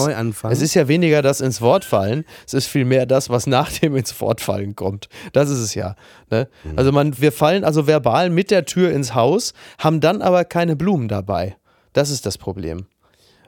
es 0.51 0.63
ist 0.63 0.75
ja 0.75 0.89
weniger 0.89 1.21
das 1.21 1.41
ins 1.41 1.61
Wort 1.61 1.85
fallen, 1.85 2.25
es 2.47 2.55
ist 2.55 2.69
vielmehr 2.69 3.05
das, 3.07 3.29
was 3.29 3.47
nach 3.47 3.71
dem 3.71 3.97
ins 3.97 4.19
Wort 4.21 4.41
fallen 4.41 4.77
kommt. 4.77 5.09
Das 5.33 5.51
ist 5.51 5.59
es 5.59 5.75
ja. 5.75 5.95
Ne? 6.31 6.49
Mhm. 6.65 6.79
Also 6.79 6.93
man, 6.93 7.21
wir 7.21 7.33
fallen 7.33 7.65
also 7.65 7.87
verbal 7.87 8.31
mit 8.31 8.51
der 8.51 8.65
Tür 8.65 8.93
ins 8.93 9.15
Haus, 9.15 9.53
haben 9.79 10.01
dann 10.01 10.23
aber 10.23 10.45
keine 10.45 10.75
Blumen 10.77 11.09
dabei. 11.09 11.57
Das 11.93 12.09
ist 12.09 12.25
das 12.25 12.39
Problem. 12.39 12.87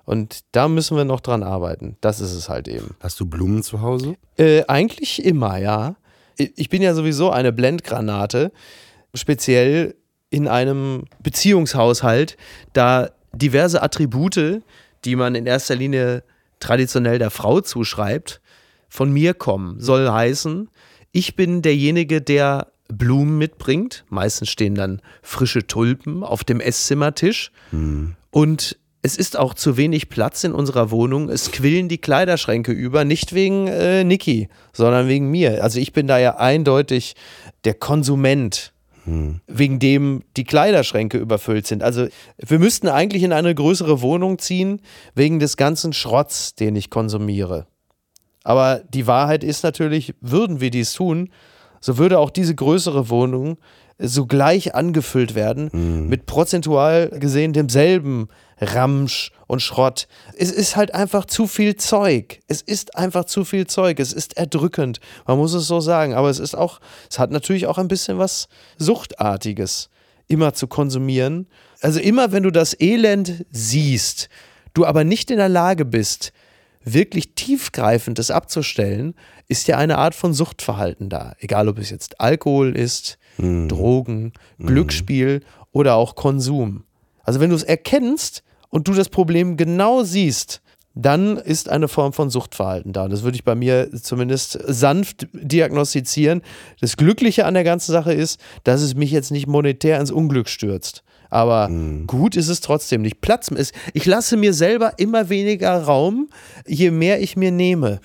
Und 0.05 0.41
da 0.53 0.69
müssen 0.69 0.97
wir 0.97 1.05
noch 1.05 1.21
dran 1.21 1.43
arbeiten. 1.43 1.97
Das 2.01 2.21
ist 2.21 2.33
es 2.33 2.49
halt 2.49 2.69
eben. 2.69 2.97
Hast 3.01 3.21
du 3.21 3.27
Blumen 3.27 3.63
zu 3.63 3.81
Hause? 3.81 4.17
Äh, 4.37 4.65
eigentlich 4.67 5.25
immer, 5.25 5.59
ja. 5.59 5.97
Ich 6.37 6.53
ich 6.57 6.69
bin 6.69 6.83
ja 6.83 6.95
sowieso 6.95 7.31
eine 7.31 7.53
Blendgranate, 7.53 8.53
speziell 9.15 9.95
in 10.31 10.49
einem 10.49 11.05
Beziehungshaushalt, 11.23 12.37
da 12.73 13.11
diverse 13.33 13.83
Attribute, 13.83 14.63
die 15.05 15.17
man 15.17 15.35
in 15.35 15.47
erster 15.47 15.75
Linie 15.75 16.25
traditionell 16.59 17.19
der 17.19 17.31
Frau 17.31 17.61
zuschreibt, 17.61 18.41
von 18.89 19.13
mir 19.13 19.35
kommen. 19.35 19.81
Soll 19.81 20.11
heißen, 20.11 20.69
ich 21.13 21.37
bin 21.37 21.63
derjenige, 21.63 22.23
der 22.23 22.73
Blumen 22.89 23.39
mitbringt. 23.39 24.05
Meistens 24.09 24.51
stehen 24.51 24.75
dann 24.75 25.01
frische 25.23 25.67
Tulpen 25.67 26.23
auf 26.23 26.45
dem 26.45 26.61
Esszimmertisch. 26.61 27.53
Und 28.31 28.79
es 29.03 29.17
ist 29.17 29.37
auch 29.37 29.55
zu 29.55 29.77
wenig 29.77 30.09
Platz 30.09 30.45
in 30.45 30.53
unserer 30.53 30.91
Wohnung. 30.93 31.29
Es 31.29 31.51
quillen 31.51 31.89
die 31.89 31.99
Kleiderschränke 31.99 32.71
über, 32.71 33.05
nicht 33.05 33.35
wegen 33.35 33.67
äh, 33.67 34.05
Niki, 34.05 34.49
sondern 34.73 35.09
wegen 35.09 35.31
mir. 35.31 35.63
Also 35.63 35.81
ich 35.81 35.93
bin 35.93 36.07
da 36.07 36.19
ja 36.19 36.37
eindeutig 36.37 37.15
der 37.65 37.75
Konsument, 37.75 38.73
wegen 39.49 39.81
dem 39.81 40.23
die 40.37 40.45
Kleiderschränke 40.45 41.19
überfüllt 41.19 41.67
sind. 41.67 41.83
Also 41.83 42.07
wir 42.39 42.59
müssten 42.61 42.89
eigentlich 42.89 43.25
in 43.25 43.33
eine 43.33 43.53
größere 43.53 44.01
Wohnung 44.01 44.39
ziehen, 44.39 44.81
wegen 45.17 45.41
des 45.41 45.57
ganzen 45.57 45.93
Schrotts, 45.93 46.55
den 46.55 46.77
ich 46.77 46.89
konsumiere. 46.89 47.67
Aber 48.45 48.83
die 48.95 49.09
Wahrheit 49.09 49.43
ist 49.43 49.65
natürlich, 49.65 50.15
würden 50.21 50.61
wir 50.61 50.71
dies 50.71 50.93
tun, 50.93 51.31
so 51.81 51.99
würde 51.99 52.21
auch 52.21 52.31
diese 52.31 52.55
größere 52.55 53.11
Wohnung 53.11 53.59
sogleich 53.99 54.75
angefüllt 54.75 55.35
werden 55.35 56.09
mit 56.09 56.27
prozentual 56.27 57.09
gesehen 57.09 57.53
demselben 57.53 58.29
Ramsch 58.63 59.33
und 59.47 59.61
Schrott. 59.61 60.07
Es 60.37 60.51
ist 60.51 60.77
halt 60.77 60.95
einfach 60.95 61.25
zu 61.25 61.47
viel 61.47 61.77
Zeug. 61.77 62.41
Es 62.47 62.63
ist 62.63 62.97
einfach 62.97 63.25
zu 63.25 63.45
viel 63.45 63.67
Zeug. 63.67 63.99
Es 64.01 64.13
ist 64.13 64.37
erdrückend. 64.37 65.01
Man 65.27 65.39
muss 65.39 65.53
es 65.53 65.67
so 65.67 65.81
sagen. 65.81 66.15
Aber 66.15 66.31
es 66.31 66.39
ist 66.39 66.55
auch, 66.55 66.81
es 67.11 67.19
hat 67.19 67.31
natürlich 67.31 67.67
auch 67.67 67.79
ein 67.79 67.89
bisschen 67.89 68.19
was 68.19 68.49
Suchtartiges. 68.79 69.91
immer 70.29 70.55
zu 70.55 70.67
konsumieren. 70.67 71.47
Also 71.81 72.01
immer, 72.01 72.33
wenn 72.33 72.45
du 72.45 72.51
das 72.51 72.79
Elend 72.81 73.45
siehst, 73.51 74.29
du 74.73 74.87
aber 74.87 75.05
nicht 75.05 75.31
in 75.31 75.37
der 75.37 75.49
Lage 75.51 75.85
bist, 75.85 76.33
wirklich 76.85 77.35
tiefgreifend 77.35 78.19
das 78.19 78.31
abzustellen, 78.31 79.15
ist 79.49 79.69
ja 79.69 79.77
eine 79.77 79.99
Art 79.99 80.15
von 80.15 80.33
Suchtverhalten 80.33 81.09
da. 81.11 81.35
Egal, 81.39 81.69
ob 81.69 81.79
es 81.79 81.91
jetzt 81.91 82.21
Alkohol 82.21 82.77
ist, 82.77 83.19
Drogen, 83.39 84.33
Glücksspiel 84.59 85.43
oder 85.73 85.97
auch 85.97 86.15
Konsum. 86.15 86.85
Also 87.25 87.41
wenn 87.41 87.51
du 87.51 87.57
es 87.57 87.63
erkennst 87.63 88.43
und 88.73 88.89
du 88.89 88.95
das 88.95 89.11
Problem 89.11 89.57
genau 89.57 90.03
siehst, 90.03 90.63
dann 90.95 91.37
ist 91.37 91.69
eine 91.69 91.89
Form 91.89 92.13
von 92.13 92.31
Suchtverhalten 92.31 92.93
da. 92.93 93.05
Und 93.05 93.13
das 93.13 93.23
würde 93.23 93.37
ich 93.37 93.45
bei 93.45 93.55
mir 93.55 93.91
zumindest 93.93 94.59
sanft 94.67 95.29
diagnostizieren. 95.33 96.43
Das 96.81 96.97
Glückliche 96.97 97.47
an 97.47 97.55
der 97.55 97.65
ganzen 97.65 97.93
Sache 97.93 98.13
ist, 98.13 98.41
dass 98.65 98.83
es 98.83 98.95
mich 98.95 99.11
jetzt 99.11 99.31
nicht 99.31 99.47
monetär 99.47 100.01
ins 100.01 100.11
Unglück 100.11 100.49
stürzt. 100.49 101.03
Aber 101.31 101.71
gut 102.07 102.37
ist 102.37 102.49
es 102.49 102.61
trotzdem 102.61 103.01
nicht. 103.01 103.23
Platz 103.23 103.49
ist. 103.49 103.75
Ich 103.95 104.05
lasse 104.05 104.37
mir 104.37 104.53
selber 104.53 104.99
immer 104.99 105.31
weniger 105.31 105.83
Raum, 105.83 106.29
je 106.67 106.91
mehr 106.91 107.23
ich 107.23 107.37
mir 107.37 107.51
nehme. 107.53 108.01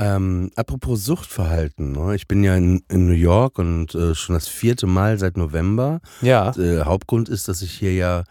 Ähm, 0.00 0.52
apropos 0.54 1.04
Suchtverhalten, 1.04 1.90
ne? 1.90 2.14
ich 2.14 2.28
bin 2.28 2.44
ja 2.44 2.54
in, 2.54 2.84
in 2.88 3.08
New 3.08 3.14
York 3.14 3.58
und 3.58 3.96
äh, 3.96 4.14
schon 4.14 4.34
das 4.36 4.46
vierte 4.46 4.86
Mal 4.86 5.18
seit 5.18 5.36
November. 5.36 6.00
Ja, 6.22 6.56
Äh, 6.56 6.84
Hauptgrund 6.84 7.28
ist, 7.28 7.48
dass 7.48 7.62
ich 7.62 7.72
hier 7.72 7.92
ja, 7.94 8.22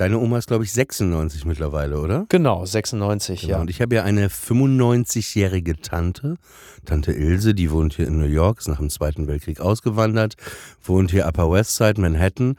deine 0.00 0.18
Oma 0.18 0.38
ist 0.38 0.46
glaube 0.48 0.64
ich 0.64 0.72
96 0.72 1.44
mittlerweile, 1.44 2.00
oder? 2.00 2.24
genau, 2.28 2.64
96, 2.64 3.42
Genau. 3.42 3.52
ja. 3.52 3.60
Und 3.60 3.68
ich 3.70 3.80
habe 3.82 3.94
ja 3.94 4.02
eine 4.04 4.28
95-jährige 4.28 5.80
Tante, 5.80 6.36
Tante 6.84 7.12
Ilse, 7.12 7.54
die 7.54 7.70
wohnt 7.70 7.94
hier 7.94 8.06
in 8.06 8.18
New 8.18 8.26
York, 8.26 8.58
ist 8.60 8.68
nach 8.68 8.78
dem 8.78 8.90
Zweiten 8.90 9.26
Weltkrieg 9.26 9.60
ausgewandert, 9.60 10.34
wohnt 10.82 11.10
hier 11.10 11.26
Upper 11.26 11.50
West 11.50 11.76
Side, 11.76 12.00
Manhattan. 12.00 12.56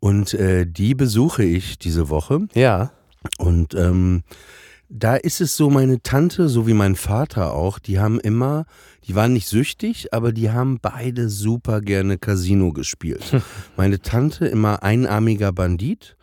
Und 0.00 0.32
äh, 0.34 0.64
die 0.66 0.94
besuche 0.94 1.42
ich 1.44 1.78
diese 1.78 2.08
Woche. 2.08 2.46
Ja, 2.54 2.92
Und 3.38 3.74
ähm, 3.74 4.22
da 4.88 5.16
ist 5.16 5.40
es 5.40 5.56
so, 5.56 5.68
meine 5.70 6.02
Tante, 6.02 6.48
so 6.48 6.66
wie 6.66 6.72
mein 6.72 6.96
Vater 6.96 7.52
auch, 7.52 7.78
die 7.78 7.98
haben 7.98 8.18
immer, 8.20 8.64
die 9.06 9.14
waren 9.14 9.32
nicht 9.34 9.48
süchtig, 9.48 10.14
aber 10.14 10.32
die 10.32 10.50
haben 10.50 10.78
beide 10.80 11.28
super 11.28 11.80
gerne 11.82 12.16
Casino 12.16 12.72
gespielt. 12.72 13.36
meine 13.76 14.00
Tante 14.00 14.46
immer 14.46 14.82
einarmiger 14.82 15.52
Bandit. 15.52 16.16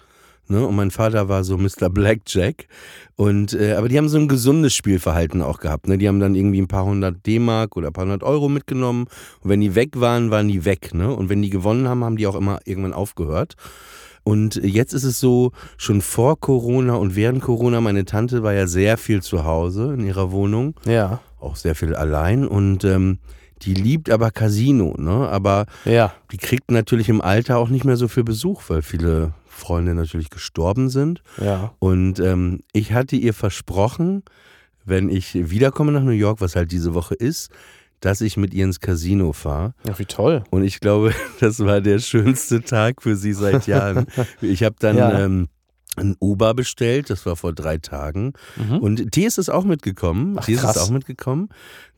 Ne, 0.47 0.65
und 0.65 0.75
mein 0.75 0.91
Vater 0.91 1.27
war 1.27 1.43
so 1.43 1.57
Mr. 1.57 1.89
Blackjack. 1.89 2.67
Und, 3.15 3.53
äh, 3.53 3.73
aber 3.73 3.89
die 3.89 3.97
haben 3.97 4.09
so 4.09 4.17
ein 4.17 4.27
gesundes 4.27 4.73
Spielverhalten 4.75 5.41
auch 5.41 5.59
gehabt. 5.59 5.87
Ne? 5.87 5.97
Die 5.97 6.07
haben 6.07 6.19
dann 6.19 6.35
irgendwie 6.35 6.61
ein 6.61 6.67
paar 6.67 6.85
hundert 6.85 7.25
D-Mark 7.25 7.77
oder 7.77 7.87
ein 7.87 7.93
paar 7.93 8.03
hundert 8.03 8.23
Euro 8.23 8.49
mitgenommen. 8.49 9.07
Und 9.41 9.49
wenn 9.49 9.61
die 9.61 9.73
weg 9.73 9.99
waren, 9.99 10.31
waren 10.31 10.47
die 10.47 10.65
weg. 10.65 10.93
Ne? 10.93 11.11
Und 11.11 11.29
wenn 11.29 11.41
die 11.41 11.49
gewonnen 11.49 11.87
haben, 11.87 12.03
haben 12.03 12.17
die 12.17 12.27
auch 12.27 12.35
immer 12.35 12.59
irgendwann 12.65 12.93
aufgehört. 12.93 13.55
Und 14.23 14.55
jetzt 14.55 14.93
ist 14.93 15.03
es 15.03 15.19
so, 15.19 15.51
schon 15.77 16.01
vor 16.01 16.39
Corona 16.39 16.95
und 16.95 17.15
während 17.15 17.43
Corona, 17.43 17.79
meine 17.79 18.05
Tante 18.05 18.41
war 18.41 18.53
ja 18.53 18.65
sehr 18.65 18.97
viel 18.97 19.21
zu 19.21 19.45
Hause 19.45 19.93
in 19.93 20.03
ihrer 20.03 20.31
Wohnung, 20.31 20.73
ja, 20.83 21.19
auch 21.39 21.55
sehr 21.55 21.75
viel 21.75 21.95
allein 21.95 22.47
und 22.47 22.83
ähm, 22.85 23.19
die 23.61 23.75
liebt 23.75 24.09
aber 24.09 24.31
Casino, 24.31 24.95
ne? 24.97 25.29
Aber 25.29 25.67
ja. 25.85 26.11
die 26.31 26.37
kriegt 26.37 26.71
natürlich 26.71 27.07
im 27.07 27.21
Alter 27.21 27.57
auch 27.57 27.69
nicht 27.69 27.85
mehr 27.85 27.97
so 27.97 28.07
viel 28.07 28.23
Besuch, 28.23 28.63
weil 28.67 28.81
viele 28.81 29.33
Freunde 29.55 29.95
natürlich 29.95 30.29
gestorben 30.29 30.89
sind. 30.89 31.21
Ja. 31.41 31.73
Und 31.79 32.19
ähm, 32.19 32.59
ich 32.73 32.93
hatte 32.93 33.15
ihr 33.15 33.33
versprochen, 33.33 34.23
wenn 34.85 35.09
ich 35.09 35.33
wiederkomme 35.49 35.91
nach 35.91 36.03
New 36.03 36.11
York, 36.11 36.41
was 36.41 36.55
halt 36.55 36.71
diese 36.71 36.93
Woche 36.93 37.15
ist, 37.15 37.49
dass 38.01 38.21
ich 38.21 38.37
mit 38.37 38.53
ihr 38.53 38.65
ins 38.65 38.79
Casino 38.81 39.33
fahre. 39.33 39.73
Ja, 39.87 39.97
wie 39.97 40.05
toll. 40.05 40.43
Und 40.51 40.63
ich 40.63 40.79
glaube, 40.79 41.13
das 41.39 41.59
war 41.59 41.81
der 41.81 41.99
schönste 41.99 42.61
Tag 42.61 43.01
für 43.01 43.15
sie 43.15 43.33
seit 43.33 43.65
Jahren. 43.67 44.05
Ich 44.41 44.63
habe 44.63 44.75
dann 44.79 44.97
Ja. 44.97 45.19
ähm, 45.25 45.47
ein 45.97 46.17
Uber 46.19 46.53
bestellt, 46.53 47.09
das 47.09 47.25
war 47.25 47.37
vor 47.37 47.53
drei 47.53 47.77
Tagen. 47.77 48.33
Und 48.81 49.13
Tees 49.13 49.37
ist 49.37 49.47
auch 49.47 49.63
mitgekommen. 49.63 50.31
Mhm. 50.33 50.39
Ach, 50.39 50.45
krass. 50.45 50.75
ist 50.75 50.81
auch 50.81 50.89
mitgekommen. 50.89 51.47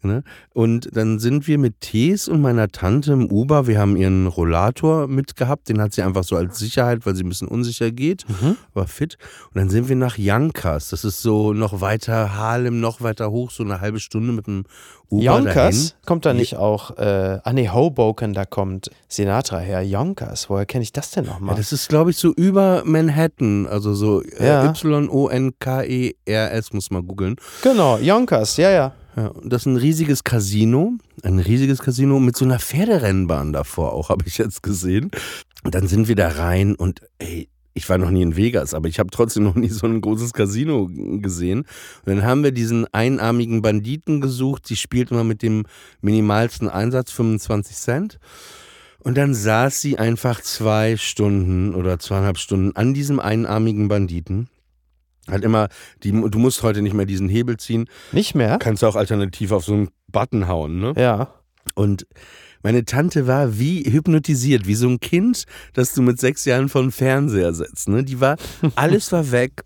Ne? 0.04 0.24
Und 0.54 0.90
dann 0.96 1.20
sind 1.20 1.48
wir 1.48 1.58
mit 1.58 1.82
Tees 1.82 2.28
und 2.28 2.40
meiner 2.42 2.68
Tante 2.70 3.14
im 3.14 3.32
Uber. 3.32 3.66
Wir 3.68 3.80
haben 3.80 3.98
ihren 3.98 4.28
Rollator 4.28 5.08
mitgehabt. 5.08 5.70
Den 5.70 5.82
hat 5.82 5.94
sie 5.94 6.02
einfach 6.04 6.24
so 6.24 6.36
als 6.36 6.60
Sicherheit, 6.60 7.06
weil 7.06 7.16
sie 7.16 7.24
ein 7.24 7.30
bisschen 7.30 7.48
unsicher 7.48 7.92
geht, 7.92 8.26
Mhm. 8.30 8.58
war 8.74 8.88
fit. 8.88 9.18
Und 9.54 9.58
dann 9.58 9.70
sind 9.70 9.90
wir 9.90 9.96
nach 9.96 10.18
Yonkers. 10.18 10.90
Das 10.90 11.04
ist 11.04 11.22
so 11.22 11.52
noch 11.54 11.82
weiter 11.82 12.36
Harlem, 12.36 12.80
noch 12.80 13.02
weiter 13.02 13.32
hoch, 13.32 13.50
so 13.52 13.64
eine 13.64 13.82
halbe 13.82 14.00
Stunde 14.00 14.34
mit 14.34 14.46
dem 14.48 14.66
Uber 15.10 15.24
Yonkers? 15.24 15.54
dahin. 15.56 15.92
Kommt 16.06 16.26
da 16.26 16.34
nicht 16.34 16.58
auch, 16.58 16.98
äh, 16.98 17.40
ah 17.44 17.54
nee, 17.54 17.70
Hoboken, 17.70 18.34
da 18.34 18.44
kommt 18.46 18.92
Sinatra 19.08 19.60
her. 19.60 19.82
Yonkers, 19.82 20.50
woher 20.50 20.66
kenne 20.66 20.84
ich 20.84 20.92
das 20.92 21.12
denn 21.12 21.24
Ja, 21.26 21.32
nochmal? 21.32 21.56
das 21.56 21.72
ist, 21.72 21.88
glaube 21.90 22.12
ich, 22.12 22.18
so 22.18 22.34
über 22.34 22.84
Manhattan, 22.86 23.68
also 23.68 23.94
so 23.94 24.22
äh, 24.22 24.46
Ja. 24.46 24.66
Y-O-N-K-E-R-S, 25.58 26.74
muss 26.74 26.92
man 26.92 27.08
googeln. 27.08 27.36
genau, 27.62 27.98
Yonkers, 27.98 28.58
ja, 28.58 28.70
ja. 28.72 28.92
Ja, 29.18 29.32
das 29.44 29.64
ist 29.64 29.66
ein 29.66 29.78
riesiges 29.78 30.24
Casino, 30.24 30.94
ein 31.24 31.40
riesiges 31.40 31.80
Casino 31.80 32.20
mit 32.20 32.38
so 32.38 32.46
einer 32.46 32.60
Pferderennbahn 32.60 33.52
davor 33.52 33.94
auch, 33.94 34.10
habe 34.10 34.26
ich 34.28 34.38
jetzt 34.38 34.62
gesehen. 34.62 35.10
Und 35.64 35.74
dann 35.74 35.88
sind 35.88 36.08
wir 36.08 36.16
da 36.16 36.30
rein 36.30 36.76
und 36.76 37.02
ey, 37.18 37.50
ich 37.74 37.90
war 37.90 37.98
noch 37.98 38.12
nie 38.12 38.22
in 38.22 38.36
Vegas, 38.36 38.74
aber 38.74 38.88
ich 38.88 39.00
habe 39.00 39.10
trotzdem 39.10 39.44
noch 39.44 39.56
nie 39.56 39.70
so 39.70 39.88
ein 39.88 40.02
großes 40.02 40.34
Casino 40.34 40.88
gesehen. 40.90 41.60
Und 41.60 42.16
dann 42.16 42.24
haben 42.24 42.44
wir 42.44 42.52
diesen 42.52 42.86
einarmigen 42.94 43.62
Banditen 43.62 44.22
gesucht, 44.22 44.70
die 44.70 44.76
spielt 44.76 45.12
immer 45.12 45.24
mit 45.24 45.42
dem 45.42 45.66
minimalsten 46.02 46.70
Einsatz, 46.70 47.12
25 47.12 47.76
Cent. 47.76 48.20
Und 49.00 49.18
dann 49.18 49.34
saß 49.34 49.80
sie 49.80 49.98
einfach 49.98 50.42
zwei 50.42 50.98
Stunden 50.98 51.74
oder 51.74 52.00
zweieinhalb 52.00 52.38
Stunden 52.38 52.76
an 52.76 52.94
diesem 52.94 53.20
einarmigen 53.20 53.88
Banditen. 53.88 54.50
Hat 55.30 55.44
immer, 55.44 55.68
die, 56.04 56.12
du 56.12 56.40
musst 56.40 56.64
heute 56.64 56.82
nicht 56.82 56.94
mehr 56.94 57.06
diesen 57.06 57.30
Hebel 57.30 57.58
ziehen, 57.58 57.88
Nicht 58.12 58.36
mehr? 58.36 58.58
kannst 58.60 58.84
du 58.84 58.88
auch 58.88 58.96
alternativ 58.96 59.52
auf 59.52 59.66
so 59.66 59.74
einen 59.74 59.90
Button 60.08 60.48
hauen, 60.48 60.80
ne? 60.80 60.94
Ja. 60.98 61.34
Und 61.76 62.08
meine 62.64 62.86
Tante 62.86 63.28
war 63.28 63.60
wie 63.60 63.84
hypnotisiert, 63.84 64.68
wie 64.68 64.76
so 64.76 64.88
ein 64.88 65.00
Kind, 65.00 65.44
das 65.74 65.94
du 65.94 66.02
mit 66.02 66.20
sechs 66.20 66.46
Jahren 66.46 66.70
vor 66.70 66.82
den 66.82 66.92
Fernseher 66.92 67.54
setzt. 67.54 67.88
Ne? 67.88 68.04
Die 68.04 68.20
war, 68.20 68.38
alles 68.76 69.12
war 69.12 69.32
weg. 69.32 69.64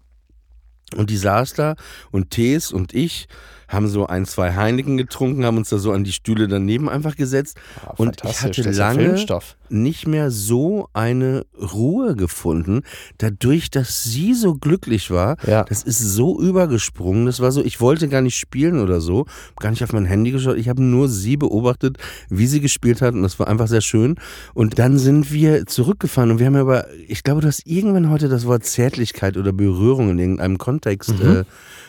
Und 0.97 1.09
die 1.09 1.17
saß 1.17 1.53
da 1.53 1.75
und 2.11 2.31
Tees 2.31 2.71
und 2.71 2.93
ich 2.93 3.27
haben 3.71 3.87
so 3.87 4.07
ein, 4.07 4.25
zwei 4.25 4.53
Heineken 4.53 4.97
getrunken, 4.97 5.45
haben 5.45 5.57
uns 5.57 5.69
da 5.69 5.77
so 5.77 5.91
an 5.91 6.03
die 6.03 6.11
Stühle 6.11 6.47
daneben 6.47 6.89
einfach 6.89 7.15
gesetzt. 7.15 7.57
Ah, 7.85 7.93
und 7.97 8.21
ich 8.23 8.41
hatte 8.41 8.61
ja 8.61 8.71
lange 8.71 9.25
nicht 9.69 10.05
mehr 10.05 10.31
so 10.31 10.89
eine 10.93 11.45
Ruhe 11.57 12.15
gefunden, 12.15 12.81
dadurch, 13.17 13.71
dass 13.71 14.03
sie 14.03 14.33
so 14.33 14.55
glücklich 14.55 15.09
war. 15.09 15.37
Ja. 15.47 15.63
Das 15.63 15.83
ist 15.83 15.99
so 15.99 16.39
übergesprungen. 16.41 17.25
Das 17.25 17.39
war 17.39 17.51
so, 17.51 17.63
ich 17.63 17.79
wollte 17.79 18.09
gar 18.09 18.21
nicht 18.21 18.37
spielen 18.37 18.81
oder 18.81 18.99
so, 18.99 19.25
gar 19.57 19.69
nicht 19.69 19.83
auf 19.83 19.93
mein 19.93 20.05
Handy 20.05 20.31
geschaut. 20.31 20.57
Ich 20.57 20.67
habe 20.67 20.83
nur 20.83 21.07
sie 21.07 21.37
beobachtet, 21.37 21.97
wie 22.29 22.47
sie 22.47 22.59
gespielt 22.59 23.01
hat 23.01 23.13
und 23.13 23.23
das 23.23 23.39
war 23.39 23.47
einfach 23.47 23.67
sehr 23.67 23.81
schön. 23.81 24.15
Und 24.53 24.77
dann 24.77 24.99
sind 24.99 25.31
wir 25.31 25.65
zurückgefahren 25.65 26.31
und 26.31 26.39
wir 26.39 26.47
haben 26.47 26.55
aber, 26.57 26.87
ich 27.07 27.23
glaube, 27.23 27.41
du 27.41 27.47
hast 27.47 27.65
irgendwann 27.65 28.09
heute 28.09 28.27
das 28.27 28.45
Wort 28.45 28.65
Zärtlichkeit 28.65 29.37
oder 29.37 29.53
Berührung 29.53 30.09
in 30.09 30.19
irgendeinem 30.19 30.57
Kontext 30.57 31.11
äh, 31.21 31.45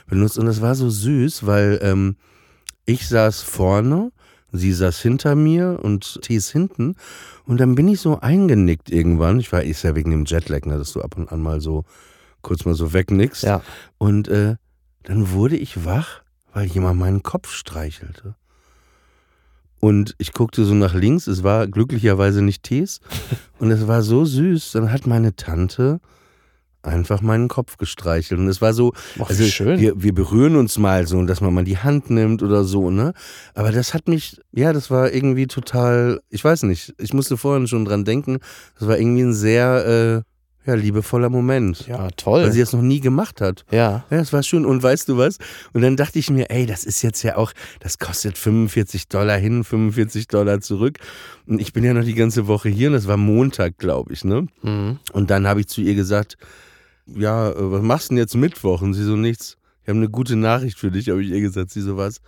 benutzt 0.07 0.39
und 0.39 0.47
das 0.47 0.61
war 0.61 0.75
so 0.75 0.91
süß, 0.91 1.47
weil 1.47 1.79
ähm, 1.83 2.17
ich 2.85 3.09
saß 3.09 3.43
vorne, 3.43 4.13
sie 4.53 4.73
saß 4.73 5.01
hinter 5.01 5.35
mir 5.35 5.81
und 5.83 6.21
T 6.23 6.35
ist 6.35 6.51
hinten 6.51 6.97
und 7.47 7.59
dann 7.61 7.75
bin 7.75 7.89
ich 7.89 8.01
so 8.01 8.21
eingenickt 8.21 8.91
irgendwann. 8.91 9.41
Ich 9.41 9.53
war, 9.53 9.63
ist 9.63 9.83
ja 9.83 9.95
wegen 9.95 10.11
dem 10.11 10.25
Jetlag, 10.25 10.65
ne, 10.67 10.79
dass 10.79 10.93
du 10.93 11.01
ab 11.01 11.17
und 11.17 11.31
an 11.31 11.43
mal 11.43 11.61
so 11.61 11.85
kurz 12.43 12.65
mal 12.65 12.75
so 12.75 12.93
wegnickst. 12.93 13.45
Ja. 13.45 13.63
Und 13.99 14.29
äh, 14.29 14.57
dann 15.05 15.31
wurde 15.31 15.57
ich 15.57 15.85
wach, 15.85 16.23
weil 16.53 16.67
jemand 16.67 16.99
meinen 16.99 17.23
Kopf 17.23 17.51
streichelte. 17.51 18.35
Und 19.81 20.15
ich 20.19 20.33
guckte 20.33 20.65
so 20.65 20.75
nach 20.75 20.95
links, 20.95 21.27
es 21.27 21.43
war 21.43 21.67
glücklicherweise 21.67 22.43
nicht 22.43 22.63
Tees. 22.63 23.01
Und 23.59 23.71
es 23.73 23.89
war 23.89 24.03
so 24.03 24.25
süß. 24.25 24.73
Dann 24.73 24.93
hat 24.93 25.09
meine 25.09 25.35
Tante 25.35 26.01
einfach 26.83 27.21
meinen 27.21 27.49
Kopf 27.49 27.77
gestreichelt. 27.77 28.41
Und 28.41 28.49
es 28.49 28.61
war 28.61 28.73
so, 28.73 28.93
wie 29.17 29.23
also 29.23 29.45
schön. 29.45 29.79
Wir, 29.79 30.01
wir 30.03 30.15
berühren 30.15 30.57
uns 30.57 30.79
mal 30.79 31.07
so, 31.07 31.23
dass 31.25 31.41
man 31.41 31.55
mal 31.55 31.65
die 31.65 31.79
Hand 31.79 32.11
nimmt 32.11 32.43
oder 32.43 32.65
so, 32.65 32.91
ne? 32.91 33.13
Aber 33.55 33.73
das 33.73 33.95
hat 33.95 34.09
mich, 34.09 34.41
ja, 34.53 34.73
das 34.73 34.91
war 34.91 35.13
irgendwie 35.13 35.47
total, 35.47 36.21
ich 36.31 36.45
weiß 36.45 36.65
nicht, 36.65 36.95
ich 36.99 37.15
musste 37.15 37.37
vorhin 37.37 37.67
schon 37.69 37.85
dran 37.85 38.05
denken, 38.05 38.39
das 38.79 38.89
war 38.89 38.99
irgendwie 38.99 39.23
ein 39.23 39.35
sehr, 39.35 40.25
äh, 40.25 40.33
ja, 40.65 40.75
liebevoller 40.75 41.29
Moment. 41.29 41.89
Ja, 41.89 42.09
toll. 42.17 42.45
Weil 42.45 42.53
sie 42.53 42.61
das 42.61 42.73
noch 42.73 42.83
nie 42.83 43.01
gemacht 43.01 43.41
hat. 43.41 43.65
ja. 43.71 44.05
Ja, 44.11 44.19
das 44.19 44.33
war 44.33 44.43
schön. 44.43 44.65
Und 44.65 44.83
weißt 44.83 45.09
du 45.09 45.17
was? 45.17 45.39
Und 45.73 45.83
dann 45.83 45.97
dachte 45.97 46.19
ich 46.19 46.31
mir, 46.31 46.51
ey, 46.51 46.67
das 46.67 46.85
ist 46.85 47.03
jetzt 47.03 47.23
ja 47.23 47.37
auch, 47.37 47.53
das 47.81 47.99
kostet 47.99 48.39
45 48.39 49.09
Dollar 49.09 49.39
hin, 49.39 49.65
45 49.65 50.29
Dollar 50.29 50.61
zurück. 50.61 50.99
Und 51.47 51.61
ich 51.61 51.73
bin 51.73 51.83
ja 51.83 51.93
noch 51.95 52.05
die 52.05 52.15
ganze 52.15 52.47
Woche 52.47 52.69
hier 52.69 52.89
und 52.89 52.95
das 52.95 53.09
war 53.09 53.17
Montag, 53.17 53.79
glaube 53.79 54.13
ich, 54.13 54.25
ne? 54.25 54.47
Mhm. 54.63 54.99
Und 55.13 55.31
dann 55.31 55.49
habe 55.49 55.61
ich 55.61 55.67
zu 55.67 55.81
ihr 55.81 55.95
gesagt, 55.95 56.37
ja, 57.07 57.51
äh, 57.51 57.73
was 57.73 57.83
machst 57.83 58.11
du 58.11 58.15
denn 58.15 58.19
jetzt 58.19 58.35
Mittwoch? 58.35 58.83
Und 58.83 58.95
sie 58.95 59.05
so, 59.05 59.17
nichts. 59.17 59.59
Ich 59.83 59.89
habe 59.89 59.99
eine 59.99 60.09
gute 60.09 60.37
Nachricht 60.37 60.79
für 60.79 60.91
dich, 60.91 61.09
habe 61.09 61.23
ich 61.23 61.31
ihr 61.31 61.41
gesagt. 61.41 61.71
Sie 61.71 61.81
so, 61.81 61.97
was? 61.97 62.21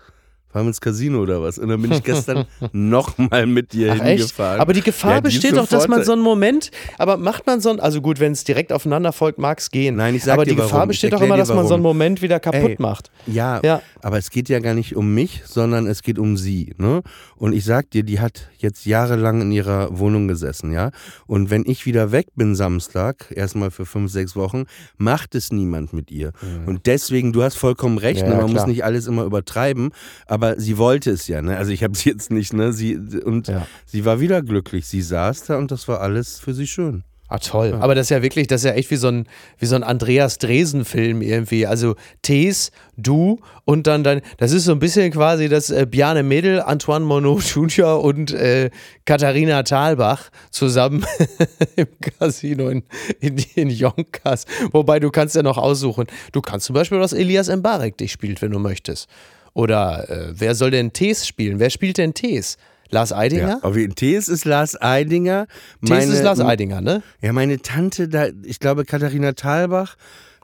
Fahren 0.54 0.66
wir 0.66 0.68
ins 0.68 0.80
Casino 0.80 1.18
oder 1.20 1.42
was? 1.42 1.58
Und 1.58 1.68
dann 1.68 1.82
bin 1.82 1.90
ich 1.90 2.04
gestern 2.04 2.44
nochmal 2.72 3.44
mit 3.46 3.72
dir 3.72 3.90
Ach, 3.90 3.96
echt? 3.96 4.04
hingefahren. 4.20 4.60
Aber 4.60 4.72
die 4.72 4.82
Gefahr 4.82 5.14
Ja, 5.14 5.20
die 5.20 5.24
besteht 5.24 5.56
doch, 5.56 5.66
dass 5.66 5.88
man 5.88 6.04
so 6.04 6.12
einen 6.12 6.22
Moment, 6.22 6.70
aber 6.96 7.16
macht 7.16 7.44
man 7.46 7.60
so 7.60 7.70
einen, 7.70 7.80
also 7.80 8.00
gut, 8.00 8.20
wenn 8.20 8.30
es 8.30 8.44
direkt 8.44 8.72
aufeinander 8.72 9.12
folgt, 9.12 9.38
mag 9.40 9.58
es 9.58 9.72
gehen. 9.72 9.96
Nein, 9.96 10.14
ich 10.14 10.22
sag 10.22 10.34
aber 10.34 10.44
dir 10.44 10.50
die 10.50 10.56
Gefahr 10.56 10.72
warum. 10.78 10.90
Ich 10.90 10.94
besteht 11.00 11.12
doch 11.12 11.20
immer, 11.22 11.36
dass 11.36 11.48
man 11.48 11.66
so 11.66 11.74
einen. 11.74 11.82
Moment 11.82 12.22
wieder 12.22 12.38
kaputt 12.40 12.70
Ey, 12.70 12.76
macht. 12.78 13.10
Ja, 13.26 13.60
Ja. 13.64 13.82
aber 14.00 14.16
es 14.16 14.30
geht 14.30 14.48
ja 14.48 14.60
gar 14.60 14.74
nicht 14.74 14.94
um 14.96 15.12
mich, 15.12 15.42
sondern 15.44 15.86
es 15.88 16.02
geht 16.02 16.18
um 16.20 16.36
sie. 16.36 16.72
Ne? 16.78 17.02
Und 17.36 17.52
ich 17.52 17.64
sag 17.64 17.90
dir, 17.90 18.04
die 18.04 18.20
hat 18.20 18.48
jetzt 18.58 18.86
jahrelang 18.86 19.40
in 19.42 19.50
ihrer 19.52 19.98
Wohnung 19.98 20.28
gesessen, 20.28 20.72
ja. 20.72 20.92
Und 21.26 21.50
wenn 21.50 21.64
ich 21.66 21.84
wieder 21.84 22.12
weg 22.12 22.28
bin 22.36 22.54
Samstag, 22.54 23.26
erstmal 23.34 23.70
für 23.72 23.86
fünf, 23.86 24.12
sechs 24.12 24.36
Wochen, 24.36 24.64
macht 24.98 25.34
es 25.34 25.50
niemand 25.52 25.92
mit 25.92 26.10
ihr. 26.12 26.32
Und 26.66 26.86
deswegen, 26.86 27.32
du 27.32 27.42
hast 27.42 27.56
vollkommen 27.56 27.98
recht, 27.98 28.20
Ja, 28.20 28.26
ne? 28.28 28.34
ja, 28.34 28.36
man 28.42 28.50
klar. 28.50 28.62
muss 28.62 28.68
nicht 28.68 28.84
alles 28.84 29.06
immer 29.08 29.24
übertreiben, 29.24 29.90
aber 30.26 30.43
sie 30.56 30.78
wollte 30.78 31.10
es 31.10 31.26
ja, 31.28 31.42
ne? 31.42 31.56
Also 31.56 31.70
ich 31.72 31.82
habe 31.82 31.96
sie 31.96 32.08
jetzt 32.10 32.30
nicht, 32.30 32.52
ne? 32.52 32.72
Sie 32.72 32.96
und 32.96 33.48
Ja. 33.48 33.66
sie 33.86 34.04
war 34.04 34.20
wieder 34.20 34.42
glücklich. 34.42 34.86
Sie 34.86 35.02
saß 35.02 35.44
da 35.44 35.56
und 35.58 35.70
das 35.70 35.88
war 35.88 36.00
alles 36.00 36.38
für 36.38 36.54
sie 36.54 36.66
schön. 36.66 37.04
Ah, 37.26 37.38
toll. 37.38 37.72
Aber 37.80 37.94
das 37.94 38.06
ist 38.06 38.10
ja 38.10 38.22
wirklich, 38.22 38.48
das 38.48 38.60
ist 38.60 38.66
ja 38.66 38.74
echt 38.74 38.90
wie 38.90 38.96
so 38.96 39.08
ein, 39.08 39.26
wie 39.58 39.64
so 39.64 39.74
ein 39.74 39.82
Andreas 39.82 40.36
Dresen-Film 40.38 41.22
irgendwie. 41.22 41.66
Also 41.66 41.96
Tees, 42.20 42.70
du 42.98 43.40
und 43.64 43.86
dann 43.86 44.04
dein. 44.04 44.20
Das 44.36 44.52
ist 44.52 44.66
so 44.66 44.72
ein 44.72 44.78
bisschen 44.78 45.10
quasi 45.10 45.48
das 45.48 45.70
äh, 45.70 45.86
Bjarne 45.90 46.22
Mädel, 46.22 46.60
Antoine 46.60 47.04
Monod 47.06 47.42
Jr. 47.42 48.02
und 48.04 48.30
äh, 48.32 48.70
Katharina 49.06 49.62
Thalbach 49.62 50.28
zusammen 50.50 51.04
im 51.76 51.86
Casino 52.18 52.68
in, 52.68 52.82
in, 53.20 53.38
in 53.54 53.70
Yonkers. 53.70 54.44
Wobei 54.70 55.00
du 55.00 55.10
kannst 55.10 55.34
ja 55.34 55.42
noch 55.42 55.56
aussuchen. 55.58 56.06
Du 56.32 56.42
kannst 56.42 56.66
zum 56.66 56.74
Beispiel, 56.74 56.98
dass 56.98 57.14
Elias 57.14 57.48
Mbarek 57.48 57.96
dich 57.96 58.12
spielt, 58.12 58.42
wenn 58.42 58.50
du 58.50 58.58
möchtest. 58.58 59.08
Oder 59.54 60.10
äh, 60.10 60.32
wer 60.36 60.54
soll 60.54 60.72
denn 60.72 60.92
Tees 60.92 61.26
spielen? 61.26 61.58
Wer 61.58 61.70
spielt 61.70 61.98
denn 61.98 62.12
Tees? 62.12 62.58
Lars 62.90 63.12
Eidinger? 63.12 63.60
Auf 63.62 63.76
jeden 63.76 63.94
Tees 63.94 64.28
ist 64.28 64.44
Lars 64.44 64.80
Eidinger. 64.80 65.46
Tees 65.84 66.06
ist 66.06 66.22
Lars 66.22 66.40
Eidinger, 66.40 66.80
ne? 66.80 67.02
Ja, 67.22 67.32
meine 67.32 67.60
Tante, 67.60 68.08
da, 68.08 68.26
ich 68.44 68.60
glaube 68.60 68.84
Katharina 68.84 69.32
Thalbach. 69.32 69.96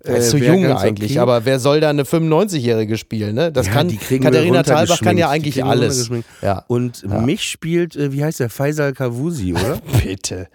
Er 0.03 0.17
ist 0.17 0.29
äh, 0.29 0.31
so 0.31 0.41
wär 0.41 0.55
jung 0.55 0.77
eigentlich, 0.77 1.13
okay. 1.13 1.21
aber 1.21 1.45
wer 1.45 1.59
soll 1.59 1.81
da 1.81 1.91
eine 1.91 2.05
95-Jährige 2.05 2.97
spielen, 2.97 3.35
ne? 3.35 3.53
Das 3.53 3.67
Ja, 3.67 3.75
kann 3.75 3.99
Katharina 3.99 4.63
Thalbach 4.63 5.01
kann 5.01 5.19
ja 5.19 5.29
eigentlich 5.29 5.63
alles. 5.63 6.11
Ja. 6.41 6.65
Und 6.69 7.05
mich 7.07 7.43
spielt, 7.43 7.97
äh, 7.97 8.11
wie 8.13 8.25
heißt 8.25 8.41
der, 8.41 8.49
Faisal 8.49 8.95
Kavusi, 8.95 9.53
oder? 9.53 9.79
Bitte. 10.05 10.49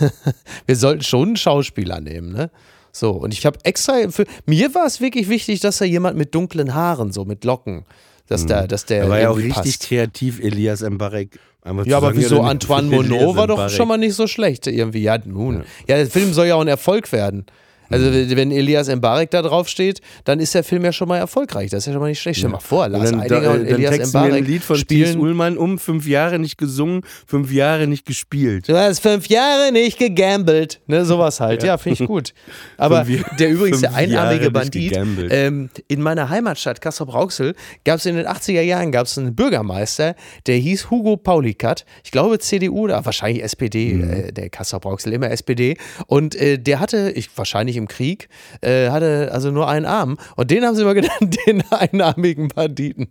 wir 0.66 0.76
sollten 0.76 1.02
schon 1.02 1.28
einen 1.28 1.36
Schauspieler 1.36 2.00
nehmen, 2.00 2.32
ne? 2.32 2.50
So, 2.96 3.10
und 3.10 3.34
ich 3.34 3.44
habe 3.44 3.58
extra 3.64 4.08
für 4.08 4.24
mir 4.46 4.74
war 4.74 4.86
es 4.86 5.02
wirklich 5.02 5.28
wichtig, 5.28 5.60
dass 5.60 5.76
da 5.78 5.84
jemand 5.84 6.16
mit 6.16 6.34
dunklen 6.34 6.72
Haaren, 6.74 7.12
so 7.12 7.26
mit 7.26 7.44
Locken, 7.44 7.84
dass 8.26 8.46
da, 8.46 8.66
dass 8.66 8.86
der 8.86 9.02
Er 9.02 9.08
war 9.10 9.20
ja 9.20 9.28
auch 9.28 9.36
richtig 9.36 9.54
passt. 9.54 9.82
kreativ, 9.82 10.40
Elias 10.42 10.80
Mbarek. 10.80 11.38
Ja, 11.84 11.98
aber 11.98 12.16
wieso 12.16 12.40
Antoine 12.40 12.88
Monod 12.88 13.36
war 13.36 13.48
doch 13.48 13.68
schon 13.68 13.88
mal 13.88 13.98
nicht 13.98 14.14
so 14.14 14.26
schlecht 14.26 14.66
irgendwie. 14.66 15.02
Ja, 15.02 15.18
nun. 15.22 15.64
Ja, 15.86 15.96
der 15.96 16.06
Film 16.06 16.32
soll 16.32 16.46
ja 16.46 16.54
auch 16.54 16.60
ein 16.62 16.68
Erfolg 16.68 17.12
werden. 17.12 17.44
Also 17.90 18.06
wenn 18.12 18.50
Elias 18.50 18.88
Mbarek 18.88 19.30
da 19.30 19.42
drauf 19.42 19.68
steht, 19.68 20.00
dann 20.24 20.40
ist 20.40 20.54
der 20.54 20.64
Film 20.64 20.84
ja 20.84 20.92
schon 20.92 21.08
mal 21.08 21.18
erfolgreich. 21.18 21.70
Das 21.70 21.80
ist 21.80 21.86
ja 21.86 21.92
schon 21.92 22.02
mal 22.02 22.08
nicht 22.08 22.20
schlecht. 22.20 22.38
Stell 22.38 22.50
dir 22.50 22.54
mal 22.56 22.60
vor, 22.60 22.86
Und 22.86 22.92
Lars 22.92 23.10
dann, 23.10 23.20
Eidinger 23.20 23.40
da, 23.42 23.50
und 23.52 23.64
äh, 23.66 23.70
Elias 23.70 23.92
wir 23.96 24.02
ein 24.02 24.08
Mbarek 24.30 24.46
Lied 24.46 24.62
von 24.64 24.76
Thies 24.76 24.82
spielen 24.82 25.18
Ullmann 25.20 25.56
um, 25.58 25.78
fünf 25.78 26.06
Jahre 26.06 26.38
nicht 26.38 26.58
gesungen, 26.58 27.02
fünf 27.26 27.52
Jahre 27.52 27.86
nicht 27.86 28.06
gespielt. 28.06 28.68
Du 28.68 28.76
hast 28.76 29.00
fünf 29.00 29.28
Jahre 29.28 29.72
nicht 29.72 29.98
gegambelt. 29.98 30.80
Ne, 30.86 31.04
sowas 31.04 31.40
halt. 31.40 31.62
Ja, 31.62 31.78
finde 31.78 32.02
ich 32.02 32.06
gut. 32.08 32.34
Aber 32.76 33.04
Fünf 33.04 33.20
Ja- 33.20 33.36
der 33.36 33.50
übrigens, 33.50 33.80
der 33.80 33.94
einarmige 33.94 34.50
Bandit, 34.50 34.96
ähm, 35.30 35.70
in 35.88 36.02
meiner 36.02 36.28
Heimatstadt 36.28 36.80
Kassel-Brauxel 36.80 37.54
gab 37.84 37.98
es 37.98 38.06
in 38.06 38.16
den 38.16 38.26
80er 38.26 38.62
Jahren 38.62 38.92
gab's 38.92 39.16
einen 39.18 39.34
Bürgermeister, 39.34 40.14
der 40.46 40.56
hieß 40.56 40.90
Hugo 40.90 41.16
Paulikat. 41.16 41.84
Ich 42.04 42.10
glaube 42.10 42.38
CDU 42.38 42.80
oder 42.84 43.04
wahrscheinlich 43.04 43.42
SPD, 43.42 43.94
Mhm. 43.94 44.10
äh, 44.10 44.32
der 44.32 44.50
Kassel-Brauxel, 44.50 45.12
immer 45.12 45.30
SPD. 45.30 45.76
Und 46.06 46.34
äh, 46.34 46.58
der 46.58 46.80
hatte, 46.80 47.10
ich, 47.14 47.28
wahrscheinlich 47.36 47.75
im 47.76 47.88
Krieg, 47.88 48.28
äh, 48.60 48.90
hatte 48.90 49.30
also 49.32 49.50
nur 49.50 49.68
einen 49.68 49.86
Arm. 49.86 50.16
Und 50.36 50.50
den 50.50 50.64
haben 50.64 50.74
sie 50.76 50.82
immer 50.82 50.94
genannt, 50.94 51.36
den 51.46 51.62
einarmigen 51.70 52.48
Banditen. 52.48 53.08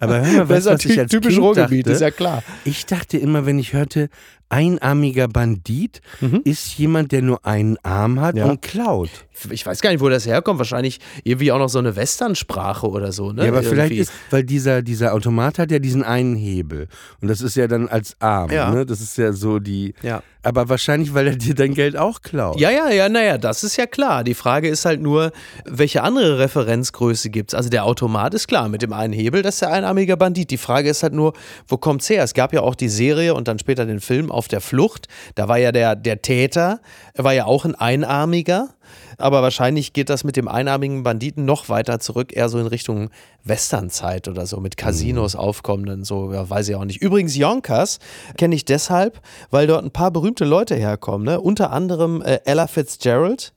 Aber 0.00 0.20
hör 0.24 0.32
mal, 0.32 0.38
Das 0.40 0.48
weißt, 0.48 0.66
ist 0.66 0.72
was 0.72 0.84
ich 0.84 0.98
als 1.00 1.10
typisch 1.10 1.34
kind 1.34 1.44
Ruhrgebiet, 1.44 1.86
dachte? 1.86 1.94
ist 1.94 2.00
ja 2.00 2.10
klar. 2.10 2.42
Ich 2.64 2.86
dachte 2.86 3.18
immer, 3.18 3.46
wenn 3.46 3.58
ich 3.58 3.72
hörte, 3.72 4.08
einarmiger 4.50 5.28
Bandit 5.28 6.00
ist 6.44 6.76
jemand, 6.78 7.12
der 7.12 7.22
nur 7.22 7.46
einen 7.46 7.78
Arm 7.82 8.20
hat 8.20 8.34
Mhm. 8.34 8.38
Ja. 8.40 8.46
und 8.46 8.62
klaut. 8.62 9.10
ich 9.50 9.64
weiß 9.64 9.80
gar 9.80 9.90
nicht, 9.90 10.00
wo 10.02 10.08
das 10.10 10.26
herkommt. 10.26 10.58
Wahrscheinlich 10.58 11.00
irgendwie 11.24 11.50
auch 11.52 11.58
noch 11.58 11.68
so 11.70 11.78
eine 11.78 11.96
Westernsprache 11.96 12.86
oder 12.88 13.10
so, 13.12 13.32
ne? 13.32 13.44
Ja, 13.44 13.48
aber 13.52 13.62
vielleicht 13.62 13.92
Irgendwie. 13.92 14.02
ist, 14.02 14.12
weil 14.30 14.44
dieser, 14.44 14.82
dieser 14.82 15.14
Automat 15.14 15.58
hat 15.58 15.70
ja 15.70 15.78
diesen 15.78 16.02
einen 16.04 16.34
Hebel. 16.36 16.88
Und 17.22 17.28
das 17.28 17.40
ist 17.40 17.56
ja 17.56 17.66
dann 17.66 17.88
als 17.88 18.16
Arm, 18.20 18.50
Ja. 18.50 18.70
ne? 18.70 18.84
Das 18.84 19.00
ist 19.00 19.16
ja 19.16 19.32
so 19.32 19.58
die. 19.58 19.94
Ja. 20.02 20.22
Aber 20.42 20.68
wahrscheinlich, 20.70 21.12
weil 21.14 21.26
er 21.26 21.36
dir 21.36 21.54
dein 21.54 21.74
Geld 21.74 21.96
auch 21.98 22.22
klaut. 22.22 22.58
Ja, 22.58 22.70
ja, 22.70 22.88
ja, 22.90 23.08
naja, 23.10 23.36
das 23.38 23.62
ist 23.62 23.76
ja 23.76 23.86
klar. 23.86 24.24
Die 24.24 24.32
Frage 24.34 24.68
ist 24.68 24.84
halt 24.86 25.00
nur, 25.00 25.32
welche 25.66 26.02
andere 26.02 26.38
Referenzgröße 26.38 27.28
gibt 27.30 27.50
es? 27.52 27.54
Also 27.54 27.68
der 27.68 27.84
Automat 27.84 28.32
ist 28.34 28.48
klar, 28.48 28.68
mit 28.68 28.80
dem 28.82 28.92
einen 28.94 29.12
Hebel, 29.12 29.42
das 29.42 29.54
ist 29.56 29.62
der 29.62 29.72
einarmige 29.72 30.16
Bandit. 30.16 30.50
Die 30.50 30.56
Frage 30.58 30.88
ist 30.90 31.02
halt 31.02 31.12
nur, 31.12 31.34
wo 31.68 31.76
kommt's 31.76 32.08
her? 32.08 32.24
Es 32.24 32.32
gab 32.34 32.52
ja 32.54 32.60
auch 32.62 32.74
die 32.74 32.88
Serie 32.88 33.34
und 33.34 33.48
dann 33.48 33.58
später 33.58 33.84
den 33.86 34.00
Film 34.00 34.30
Auf 34.40 34.48
der 34.48 34.62
Flucht. 34.62 35.06
Da 35.34 35.48
war 35.48 35.58
ja 35.58 35.70
der, 35.70 35.96
der 35.96 36.22
Täter, 36.22 36.80
war 37.14 37.34
ja 37.34 37.44
auch 37.44 37.66
ein 37.66 37.74
Einarmiger. 37.74 38.70
Aber 39.18 39.42
wahrscheinlich 39.42 39.92
geht 39.92 40.08
das 40.08 40.24
mit 40.24 40.34
dem 40.36 40.48
einarmigen 40.48 41.02
Banditen 41.02 41.44
noch 41.44 41.68
weiter 41.68 42.00
zurück, 42.00 42.34
eher 42.34 42.48
so 42.48 42.58
in 42.58 42.66
Richtung 42.66 43.10
Westernzeit 43.44 44.28
oder 44.28 44.46
so, 44.46 44.60
mit 44.60 44.78
Casinos 44.78 45.36
aufkommenden, 45.36 46.04
so, 46.04 46.32
ja, 46.32 46.48
weiß 46.48 46.70
ich 46.70 46.74
auch 46.74 46.86
nicht. 46.86 47.02
Übrigens, 47.02 47.36
Yonkers 47.36 47.98
kenne 48.38 48.54
ich 48.54 48.64
deshalb, 48.64 49.20
weil 49.50 49.66
dort 49.66 49.84
ein 49.84 49.90
paar 49.90 50.10
berühmte 50.10 50.46
Leute 50.46 50.74
herkommen, 50.74 51.26
ne? 51.26 51.38
Unter 51.38 51.70
anderem 51.70 52.22
äh, 52.22 52.40
Ella 52.46 52.66
Fitzgerald, 52.66 53.52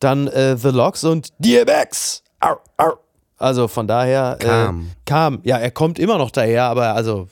dann 0.00 0.26
äh, 0.26 0.58
The 0.58 0.68
Logs 0.68 1.02
und 1.02 1.30
DMX. 1.38 2.22
Au, 2.40 2.56
au. 2.76 2.92
Also 3.38 3.68
von 3.68 3.88
daher. 3.88 4.36
Kam. 4.38 4.80
Äh, 4.80 4.84
kam. 5.06 5.40
Ja, 5.44 5.56
er 5.56 5.70
kommt 5.70 5.98
immer 5.98 6.18
noch 6.18 6.30
daher, 6.30 6.64
aber 6.64 6.94
also 6.94 7.28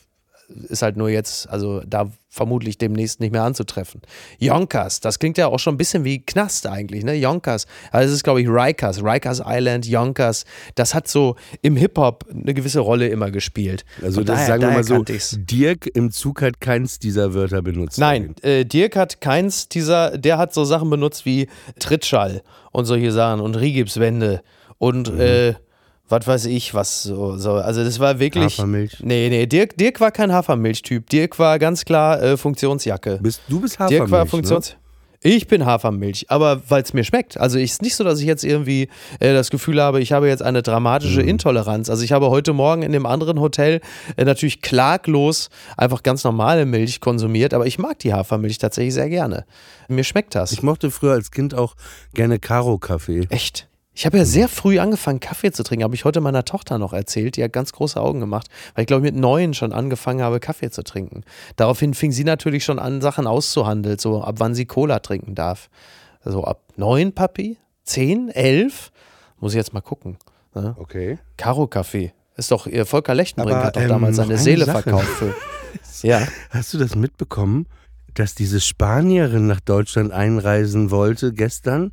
ist 0.69 0.83
halt 0.83 0.97
nur 0.97 1.09
jetzt, 1.11 1.49
also 1.49 1.81
da 1.87 2.11
vermutlich 2.29 2.79
demnächst 2.79 3.21
nicht 3.21 3.31
mehr 3.33 3.45
anzutreffen. 3.45 4.01
Yonkers, 4.39 5.01
das 5.01 5.19
klingt 5.19 5.39
ja 5.39 5.47
auch 5.47 5.59
schon 5.59 5.75
ein 5.75 5.77
bisschen 5.79 6.05
wie 6.05 6.21
Knast 6.25 6.67
eigentlich, 6.67 7.05
ne? 7.05 7.15
Yonkers. 7.15 7.67
Also 7.93 8.09
das 8.09 8.15
ist, 8.17 8.25
glaube 8.25 8.41
ich, 8.43 8.49
Rikers, 8.49 9.03
Rikers 9.05 9.41
Island, 9.45 9.87
Yonkers. 9.87 10.45
Das 10.75 10.95
hat 10.95 11.07
so 11.07 11.37
im 11.63 11.77
Hip-Hop 11.77 12.25
eine 12.31 12.55
gewisse 12.55 12.81
Rolle 12.81 13.07
immer 13.09 13.31
gespielt. 13.31 13.85
Also 14.03 14.23
das 14.25 14.37
daher- 14.37 14.47
sagen 14.47 14.63
wir 14.63 14.71
mal 14.71 14.85
so. 14.85 15.05
Dirk 15.05 15.87
im 15.95 16.11
Zug 16.11 16.43
hat 16.43 16.61
keins 16.61 16.99
dieser 16.99 17.35
Wörter 17.35 17.63
benutzt. 17.63 17.99
Nein, 17.99 18.35
äh, 18.43 18.65
Dirk 18.65 18.97
hat 18.97 19.21
keins 19.21 19.69
dieser, 19.69 20.19
der 20.19 20.39
hat 20.39 20.53
so 20.55 20.65
Sachen 20.65 20.91
benutzt 20.91 21.25
wie 21.27 21.49
Trittschall 21.79 22.43
und 22.73 22.85
solche 22.87 23.13
Sachen 23.13 23.41
und 23.41 23.55
Rigipswände 23.57 24.43
und 24.79 25.13
Mhm. 25.15 25.21
äh, 25.21 25.55
was 26.09 26.27
weiß 26.27 26.45
ich, 26.47 26.75
was 26.75 27.03
so, 27.03 27.37
so. 27.37 27.53
Also 27.55 27.83
das 27.83 27.99
war 27.99 28.19
wirklich. 28.19 28.59
Hafermilch. 28.59 28.99
Nee, 29.01 29.29
nee, 29.31 29.47
Dirk, 29.47 29.77
Dirk 29.77 30.01
war 30.01 30.11
kein 30.11 30.33
Hafermilch-Typ. 30.33 31.09
Dirk 31.09 31.39
war 31.39 31.59
ganz 31.59 31.85
klar 31.85 32.23
äh, 32.23 32.37
Funktionsjacke. 32.37 33.19
Bist, 33.23 33.41
du 33.49 33.61
bist 33.61 33.79
Hafermilch, 33.79 34.01
Dirk 34.01 34.11
war 34.11 34.27
Funktions. 34.27 34.77
Ich 35.27 35.47
bin 35.49 35.65
Hafermilch, 35.65 36.27
aber 36.29 36.61
weil 36.69 36.83
es 36.83 36.93
mir 36.93 37.03
schmeckt. 37.03 37.41
Also 37.41 37.59
ist 37.59 37.81
nicht 37.81 37.97
so, 37.97 38.05
dass 38.05 38.21
ich 38.21 38.27
jetzt 38.27 38.45
irgendwie 38.45 38.89
äh, 39.21 39.33
das 39.33 39.49
Gefühl 39.49 39.81
habe, 39.81 40.03
ich 40.03 40.13
habe 40.13 40.29
jetzt 40.29 40.43
eine 40.43 40.61
dramatische 40.61 41.23
Mhm. 41.23 41.29
Intoleranz. 41.29 41.89
Also 41.89 42.05
ich 42.05 42.13
habe 42.13 42.29
heute 42.29 42.53
Morgen 42.53 42.83
in 42.83 42.93
dem 42.93 43.07
anderen 43.07 43.41
Hotel 43.41 43.81
äh, 44.19 44.25
natürlich 44.27 44.61
klaglos 44.61 45.49
einfach 45.79 46.03
ganz 46.03 46.25
normale 46.25 46.67
Milch 46.67 47.01
konsumiert, 47.01 47.55
aber 47.55 47.65
ich 47.67 47.79
mag 47.79 47.99
die 48.01 48.13
Hafermilch 48.13 48.59
tatsächlich 48.59 48.93
sehr 48.93 49.09
gerne. 49.09 49.47
Mir 49.89 50.05
schmeckt 50.05 50.35
das. 50.35 50.53
Ich 50.53 50.63
mochte 50.63 50.91
früher 50.91 51.13
als 51.13 51.31
Kind 51.31 51.55
auch 51.55 51.75
gerne 52.13 52.39
Karo-Kaffee. 52.39 53.27
Echt? 53.31 53.67
Ich 53.97 54.07
habe 54.07 54.19
ja 54.19 54.25
sehr 54.25 54.49
früh 54.49 54.81
angefangen, 54.81 55.21
Kaffee 55.21 55.53
zu 55.53 55.63
trinken. 55.63 55.85
Habe 55.85 55.95
ich 55.95 56.05
heute 56.05 56.21
meiner 56.21 56.45
Tochter 56.45 56.79
noch 56.79 56.93
erzählt. 56.93 57.37
Die 57.37 57.45
hat 57.45 57.53
ganz 57.53 57.73
große 57.73 58.01
Augen 58.01 58.19
gemacht, 58.19 58.49
weil 58.75 58.83
ich 58.83 58.87
glaube, 58.89 59.03
mit 59.03 59.15
neun 59.15 59.55
schon 59.55 59.73
angefangen 59.73 60.21
habe, 60.21 60.41
Kaffee 60.41 60.71
zu 60.71 60.83
trinken. 60.83 61.23
Daraufhin 61.55 61.95
fing 61.95 62.11
sie 62.11 62.25
natürlich 62.25 62.65
schon 62.65 62.81
an, 62.81 63.01
Sachen 63.01 63.29
auszuhandeln, 63.29 63.99
so 63.99 64.23
ab 64.23 64.37
wann 64.39 64.55
sie 64.55 64.67
Cola 64.67 64.99
trinken 64.99 65.37
darf. 65.37 65.71
Also 66.25 66.43
ab 66.43 66.63
neun, 66.77 67.13
Papi? 67.13 67.57
Zehn? 67.85 68.31
Elf? 68.31 68.91
Muss 69.39 69.53
ich 69.53 69.59
jetzt 69.59 69.73
mal 69.73 69.81
gucken. 69.81 70.17
Ne? 70.55 70.75
Okay. 70.79 71.19
Karo-Kaffee. 71.37 72.13
Ist 72.37 72.51
doch, 72.51 72.67
ihr 72.67 72.87
Volker 72.87 73.15
Lechtenbrink 73.15 73.57
Aber, 73.57 73.67
hat 73.67 73.77
doch 73.77 73.83
ähm, 73.83 73.89
damals 73.89 74.17
seine 74.17 74.31
eine 74.31 74.39
Seele 74.39 74.65
Sache. 74.65 74.83
verkauft. 74.83 75.07
Für, 75.07 75.35
ja. 76.03 76.27
Hast 76.51 76.75
du 76.75 76.79
das 76.79 76.97
mitbekommen, 76.97 77.67
dass 78.15 78.35
diese 78.35 78.61
Spanierin 78.61 79.47
nach 79.47 79.61
Deutschland 79.61 80.13
einreisen 80.13 80.91
wollte 80.91 81.33
gestern 81.33 81.93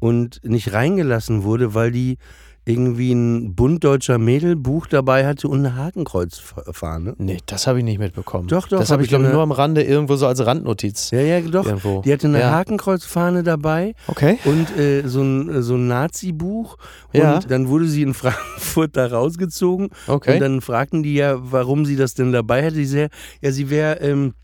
und 0.00 0.40
nicht 0.42 0.72
reingelassen 0.72 1.44
wurde, 1.44 1.72
weil 1.74 1.92
die 1.92 2.18
irgendwie 2.66 3.12
ein 3.12 3.54
Bund 3.54 3.82
deutscher 3.82 4.18
Mädelbuch 4.18 4.86
dabei 4.86 5.26
hatte 5.26 5.48
und 5.48 5.60
eine 5.60 5.76
Hakenkreuzfahne. 5.76 7.14
Nee, 7.18 7.38
das 7.46 7.66
habe 7.66 7.78
ich 7.78 7.84
nicht 7.84 7.98
mitbekommen. 7.98 8.48
Doch, 8.48 8.68
doch, 8.68 8.78
Das 8.78 8.90
hab 8.90 8.94
habe 8.94 9.02
ich, 9.02 9.06
ich 9.06 9.10
glaube 9.10 9.24
ich, 9.26 9.32
nur 9.32 9.42
am 9.42 9.50
Rande 9.50 9.82
irgendwo 9.82 10.16
so 10.16 10.26
als 10.26 10.44
Randnotiz. 10.44 11.10
Ja, 11.10 11.20
ja, 11.20 11.40
doch. 11.40 11.66
Irgendwo. 11.66 12.02
Die 12.02 12.12
hatte 12.12 12.28
eine 12.28 12.40
Ja. 12.40 12.50
Hakenkreuzfahne 12.52 13.42
dabei 13.42 13.94
Okay. 14.08 14.38
und 14.44 14.76
äh, 14.78 15.02
so 15.08 15.22
ein, 15.22 15.62
so 15.62 15.74
ein 15.74 15.86
Nazi-Buch. 15.88 16.76
Und 17.12 17.18
Ja. 17.20 17.38
dann 17.40 17.68
wurde 17.68 17.86
sie 17.86 18.02
in 18.02 18.14
Frankfurt 18.14 18.96
da 18.96 19.06
rausgezogen. 19.06 19.88
Okay. 20.06 20.34
Und 20.34 20.40
dann 20.40 20.60
fragten 20.60 21.02
die 21.02 21.14
ja, 21.14 21.38
warum 21.40 21.86
sie 21.86 21.96
das 21.96 22.14
denn 22.14 22.30
dabei 22.30 22.62
hätte. 22.62 22.84
Sie, 22.84 23.06
ja, 23.40 23.52
sie 23.52 23.70
wäre 23.70 24.00
ähm, 24.00 24.34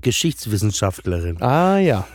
Geschichtswissenschaftlerin. 0.00 1.42
ah 1.42 1.78
ja. 1.78 2.06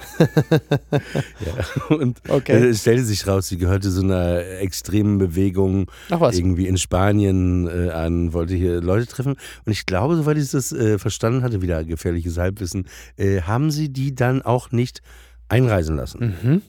Und 1.90 2.20
Okay. 2.28 2.54
äh, 2.54 2.66
es 2.70 2.82
stellte 2.82 3.04
sich 3.04 3.28
raus, 3.28 3.48
sie 3.48 3.58
gehörte 3.58 3.90
so 3.92 4.02
einer 4.02 4.40
extremen 4.62 5.18
Bewegung 5.18 5.90
irgendwie 6.38 6.68
in 6.68 6.78
Spanien 6.78 7.68
äh, 7.68 7.90
an, 7.92 8.34
wollte 8.34 8.56
hier 8.56 8.82
Leute 8.82 9.08
treffen. 9.08 9.34
Und 9.66 9.72
ich 9.72 9.86
glaube, 9.86 10.16
soweit 10.16 10.38
ich 10.38 10.50
das 10.52 10.72
äh, 10.72 10.98
verstanden 10.98 11.44
hatte, 11.44 11.62
wieder 11.62 11.84
gefährliches 11.84 12.38
Halbwissen, 12.38 12.88
äh, 13.18 13.42
haben 13.42 13.72
sie 13.72 13.90
die 13.90 14.16
dann 14.16 14.42
auch 14.42 14.72
nicht 14.72 15.02
einreisen 15.50 15.96
lassen. 15.96 16.36
Mhm. 16.44 16.62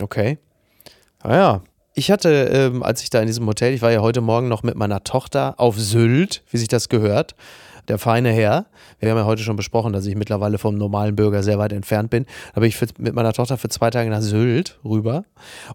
Okay. 0.00 0.38
Ah 1.20 1.34
ja. 1.36 1.62
Ich 1.94 2.10
hatte, 2.10 2.30
ähm, 2.50 2.82
als 2.82 3.02
ich 3.02 3.10
da 3.10 3.20
in 3.20 3.26
diesem 3.26 3.46
Hotel, 3.46 3.74
ich 3.74 3.82
war 3.82 3.92
ja 3.92 4.00
heute 4.00 4.22
Morgen 4.22 4.48
noch 4.48 4.62
mit 4.62 4.76
meiner 4.76 5.04
Tochter 5.04 5.60
auf 5.60 5.78
Sylt, 5.78 6.42
wie 6.50 6.56
sich 6.56 6.68
das 6.68 6.88
gehört. 6.88 7.34
Der 7.88 7.98
feine 7.98 8.30
Herr. 8.30 8.66
Wir 9.00 9.10
haben 9.10 9.18
ja 9.18 9.24
heute 9.24 9.42
schon 9.42 9.56
besprochen, 9.56 9.92
dass 9.92 10.06
ich 10.06 10.14
mittlerweile 10.14 10.58
vom 10.58 10.76
normalen 10.76 11.16
Bürger 11.16 11.42
sehr 11.42 11.58
weit 11.58 11.72
entfernt 11.72 12.10
bin. 12.10 12.26
Da 12.54 12.60
bin 12.60 12.68
ich 12.68 12.76
für, 12.76 12.86
mit 12.98 13.14
meiner 13.14 13.32
Tochter 13.32 13.58
für 13.58 13.68
zwei 13.68 13.90
Tage 13.90 14.08
nach 14.08 14.20
Sylt 14.20 14.78
rüber. 14.84 15.24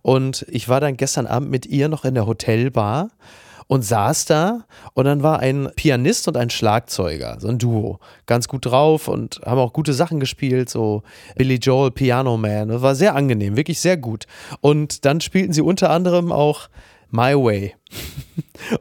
Und 0.02 0.46
ich 0.50 0.70
war 0.70 0.80
dann 0.80 0.96
gestern 0.96 1.28
Abend 1.28 1.50
mit 1.50 1.66
ihr 1.66 1.90
noch 1.90 2.06
in 2.06 2.14
der 2.14 2.26
Hotelbar 2.26 3.10
und 3.68 3.84
saß 3.84 4.26
da 4.26 4.66
und 4.94 5.06
dann 5.06 5.24
war 5.24 5.40
ein 5.40 5.70
Pianist 5.76 6.28
und 6.28 6.38
ein 6.38 6.50
Schlagzeuger, 6.50 7.38
so 7.40 7.50
ein 7.50 7.58
Duo, 7.58 8.00
ganz 8.26 8.48
gut 8.48 8.66
drauf 8.66 9.08
und 9.08 9.42
haben 9.46 9.60
auch 9.60 9.74
gute 9.74 9.94
Sachen 9.94 10.20
gespielt, 10.20 10.70
so 10.70 11.04
Billy 11.36 11.56
Joel, 11.56 11.92
Piano 11.92 12.38
Man, 12.38 12.70
das 12.70 12.82
war 12.82 12.96
sehr 12.96 13.16
angenehm, 13.16 13.58
wirklich 13.58 13.80
sehr 13.80 13.98
gut. 13.98 14.26
Und 14.62 15.06
dann 15.06 15.22
spielten 15.22 15.54
sie 15.54 15.62
unter 15.62 15.90
anderem 15.90 16.32
auch 16.32 16.70
My 17.10 17.34
Way. 17.34 17.76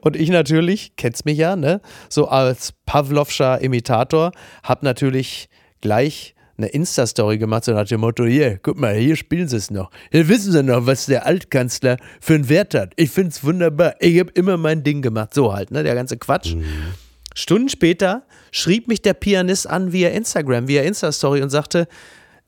Und 0.00 0.16
ich 0.16 0.30
natürlich, 0.30 0.96
kennst 0.96 1.24
mich 1.24 1.38
ja, 1.38 1.56
ne, 1.56 1.80
so 2.08 2.28
als 2.28 2.72
Pavlovscher 2.86 3.60
Imitator, 3.60 4.32
hab 4.62 4.82
natürlich 4.82 5.48
gleich 5.80 6.34
eine 6.58 6.68
Insta-Story 6.68 7.38
gemacht, 7.38 7.64
so 7.64 7.72
nach 7.72 7.86
dem 7.86 8.00
Motto, 8.00 8.24
hier, 8.24 8.58
guck 8.62 8.78
mal, 8.78 8.94
hier 8.94 9.16
spielen 9.16 9.46
sie 9.46 9.56
es 9.56 9.70
noch. 9.70 9.90
Hier 10.10 10.28
wissen 10.28 10.52
sie 10.52 10.62
noch, 10.62 10.86
was 10.86 11.06
der 11.06 11.26
Altkanzler 11.26 11.98
für 12.20 12.34
einen 12.34 12.48
Wert 12.48 12.74
hat. 12.74 12.92
Ich 12.96 13.10
find's 13.10 13.44
wunderbar. 13.44 13.94
Ich 14.00 14.18
hab 14.18 14.30
immer 14.36 14.56
mein 14.56 14.82
Ding 14.82 15.02
gemacht. 15.02 15.34
So 15.34 15.52
halt, 15.52 15.70
ne, 15.70 15.82
der 15.82 15.94
ganze 15.94 16.16
Quatsch. 16.16 16.56
Stunden 17.34 17.68
später 17.68 18.22
schrieb 18.50 18.88
mich 18.88 19.02
der 19.02 19.12
Pianist 19.12 19.68
an 19.68 19.92
via 19.92 20.08
Instagram, 20.08 20.68
via 20.68 20.82
Insta-Story 20.82 21.42
und 21.42 21.50
sagte, 21.50 21.86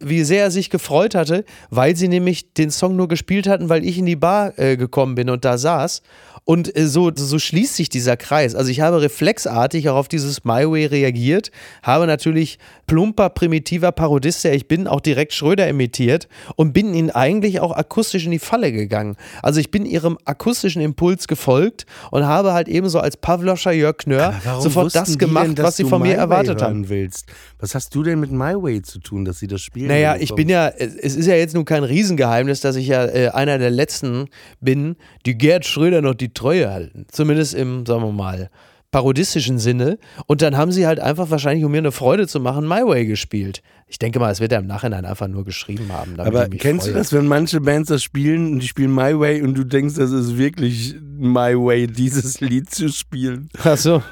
wie 0.00 0.22
sehr 0.24 0.44
er 0.44 0.50
sich 0.50 0.70
gefreut 0.70 1.14
hatte, 1.14 1.44
weil 1.70 1.96
sie 1.96 2.08
nämlich 2.08 2.52
den 2.54 2.70
Song 2.70 2.96
nur 2.96 3.08
gespielt 3.08 3.48
hatten, 3.48 3.68
weil 3.68 3.84
ich 3.84 3.98
in 3.98 4.06
die 4.06 4.16
Bar 4.16 4.58
äh, 4.58 4.76
gekommen 4.76 5.14
bin 5.14 5.30
und 5.30 5.44
da 5.44 5.58
saß. 5.58 6.02
Und 6.44 6.74
äh, 6.78 6.86
so, 6.86 7.10
so 7.14 7.38
schließt 7.38 7.76
sich 7.76 7.88
dieser 7.90 8.16
Kreis. 8.16 8.54
Also 8.54 8.70
ich 8.70 8.80
habe 8.80 9.02
reflexartig 9.02 9.90
auch 9.90 9.96
auf 9.96 10.08
dieses 10.08 10.44
My 10.44 10.64
Way 10.70 10.86
reagiert, 10.86 11.50
habe 11.82 12.06
natürlich 12.06 12.58
plumper, 12.86 13.28
primitiver 13.28 13.92
Parodist, 13.92 14.44
der 14.44 14.54
ich 14.54 14.66
bin, 14.66 14.86
auch 14.86 15.00
direkt 15.00 15.34
Schröder 15.34 15.68
imitiert 15.68 16.28
und 16.56 16.72
bin 16.72 16.94
ihnen 16.94 17.10
eigentlich 17.10 17.60
auch 17.60 17.72
akustisch 17.72 18.24
in 18.24 18.30
die 18.30 18.38
Falle 18.38 18.72
gegangen. 18.72 19.16
Also 19.42 19.60
ich 19.60 19.70
bin 19.70 19.84
ihrem 19.84 20.16
akustischen 20.24 20.80
Impuls 20.80 21.28
gefolgt 21.28 21.84
und 22.10 22.24
habe 22.26 22.52
halt 22.52 22.68
ebenso 22.68 23.00
als 23.00 23.16
Pavloscher 23.16 23.72
Jörg 23.72 23.98
Knör 23.98 24.32
sofort 24.60 24.94
das 24.94 25.18
gemacht, 25.18 25.58
denn, 25.58 25.64
was 25.64 25.76
sie 25.76 25.84
von 25.84 26.00
mir 26.00 26.14
erwartet 26.14 26.62
haben. 26.62 26.88
Willst? 26.88 27.26
Was 27.58 27.74
hast 27.74 27.94
du 27.94 28.02
denn 28.02 28.20
mit 28.20 28.30
My 28.30 28.54
Way 28.54 28.80
zu 28.82 29.00
tun, 29.00 29.24
dass 29.24 29.38
sie 29.38 29.48
das 29.48 29.60
spielen? 29.60 29.87
Naja, 29.88 30.16
ich 30.18 30.34
bin 30.34 30.48
ja, 30.48 30.68
es 30.68 31.16
ist 31.16 31.26
ja 31.26 31.34
jetzt 31.34 31.54
nun 31.54 31.64
kein 31.64 31.84
Riesengeheimnis, 31.84 32.60
dass 32.60 32.76
ich 32.76 32.88
ja 32.88 33.04
äh, 33.06 33.28
einer 33.28 33.58
der 33.58 33.70
letzten 33.70 34.28
bin, 34.60 34.96
die 35.26 35.36
Gerd 35.36 35.66
Schröder 35.66 36.02
noch 36.02 36.14
die 36.14 36.32
Treue 36.32 36.70
halten. 36.70 37.06
Zumindest 37.10 37.54
im, 37.54 37.86
sagen 37.86 38.02
wir 38.02 38.12
mal, 38.12 38.50
parodistischen 38.90 39.58
Sinne. 39.58 39.98
Und 40.26 40.42
dann 40.42 40.56
haben 40.56 40.72
sie 40.72 40.86
halt 40.86 41.00
einfach 41.00 41.30
wahrscheinlich, 41.30 41.64
um 41.64 41.72
mir 41.72 41.78
eine 41.78 41.92
Freude 41.92 42.26
zu 42.26 42.40
machen, 42.40 42.66
My 42.66 42.86
Way 42.86 43.06
gespielt. 43.06 43.62
Ich 43.86 43.98
denke 43.98 44.18
mal, 44.18 44.30
es 44.30 44.40
wird 44.40 44.52
er 44.52 44.58
im 44.60 44.66
Nachhinein 44.66 45.04
einfach 45.04 45.28
nur 45.28 45.44
geschrieben 45.44 45.92
haben. 45.92 46.18
Aber 46.20 46.48
kennst 46.48 46.84
freue. 46.84 46.94
du 46.94 46.98
das, 46.98 47.12
wenn 47.12 47.26
manche 47.26 47.60
Bands 47.60 47.88
das 47.88 48.02
spielen 48.02 48.52
und 48.52 48.60
die 48.60 48.68
spielen 48.68 48.94
My 48.94 49.18
Way 49.18 49.42
und 49.42 49.54
du 49.54 49.64
denkst, 49.64 49.94
das 49.96 50.10
ist 50.10 50.36
wirklich 50.36 50.94
My 51.00 51.54
Way, 51.54 51.86
dieses 51.86 52.40
Lied 52.40 52.70
zu 52.70 52.88
spielen? 52.88 53.48
Ach 53.62 53.76
so. 53.76 54.02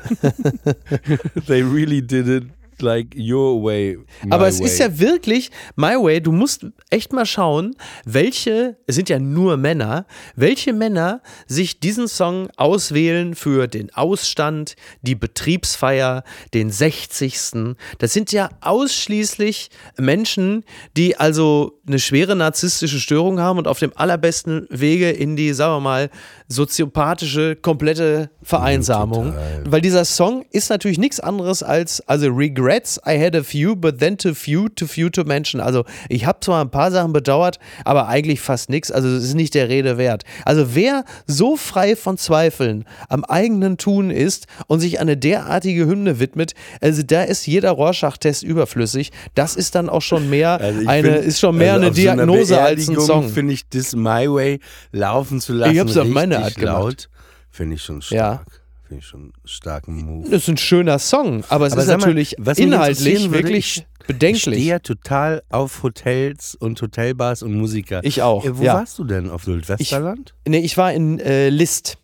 They 1.47 1.63
really 1.63 2.03
did 2.03 2.29
it 2.29 2.45
like 2.83 3.15
your 3.17 3.63
way. 3.63 3.99
Aber 4.31 4.49
es 4.49 4.61
way. 4.61 4.67
ist 4.67 4.79
ja 4.79 4.99
wirklich, 4.99 5.51
My 5.77 5.95
Way, 5.95 6.21
du 6.21 6.33
musst 6.33 6.67
echt 6.91 7.13
mal 7.13 7.27
schauen, 7.27 7.75
welche, 8.05 8.77
es 8.87 8.95
sind 8.95 9.09
ja 9.09 9.19
nur 9.19 9.57
Männer, 9.57 10.07
welche 10.35 10.73
Männer 10.73 11.23
sich 11.47 11.81
diesen 11.81 12.09
Song 12.09 12.49
auswählen 12.57 13.35
für 13.35 13.67
den 13.67 13.93
Ausstand, 13.95 14.77
die 15.03 15.15
Betriebsfeier, 15.15 16.25
den 16.55 16.71
60. 16.71 17.77
Das 17.99 18.13
sind 18.13 18.33
ja 18.33 18.49
ausschließlich 18.61 19.71
Menschen, 19.99 20.65
die 20.97 21.17
also 21.17 21.81
eine 21.87 21.99
schwere 21.99 22.37
narzisstische 22.37 23.01
Störung 23.01 23.41
haben 23.41 23.59
und 23.59 23.69
auf 23.69 23.79
dem 23.79 23.93
allerbesten 23.95 24.67
Wege 24.71 25.11
in 25.11 25.37
die, 25.37 25.53
sagen 25.53 25.75
wir 25.75 25.81
mal, 25.81 26.11
soziopathische, 26.49 27.57
komplette 27.57 28.31
Vereinsamung. 28.43 29.35
Weil 29.65 29.81
dieser 29.81 30.05
Song 30.05 30.45
ist 30.51 30.71
natürlich 30.71 30.99
nichts 30.99 31.21
anderes 31.21 31.63
als, 31.63 32.01
also 32.09 32.29
Regrets, 32.29 33.01
I 33.07 33.19
had 33.19 33.35
a 33.35 33.43
few, 33.43 33.75
but 33.75 33.99
then 33.99 34.17
too 34.17 34.35
few, 34.35 34.69
too 34.69 34.87
few 34.87 35.09
to 35.11 35.25
mention. 35.25 35.61
Also 35.61 35.85
ich 36.09 36.27
habe 36.27 36.39
zwar 36.41 36.65
ein 36.65 36.71
paar 36.71 36.91
Sachen 36.91 37.13
bedauert, 37.13 37.59
aber 37.85 38.09
eigentlich 38.09 38.41
fast 38.41 38.71
nichts. 38.71 38.93
Also 38.93 39.09
es 39.09 39.25
ist 39.25 39.35
nicht 39.35 39.55
der 39.55 39.69
Rede 39.69 39.99
wert. 39.99 40.23
Also 40.45 40.75
wer 40.75 41.05
so 41.27 41.57
frei 41.57 41.97
von 41.97 42.19
Zweifeln 42.19 42.85
am 43.09 43.25
eigenen 43.25 43.79
Tun 43.79 44.11
ist 44.11 44.47
und 44.67 44.81
sich 44.81 45.01
eine 45.01 45.17
derartige 45.17 45.87
Hymne 45.87 46.21
widmet, 46.21 46.53
also 46.81 47.03
da 47.03 47.23
ist 47.23 47.47
jeder 47.47 47.73
Rorschach-Test 47.73 48.43
überflüssig. 48.43 49.11
Das 49.35 49.57
ist 49.57 49.75
dann 49.75 49.89
auch 49.89 50.03
schon 50.03 50.31
mehr 50.31 50.61
Also 50.67 50.89
eine, 50.89 51.13
find, 51.13 51.27
ist 51.27 51.41
schon 51.41 51.57
mehr 51.57 51.75
also 51.75 51.87
eine 51.87 51.91
auf 51.91 51.97
so 51.97 52.03
Diagnose 52.03 52.61
als 52.61 52.89
ein 52.89 53.01
Song. 53.01 53.29
Finde 53.29 53.53
ich 53.53 53.69
das 53.69 53.95
My 53.95 54.29
Way 54.29 54.61
laufen 54.93 55.41
zu 55.41 55.53
lassen. 55.53 55.73
Ich 55.73 55.79
hab's 55.81 55.97
auf 55.97 56.05
richtig 56.05 56.15
meine 56.15 56.36
Art 56.45 56.55
gemacht. 56.57 56.75
laut, 56.83 57.09
Finde 57.51 57.77
ich 57.77 57.83
schon 57.83 58.03
stark. 58.03 58.63
Finde 58.87 59.01
ich 59.01 59.07
schon 59.09 59.21
einen 59.23 59.33
starken 59.45 59.97
Move. 60.05 60.31
Das 60.31 60.43
ist 60.43 60.49
ein 60.49 60.57
schöner 60.59 60.99
Song, 61.01 61.43
aber 61.49 61.67
es 61.67 61.73
Aber 61.73 61.83
ist 61.83 61.89
mal, 61.89 61.97
natürlich 61.97 62.37
mich 62.39 62.59
inhaltlich 62.59 63.33
wirklich 63.33 63.77
ich- 63.79 63.87
Ich 64.01 64.07
bedenklich. 64.07 64.43
stehe 64.43 64.61
ja 64.71 64.79
total 64.79 65.43
auf 65.51 65.83
Hotels 65.83 66.55
und 66.55 66.81
Hotelbars 66.81 67.43
und 67.43 67.55
Musiker. 67.55 68.01
Ich 68.05 68.23
auch, 68.23 68.45
Äh, 68.45 68.57
wo 68.59 68.63
ja. 68.63 68.75
warst 68.75 68.97
du 68.99 69.05
denn? 69.05 69.29
Auf 69.31 69.43
Südwesterland? 69.45 70.35
Nee, 70.47 70.59
ich 70.61 70.77
war 70.77 70.93
in 70.93 71.19
äh, 71.19 71.49
List. 71.49 71.99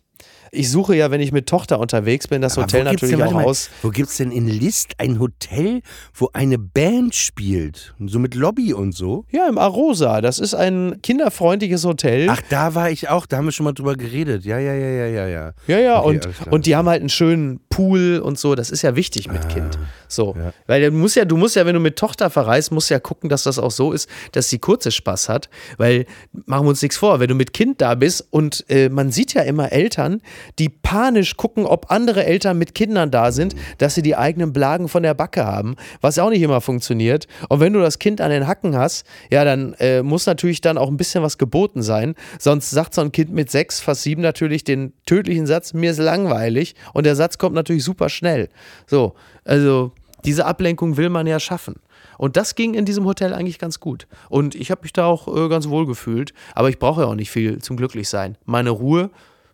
Ich 0.55 0.69
suche 0.69 0.95
ja, 0.95 1.09
wenn 1.09 1.19
ich 1.19 1.31
mit 1.31 1.47
Tochter 1.47 1.79
unterwegs 1.79 2.27
bin, 2.27 2.41
das 2.41 2.57
Aber 2.57 2.67
Hotel 2.67 2.83
natürlich 2.83 3.15
denn, 3.15 3.25
auch 3.25 3.31
mal, 3.31 3.43
aus. 3.43 3.71
Wo 3.81 3.89
gibt 3.89 4.09
es 4.09 4.17
denn 4.17 4.31
in 4.31 4.47
List 4.47 4.93
ein 4.99 5.19
Hotel, 5.19 5.81
wo 6.13 6.29
eine 6.33 6.59
Band 6.59 7.15
spielt? 7.15 7.95
So 8.05 8.19
mit 8.19 8.35
Lobby 8.35 8.71
und 8.71 8.93
so? 8.93 9.25
Ja, 9.31 9.49
im 9.49 9.57
Arosa. 9.57 10.21
Das 10.21 10.37
ist 10.37 10.53
ein 10.53 10.99
kinderfreundliches 11.01 11.83
Hotel. 11.85 12.27
Ach, 12.29 12.39
da 12.49 12.75
war 12.75 12.91
ich 12.91 13.09
auch, 13.09 13.25
da 13.25 13.37
haben 13.37 13.45
wir 13.45 13.51
schon 13.51 13.63
mal 13.63 13.73
drüber 13.73 13.95
geredet. 13.95 14.45
Ja, 14.45 14.59
ja, 14.59 14.75
ja, 14.75 14.89
ja, 14.89 15.07
ja, 15.07 15.27
ja. 15.27 15.51
ja, 15.65 15.79
ja, 15.79 15.99
Okay, 16.03 16.19
und, 16.45 16.51
und 16.51 16.65
die 16.67 16.75
haben 16.75 16.87
halt 16.87 16.99
einen 16.99 17.09
schönen 17.09 17.59
Pool 17.73 18.19
und 18.19 18.37
so. 18.37 18.53
Das 18.53 18.69
ist 18.69 18.83
ja 18.83 18.95
wichtig 18.95 19.31
mit 19.31 19.49
Kind. 19.49 19.79
So. 20.07 20.35
ja. 20.37 20.53
Weil 20.67 20.81
du 20.81 20.91
musst 20.91 21.15
ja, 21.15 21.25
du 21.25 21.37
musst 21.37 21.55
ja, 21.55 21.65
wenn 21.65 21.73
du 21.73 21.79
mit 21.79 21.97
Tochter 21.97 22.29
verreist, 22.29 22.71
musst 22.71 22.91
ja 22.91 22.99
gucken, 22.99 23.29
dass 23.29 23.43
das 23.43 23.57
auch 23.57 23.71
so 23.71 23.91
ist, 23.91 24.07
dass 24.33 24.47
sie 24.47 24.59
kurze 24.59 24.91
Spaß 24.91 25.27
hat. 25.27 25.49
Weil, 25.77 26.05
machen 26.45 26.65
wir 26.65 26.69
uns 26.69 26.83
nichts 26.83 26.97
vor, 26.97 27.19
wenn 27.19 27.29
du 27.29 27.35
mit 27.35 27.51
Kind 27.51 27.81
da 27.81 27.95
bist 27.95 28.27
und 28.29 28.63
äh, 28.69 28.89
man 28.89 29.11
sieht 29.11 29.33
ja 29.33 29.41
immer 29.41 29.71
Eltern, 29.71 30.21
die 30.59 30.69
panisch 30.69 31.35
gucken, 31.35 31.65
ob 31.65 31.89
andere 31.89 32.25
Eltern 32.25 32.59
mit 32.59 32.75
Kindern 32.75 33.09
da 33.09 33.31
sind, 33.31 33.55
dass 33.79 33.95
sie 33.95 34.03
die 34.03 34.15
eigenen 34.15 34.53
Blagen 34.53 34.87
von 34.87 35.01
der 35.01 35.15
Backe 35.15 35.43
haben, 35.43 35.75
was 35.99 36.19
auch 36.19 36.29
nicht 36.29 36.43
immer 36.43 36.61
funktioniert. 36.61 37.25
Und 37.49 37.59
wenn 37.59 37.73
du 37.73 37.79
das 37.79 37.97
Kind 37.97 38.21
an 38.21 38.29
den 38.29 38.45
Hacken 38.45 38.77
hast, 38.77 39.03
ja, 39.31 39.43
dann 39.43 39.73
äh, 39.79 40.03
muss 40.03 40.27
natürlich 40.27 40.61
dann 40.61 40.77
auch 40.77 40.89
ein 40.89 40.97
bisschen 40.97 41.23
was 41.23 41.39
geboten 41.39 41.81
sein. 41.81 42.13
Sonst 42.37 42.69
sagt 42.69 42.93
so 42.93 43.01
ein 43.01 43.11
Kind 43.11 43.31
mit 43.31 43.49
sechs, 43.49 43.79
fast 43.79 44.03
sieben 44.03 44.21
natürlich 44.21 44.63
den 44.63 44.93
tödlichen 45.07 45.47
Satz, 45.47 45.73
mir 45.73 45.89
ist 45.89 45.99
langweilig. 45.99 46.75
Und 46.93 47.07
der 47.07 47.15
Satz 47.15 47.39
kommt 47.39 47.55
natürlich 47.55 47.62
super 47.63 48.09
schnell. 48.09 48.49
So, 48.87 49.13
also 49.45 49.91
diese 50.25 50.45
Ablenkung 50.45 50.97
will 50.97 51.09
man 51.09 51.27
ja 51.27 51.39
schaffen. 51.39 51.75
Und 52.17 52.37
das 52.37 52.55
ging 52.55 52.73
in 52.73 52.85
diesem 52.85 53.05
Hotel 53.05 53.33
eigentlich 53.33 53.59
ganz 53.59 53.79
gut. 53.79 54.07
Und 54.29 54.55
ich 54.55 54.71
habe 54.71 54.81
mich 54.83 54.93
da 54.93 55.05
auch 55.05 55.27
äh, 55.27 55.49
ganz 55.49 55.67
wohl 55.67 55.85
gefühlt. 55.85 56.33
Aber 56.53 56.69
ich 56.69 56.79
brauche 56.79 57.01
ja 57.01 57.07
auch 57.07 57.15
nicht 57.15 57.31
viel 57.31 57.59
zum 57.59 57.75
Glücklichsein. 57.75 58.37
Meine 58.45 58.69
Ruhe, 58.69 59.09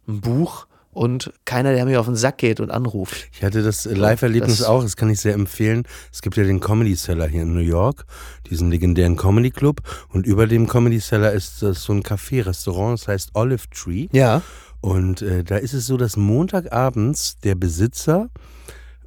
ein 0.08 0.22
Buch 0.22 0.68
und 0.92 1.32
keiner, 1.46 1.74
der 1.74 1.86
mir 1.86 2.00
auf 2.00 2.08
den 2.08 2.16
Sack 2.16 2.40
geht 2.40 2.60
und 2.60 2.72
anruft. 2.72 3.30
Ich 3.32 3.44
hatte 3.44 3.62
das 3.62 3.86
äh, 3.86 3.94
Live-Erlebnis 3.94 4.64
auch, 4.64 4.82
das 4.82 4.98
kann 4.98 5.10
ich 5.10 5.22
sehr 5.22 5.34
empfehlen. 5.34 5.84
Es 6.12 6.22
gibt 6.22 6.36
ja 6.36 6.44
den 6.44 6.60
Comedy 6.60 6.96
Cellar 6.96 7.28
hier 7.28 7.44
in 7.44 7.54
New 7.54 7.60
York, 7.60 8.06
diesen 8.50 8.72
legendären 8.72 9.16
Comedy 9.16 9.52
Club. 9.52 9.82
Und 10.10 10.26
über 10.26 10.48
dem 10.48 10.68
Comedy 10.68 11.00
Cellar 11.00 11.32
ist 11.32 11.62
das 11.62 11.84
so 11.84 11.94
ein 11.94 12.04
Café, 12.04 12.46
Restaurant, 12.46 13.00
das 13.00 13.08
heißt 13.08 13.30
Olive 13.34 13.70
Tree. 13.70 14.08
Ja. 14.12 14.42
Und 14.82 15.22
äh, 15.22 15.44
da 15.44 15.58
ist 15.58 15.74
es 15.74 15.86
so, 15.88 15.98
dass 15.98 16.16
Montagabends 16.18 17.38
der 17.40 17.56
Besitzer 17.56 18.30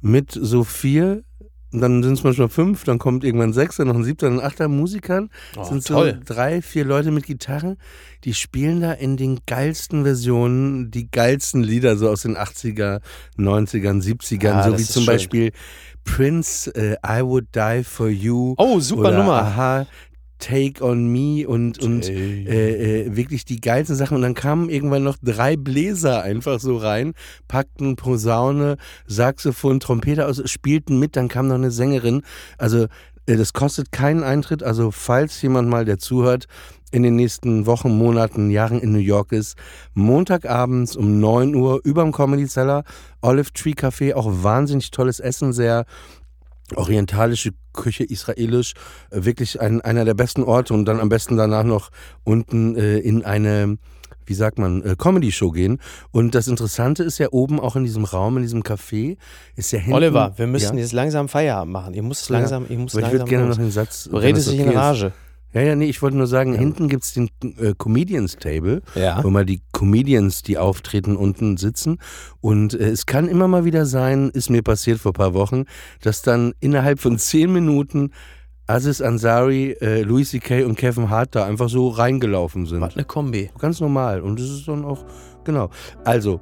mit 0.01 0.31
so 0.31 0.63
vier, 0.63 1.23
dann 1.71 2.03
sind 2.03 2.13
es 2.13 2.23
manchmal 2.23 2.49
fünf, 2.49 2.83
dann 2.83 2.99
kommt 2.99 3.23
irgendwann 3.23 3.53
sechs, 3.53 3.77
dann 3.77 3.87
noch 3.87 3.95
ein 3.95 4.03
siebter, 4.03 4.27
dann 4.29 4.39
ein 4.39 4.45
achter 4.45 4.67
Musikern, 4.67 5.29
Oh, 5.57 5.63
sind 5.63 5.83
so 5.83 5.95
toll. 5.95 6.19
drei, 6.23 6.61
vier 6.61 6.85
Leute 6.85 7.09
mit 7.09 7.25
Gitarren, 7.25 7.77
die 8.23 8.35
spielen 8.35 8.81
da 8.81 8.91
in 8.91 9.17
den 9.17 9.39
geilsten 9.47 10.03
Versionen 10.03 10.91
die 10.91 11.09
geilsten 11.09 11.63
Lieder 11.63 11.97
so 11.97 12.09
aus 12.09 12.21
den 12.21 12.37
80er, 12.37 12.99
90ern, 13.39 14.03
70ern, 14.03 14.51
Ah, 14.53 14.69
so 14.69 14.77
wie 14.77 14.83
zum 14.83 15.03
schön. 15.03 15.13
Beispiel 15.13 15.51
Prince, 16.03 16.69
äh, 16.75 16.97
I 17.03 17.23
Would 17.23 17.47
Die 17.55 17.83
For 17.83 18.09
You. 18.09 18.53
Oh, 18.57 18.79
super 18.79 19.11
Nummer. 19.11 19.41
Aha, 19.41 19.87
Take 20.43 20.83
On 20.83 21.07
Me 21.07 21.47
und, 21.47 21.81
und 21.81 22.09
äh, 22.09 23.03
äh, 23.05 23.15
wirklich 23.15 23.45
die 23.45 23.61
geilsten 23.61 23.95
Sachen. 23.95 24.15
Und 24.15 24.23
dann 24.23 24.33
kamen 24.33 24.69
irgendwann 24.69 25.03
noch 25.03 25.15
drei 25.23 25.55
Bläser 25.55 26.21
einfach 26.21 26.59
so 26.59 26.75
rein, 26.75 27.13
packten 27.47 27.95
Posaune, 27.95 28.75
Saxophon, 29.07 29.79
Trompete 29.79 30.27
aus, 30.27 30.41
spielten 30.49 30.99
mit. 30.99 31.15
Dann 31.15 31.29
kam 31.29 31.47
noch 31.47 31.55
eine 31.55 31.71
Sängerin. 31.71 32.23
Also 32.57 32.87
äh, 33.25 33.37
das 33.37 33.53
kostet 33.53 33.93
keinen 33.93 34.23
Eintritt. 34.23 34.63
Also 34.63 34.91
falls 34.91 35.41
jemand 35.41 35.69
mal, 35.69 35.85
der 35.85 35.97
zuhört, 35.97 36.47
in 36.91 37.03
den 37.03 37.15
nächsten 37.15 37.65
Wochen, 37.65 37.97
Monaten, 37.97 38.51
Jahren 38.51 38.79
in 38.79 38.91
New 38.91 38.99
York 38.99 39.31
ist, 39.31 39.57
Montagabends 39.93 40.95
um 40.95 41.19
9 41.19 41.55
Uhr 41.55 41.79
überm 41.83 42.11
Comedy 42.11 42.47
Cellar, 42.47 42.83
Olive 43.21 43.51
Tree 43.53 43.71
Café, 43.71 44.13
auch 44.13 44.29
wahnsinnig 44.29 44.91
tolles 44.91 45.19
Essen, 45.19 45.53
sehr 45.53 45.85
orientalische 46.75 47.51
Küche, 47.73 48.03
israelisch, 48.03 48.73
äh, 49.09 49.25
wirklich 49.25 49.59
ein, 49.59 49.81
einer 49.81 50.05
der 50.05 50.13
besten 50.13 50.43
Orte 50.43 50.73
und 50.73 50.85
dann 50.85 50.99
am 50.99 51.09
besten 51.09 51.37
danach 51.37 51.63
noch 51.63 51.89
unten 52.23 52.75
äh, 52.75 52.97
in 52.99 53.25
eine, 53.25 53.77
wie 54.25 54.33
sagt 54.33 54.59
man, 54.59 54.81
äh, 54.83 54.95
Comedy-Show 54.97 55.51
gehen. 55.51 55.79
Und 56.11 56.35
das 56.35 56.47
Interessante 56.47 57.03
ist 57.03 57.17
ja 57.17 57.27
oben 57.31 57.59
auch 57.59 57.75
in 57.75 57.83
diesem 57.83 58.05
Raum, 58.05 58.37
in 58.37 58.43
diesem 58.43 58.61
Café, 58.61 59.17
ist 59.55 59.71
ja 59.71 59.79
hinten... 59.79 59.93
Oliver, 59.93 60.33
wir 60.37 60.47
müssen 60.47 60.77
ja, 60.77 60.83
jetzt 60.83 60.93
langsam 60.93 61.27
Feierabend 61.27 61.73
machen. 61.73 61.93
Ihr 61.93 62.03
müsst 62.03 62.29
Ja. 62.29 62.37
langsam, 62.37 62.65
ich 62.69 62.77
muss 62.77 62.93
aber 62.95 62.99
ich 62.99 63.11
langsam 63.11 63.19
würde 63.19 63.29
gerne 63.29 63.47
noch 63.49 63.57
den 63.57 63.71
Satz... 63.71 64.09
Du 64.09 64.17
redest 64.17 64.51
dich 64.51 64.59
in 64.59 64.69
okay 64.69 65.07
ist. 65.07 65.13
Ja, 65.53 65.61
ja, 65.61 65.75
nee, 65.75 65.85
ich 65.85 66.01
wollte 66.01 66.17
nur 66.17 66.27
sagen, 66.27 66.53
hinten 66.55 66.87
gibt 66.89 67.03
es 67.03 67.13
den 67.13 67.29
äh, 67.59 67.73
Comedians 67.77 68.37
Table, 68.37 68.81
Ja. 68.95 69.23
wo 69.23 69.29
mal 69.29 69.45
die 69.45 69.61
Comedians, 69.71 70.41
die 70.41 70.57
auftreten, 70.57 71.15
unten 71.15 71.57
sitzen. 71.57 71.99
Und 72.41 72.73
äh, 72.73 72.89
es 72.89 73.05
kann 73.05 73.27
immer 73.27 73.47
mal 73.47 73.63
wieder 73.65 73.85
sein, 73.85 74.29
ist 74.31 74.49
mir 74.49 74.63
passiert 74.63 74.99
vor 74.99 75.11
ein 75.11 75.15
paar 75.15 75.33
Wochen, 75.33 75.65
dass 76.01 76.21
dann 76.23 76.53
innerhalb 76.59 76.99
von 76.99 77.17
zehn 77.19 77.53
Minuten 77.53 78.11
Aziz 78.65 79.01
Ansari, 79.01 79.71
äh, 79.81 80.01
Louis 80.03 80.29
C.K. 80.31 80.63
und 80.63 80.75
Kevin 80.77 81.09
Hart 81.09 81.35
da 81.35 81.45
einfach 81.45 81.67
so 81.69 81.89
reingelaufen 81.89 82.65
sind. 82.65 82.79
Was 82.81 82.95
eine 82.95 83.03
Kombi. 83.03 83.51
Ganz 83.59 83.81
normal. 83.81 84.21
Und 84.21 84.39
das 84.39 84.47
ist 84.49 84.67
dann 84.69 84.85
auch, 84.85 85.03
genau. 85.43 85.69
Also, 86.05 86.39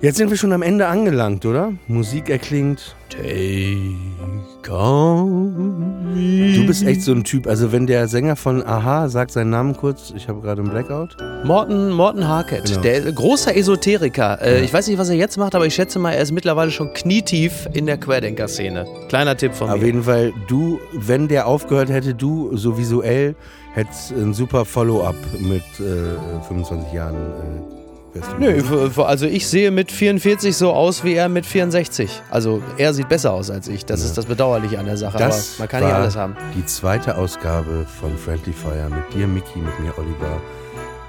jetzt 0.00 0.16
sind 0.18 0.30
wir 0.30 0.36
schon 0.36 0.52
am 0.52 0.62
Ende 0.62 0.86
angelangt, 0.86 1.44
oder? 1.46 1.72
Musik 1.88 2.28
erklingt. 2.30 2.94
Take 3.08 4.72
on 4.72 6.14
me. 6.14 6.54
Du 6.54 6.66
bist 6.66 6.84
echt 6.84 7.02
so 7.02 7.12
ein 7.12 7.22
Typ. 7.24 7.46
Also, 7.46 7.70
wenn 7.72 7.86
der 7.86 8.08
Sänger 8.08 8.34
von 8.36 8.64
Aha 8.66 9.08
sagt 9.08 9.30
seinen 9.32 9.50
Namen 9.50 9.76
kurz, 9.76 10.12
ich 10.16 10.28
habe 10.28 10.40
gerade 10.40 10.62
einen 10.62 10.70
Blackout. 10.70 11.16
Morten, 11.44 11.90
Morten 11.92 12.26
Harkett, 12.26 12.64
Genau. 12.66 12.80
der 12.80 13.12
großer 13.12 13.56
Esoteriker. 13.56 14.40
Äh, 14.42 14.64
Ich 14.64 14.72
weiß 14.72 14.88
nicht, 14.88 14.98
was 14.98 15.08
er 15.10 15.16
jetzt 15.16 15.36
macht, 15.36 15.54
aber 15.54 15.66
ich 15.66 15.74
schätze 15.74 15.98
mal, 15.98 16.12
er 16.12 16.22
ist 16.22 16.32
mittlerweile 16.32 16.70
schon 16.70 16.92
knietief 16.94 17.68
in 17.72 17.86
der 17.86 17.98
Querdenker-Szene. 17.98 18.86
Kleiner 19.08 19.36
Tipp 19.36 19.54
von 19.54 19.70
Auf 19.70 19.78
mir. 19.80 19.86
jeden 19.86 20.02
Fall, 20.04 20.32
du, 20.48 20.80
wenn 20.92 21.28
der 21.28 21.46
aufgehört 21.46 21.90
hätte, 21.90 22.14
du 22.14 22.56
so 22.56 22.76
visuell 22.78 23.34
hättest 23.74 24.12
ein 24.12 24.34
super 24.34 24.64
Follow-up 24.64 25.16
mit 25.40 25.62
äh, 25.80 26.42
25 26.48 26.92
Jahren. 26.92 27.14
Äh, 27.14 27.83
du 28.14 28.20
Nö, 28.38 28.90
also 29.02 29.26
ich 29.26 29.46
sehe 29.48 29.70
mit 29.70 29.90
44 29.92 30.56
so 30.56 30.72
aus 30.72 31.04
wie 31.04 31.14
er 31.14 31.28
mit 31.28 31.44
64. 31.46 32.22
Also 32.30 32.62
er 32.78 32.94
sieht 32.94 33.08
besser 33.08 33.32
aus 33.32 33.50
als 33.50 33.68
ich. 33.68 33.84
Das 33.84 34.00
Ja. 34.00 34.06
ist 34.06 34.16
das 34.18 34.26
Bedauerliche 34.26 34.78
an 34.78 34.86
der 34.86 34.96
Sache. 34.96 35.18
Das 35.18 35.54
aber 35.54 35.58
man 35.60 35.68
kann 35.68 35.80
war 35.82 35.88
nicht 35.88 35.96
alles 35.98 36.16
haben. 36.16 36.36
Die 36.56 36.64
zweite 36.66 37.16
Ausgabe 37.16 37.86
von 38.00 38.16
Friendly 38.16 38.52
Fire 38.52 38.88
mit 38.90 39.12
dir, 39.14 39.26
Mickey, 39.26 39.58
mit 39.58 39.78
mir, 39.80 39.92
Oliver. 39.98 40.40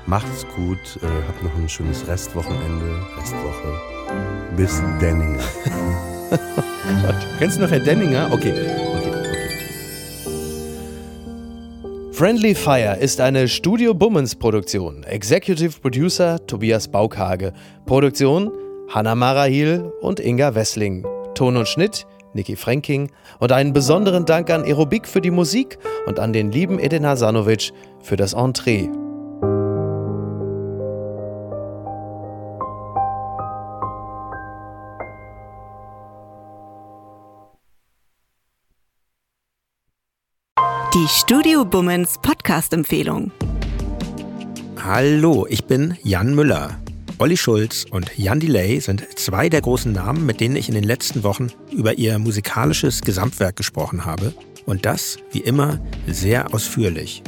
Macht's 0.08 0.46
gut, 0.56 0.78
äh, 1.02 1.08
habt 1.28 1.44
noch 1.44 1.54
ein 1.56 1.68
schönes 1.68 2.08
Restwochenende, 2.08 2.86
Restwoche. 3.18 3.82
Bis 4.56 4.82
Denninger. 5.02 5.44
Kennst 7.40 7.58
du 7.58 7.62
noch 7.64 7.72
Herr 7.72 7.80
Denninger? 7.80 8.30
Okay, 8.32 8.54
okay, 8.98 9.05
Friendly 12.16 12.56
Fire 12.56 12.96
ist 12.98 13.20
eine 13.20 13.50
Studio 13.50 13.94
Bummens 13.94 14.38
Produktion. 14.38 15.04
Executive 15.04 15.82
Producer 15.82 16.40
Tobias 16.48 16.88
Baukhage. 16.88 17.52
Produktion 17.86 18.54
Hanna 18.88 19.16
Marahil 19.16 19.92
und 20.00 20.22
Inga 20.22 20.56
Wessling. 20.56 21.06
Ton 21.34 21.58
und 21.58 21.68
Schnitt 21.68 22.08
Niki 22.34 22.56
Fränking. 22.56 23.12
Und 23.40 23.52
einen 23.52 23.74
besonderen 23.74 24.26
Dank 24.26 24.50
an 24.50 24.64
Aerobik 24.64 25.10
für 25.10 25.20
die 25.20 25.30
Musik 25.30 25.78
und 26.06 26.18
an 26.18 26.32
den 26.32 26.54
lieben 26.54 26.80
Edin 26.80 27.06
Hasanovic 27.06 27.74
für 28.02 28.16
das 28.16 28.32
Entree. 28.32 28.88
Die 41.06 41.10
Studio 41.12 41.64
Bummens 41.64 42.16
Podcast-Empfehlung. 42.20 43.32
Hallo, 44.84 45.46
ich 45.48 45.66
bin 45.66 45.96
Jan 46.02 46.34
Müller. 46.34 46.80
Olli 47.20 47.38
Schulz 47.38 47.86
und 47.92 48.18
Jan 48.18 48.40
Delay 48.40 48.80
sind 48.80 49.06
zwei 49.16 49.48
der 49.48 49.62
großen 49.62 49.92
Namen, 49.92 50.26
mit 50.26 50.40
denen 50.40 50.56
ich 50.56 50.68
in 50.68 50.74
den 50.74 50.84
letzten 50.84 51.22
Wochen 51.22 51.52
über 51.72 52.00
ihr 52.00 52.18
musikalisches 52.18 53.02
Gesamtwerk 53.02 53.56
gesprochen 53.56 54.06
habe. 54.06 54.34
Und 54.66 54.88
das, 54.88 55.18
wie 55.30 55.42
immer, 55.42 55.80
sehr 56.08 56.52
ausführlich. 56.56 57.22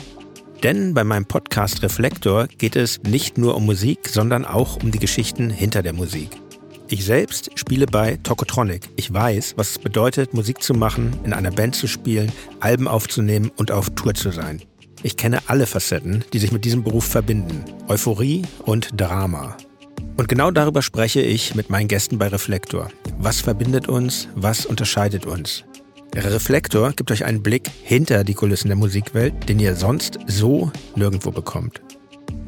Denn 0.63 0.95
bei 0.95 1.03
meinem 1.03 1.28
Podcast 1.28 1.84
Reflektor 1.84 2.47
geht 2.47 2.75
es 2.75 3.03
nicht 3.03 3.38
nur 3.38 3.55
um 3.55 3.67
Musik, 3.67 4.09
sondern 4.09 4.43
auch 4.43 4.82
um 4.82 4.89
die 4.89 4.97
Geschichten 4.97 5.51
hinter 5.51 5.84
der 5.84 5.93
Musik. 5.93 6.32
Ich 6.89 7.03
selbst 7.03 7.51
spiele 7.55 7.85
bei 7.85 8.17
Tokotronic. 8.23 8.88
Ich 8.95 9.13
weiß, 9.13 9.55
was 9.57 9.71
es 9.71 9.79
bedeutet, 9.79 10.33
Musik 10.33 10.63
zu 10.63 10.73
machen, 10.73 11.19
in 11.25 11.33
einer 11.33 11.51
Band 11.51 11.75
zu 11.75 11.85
spielen, 11.85 12.31
Alben 12.61 12.88
aufzunehmen 12.88 13.51
und 13.57 13.71
auf 13.71 13.89
Tour 13.89 14.13
zu 14.13 14.31
sein. 14.31 14.61
Ich 15.03 15.17
kenne 15.17 15.39
alle 15.47 15.65
Facetten, 15.65 16.23
die 16.31 16.39
sich 16.39 16.53
mit 16.53 16.63
diesem 16.63 16.85
Beruf 16.85 17.03
verbinden. 17.03 17.65
Euphorie 17.89 18.43
und 18.65 18.89
Drama. 18.95 19.57
Und 20.15 20.29
genau 20.29 20.49
darüber 20.49 20.81
spreche 20.81 21.21
ich 21.21 21.55
mit 21.55 21.69
meinen 21.69 21.89
Gästen 21.89 22.17
bei 22.17 22.29
Reflektor. 22.29 22.89
Was 23.17 23.41
verbindet 23.41 23.89
uns? 23.89 24.29
Was 24.35 24.65
unterscheidet 24.65 25.25
uns? 25.25 25.65
Reflektor 26.15 26.93
gibt 26.93 27.11
euch 27.11 27.25
einen 27.25 27.43
Blick 27.43 27.69
hinter 27.83 28.23
die 28.23 28.33
Kulissen 28.33 28.69
der 28.69 28.77
Musikwelt, 28.77 29.49
den 29.49 29.59
ihr 29.59 29.75
sonst 29.75 30.19
so 30.25 30.71
nirgendwo 30.95 31.31
bekommt. 31.31 31.81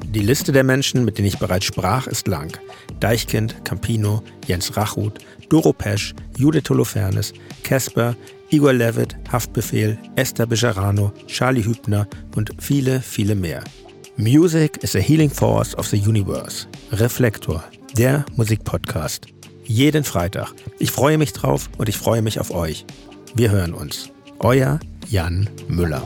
Die 0.05 0.21
Liste 0.21 0.51
der 0.51 0.63
Menschen, 0.63 1.05
mit 1.05 1.17
denen 1.17 1.27
ich 1.27 1.37
bereits 1.37 1.65
sprach, 1.65 2.07
ist 2.07 2.27
lang. 2.27 2.57
Deichkind, 2.99 3.63
Campino, 3.63 4.23
Jens 4.47 4.75
Rachut, 4.75 5.19
Doro 5.49 5.73
Pesch, 5.73 6.13
Judith 6.37 6.69
Holofernes, 6.69 7.33
Casper, 7.63 8.15
Igor 8.49 8.73
Levitt, 8.73 9.15
Haftbefehl, 9.31 9.97
Esther 10.15 10.47
Bejarano, 10.47 11.11
Charlie 11.27 11.63
Hübner 11.63 12.07
und 12.35 12.51
viele, 12.59 13.01
viele 13.01 13.35
mehr. 13.35 13.63
Music 14.17 14.83
is 14.83 14.95
a 14.95 14.99
healing 14.99 15.29
force 15.29 15.75
of 15.77 15.87
the 15.87 15.97
universe. 15.97 16.67
Reflektor, 16.91 17.63
der 17.97 18.25
Musikpodcast. 18.35 19.27
Jeden 19.63 20.03
Freitag. 20.03 20.53
Ich 20.79 20.91
freue 20.91 21.17
mich 21.17 21.31
drauf 21.31 21.69
und 21.77 21.87
ich 21.89 21.97
freue 21.97 22.21
mich 22.21 22.39
auf 22.39 22.51
euch. 22.51 22.85
Wir 23.35 23.51
hören 23.51 23.73
uns. 23.73 24.09
Euer 24.39 24.79
Jan 25.09 25.49
Müller. 25.67 26.01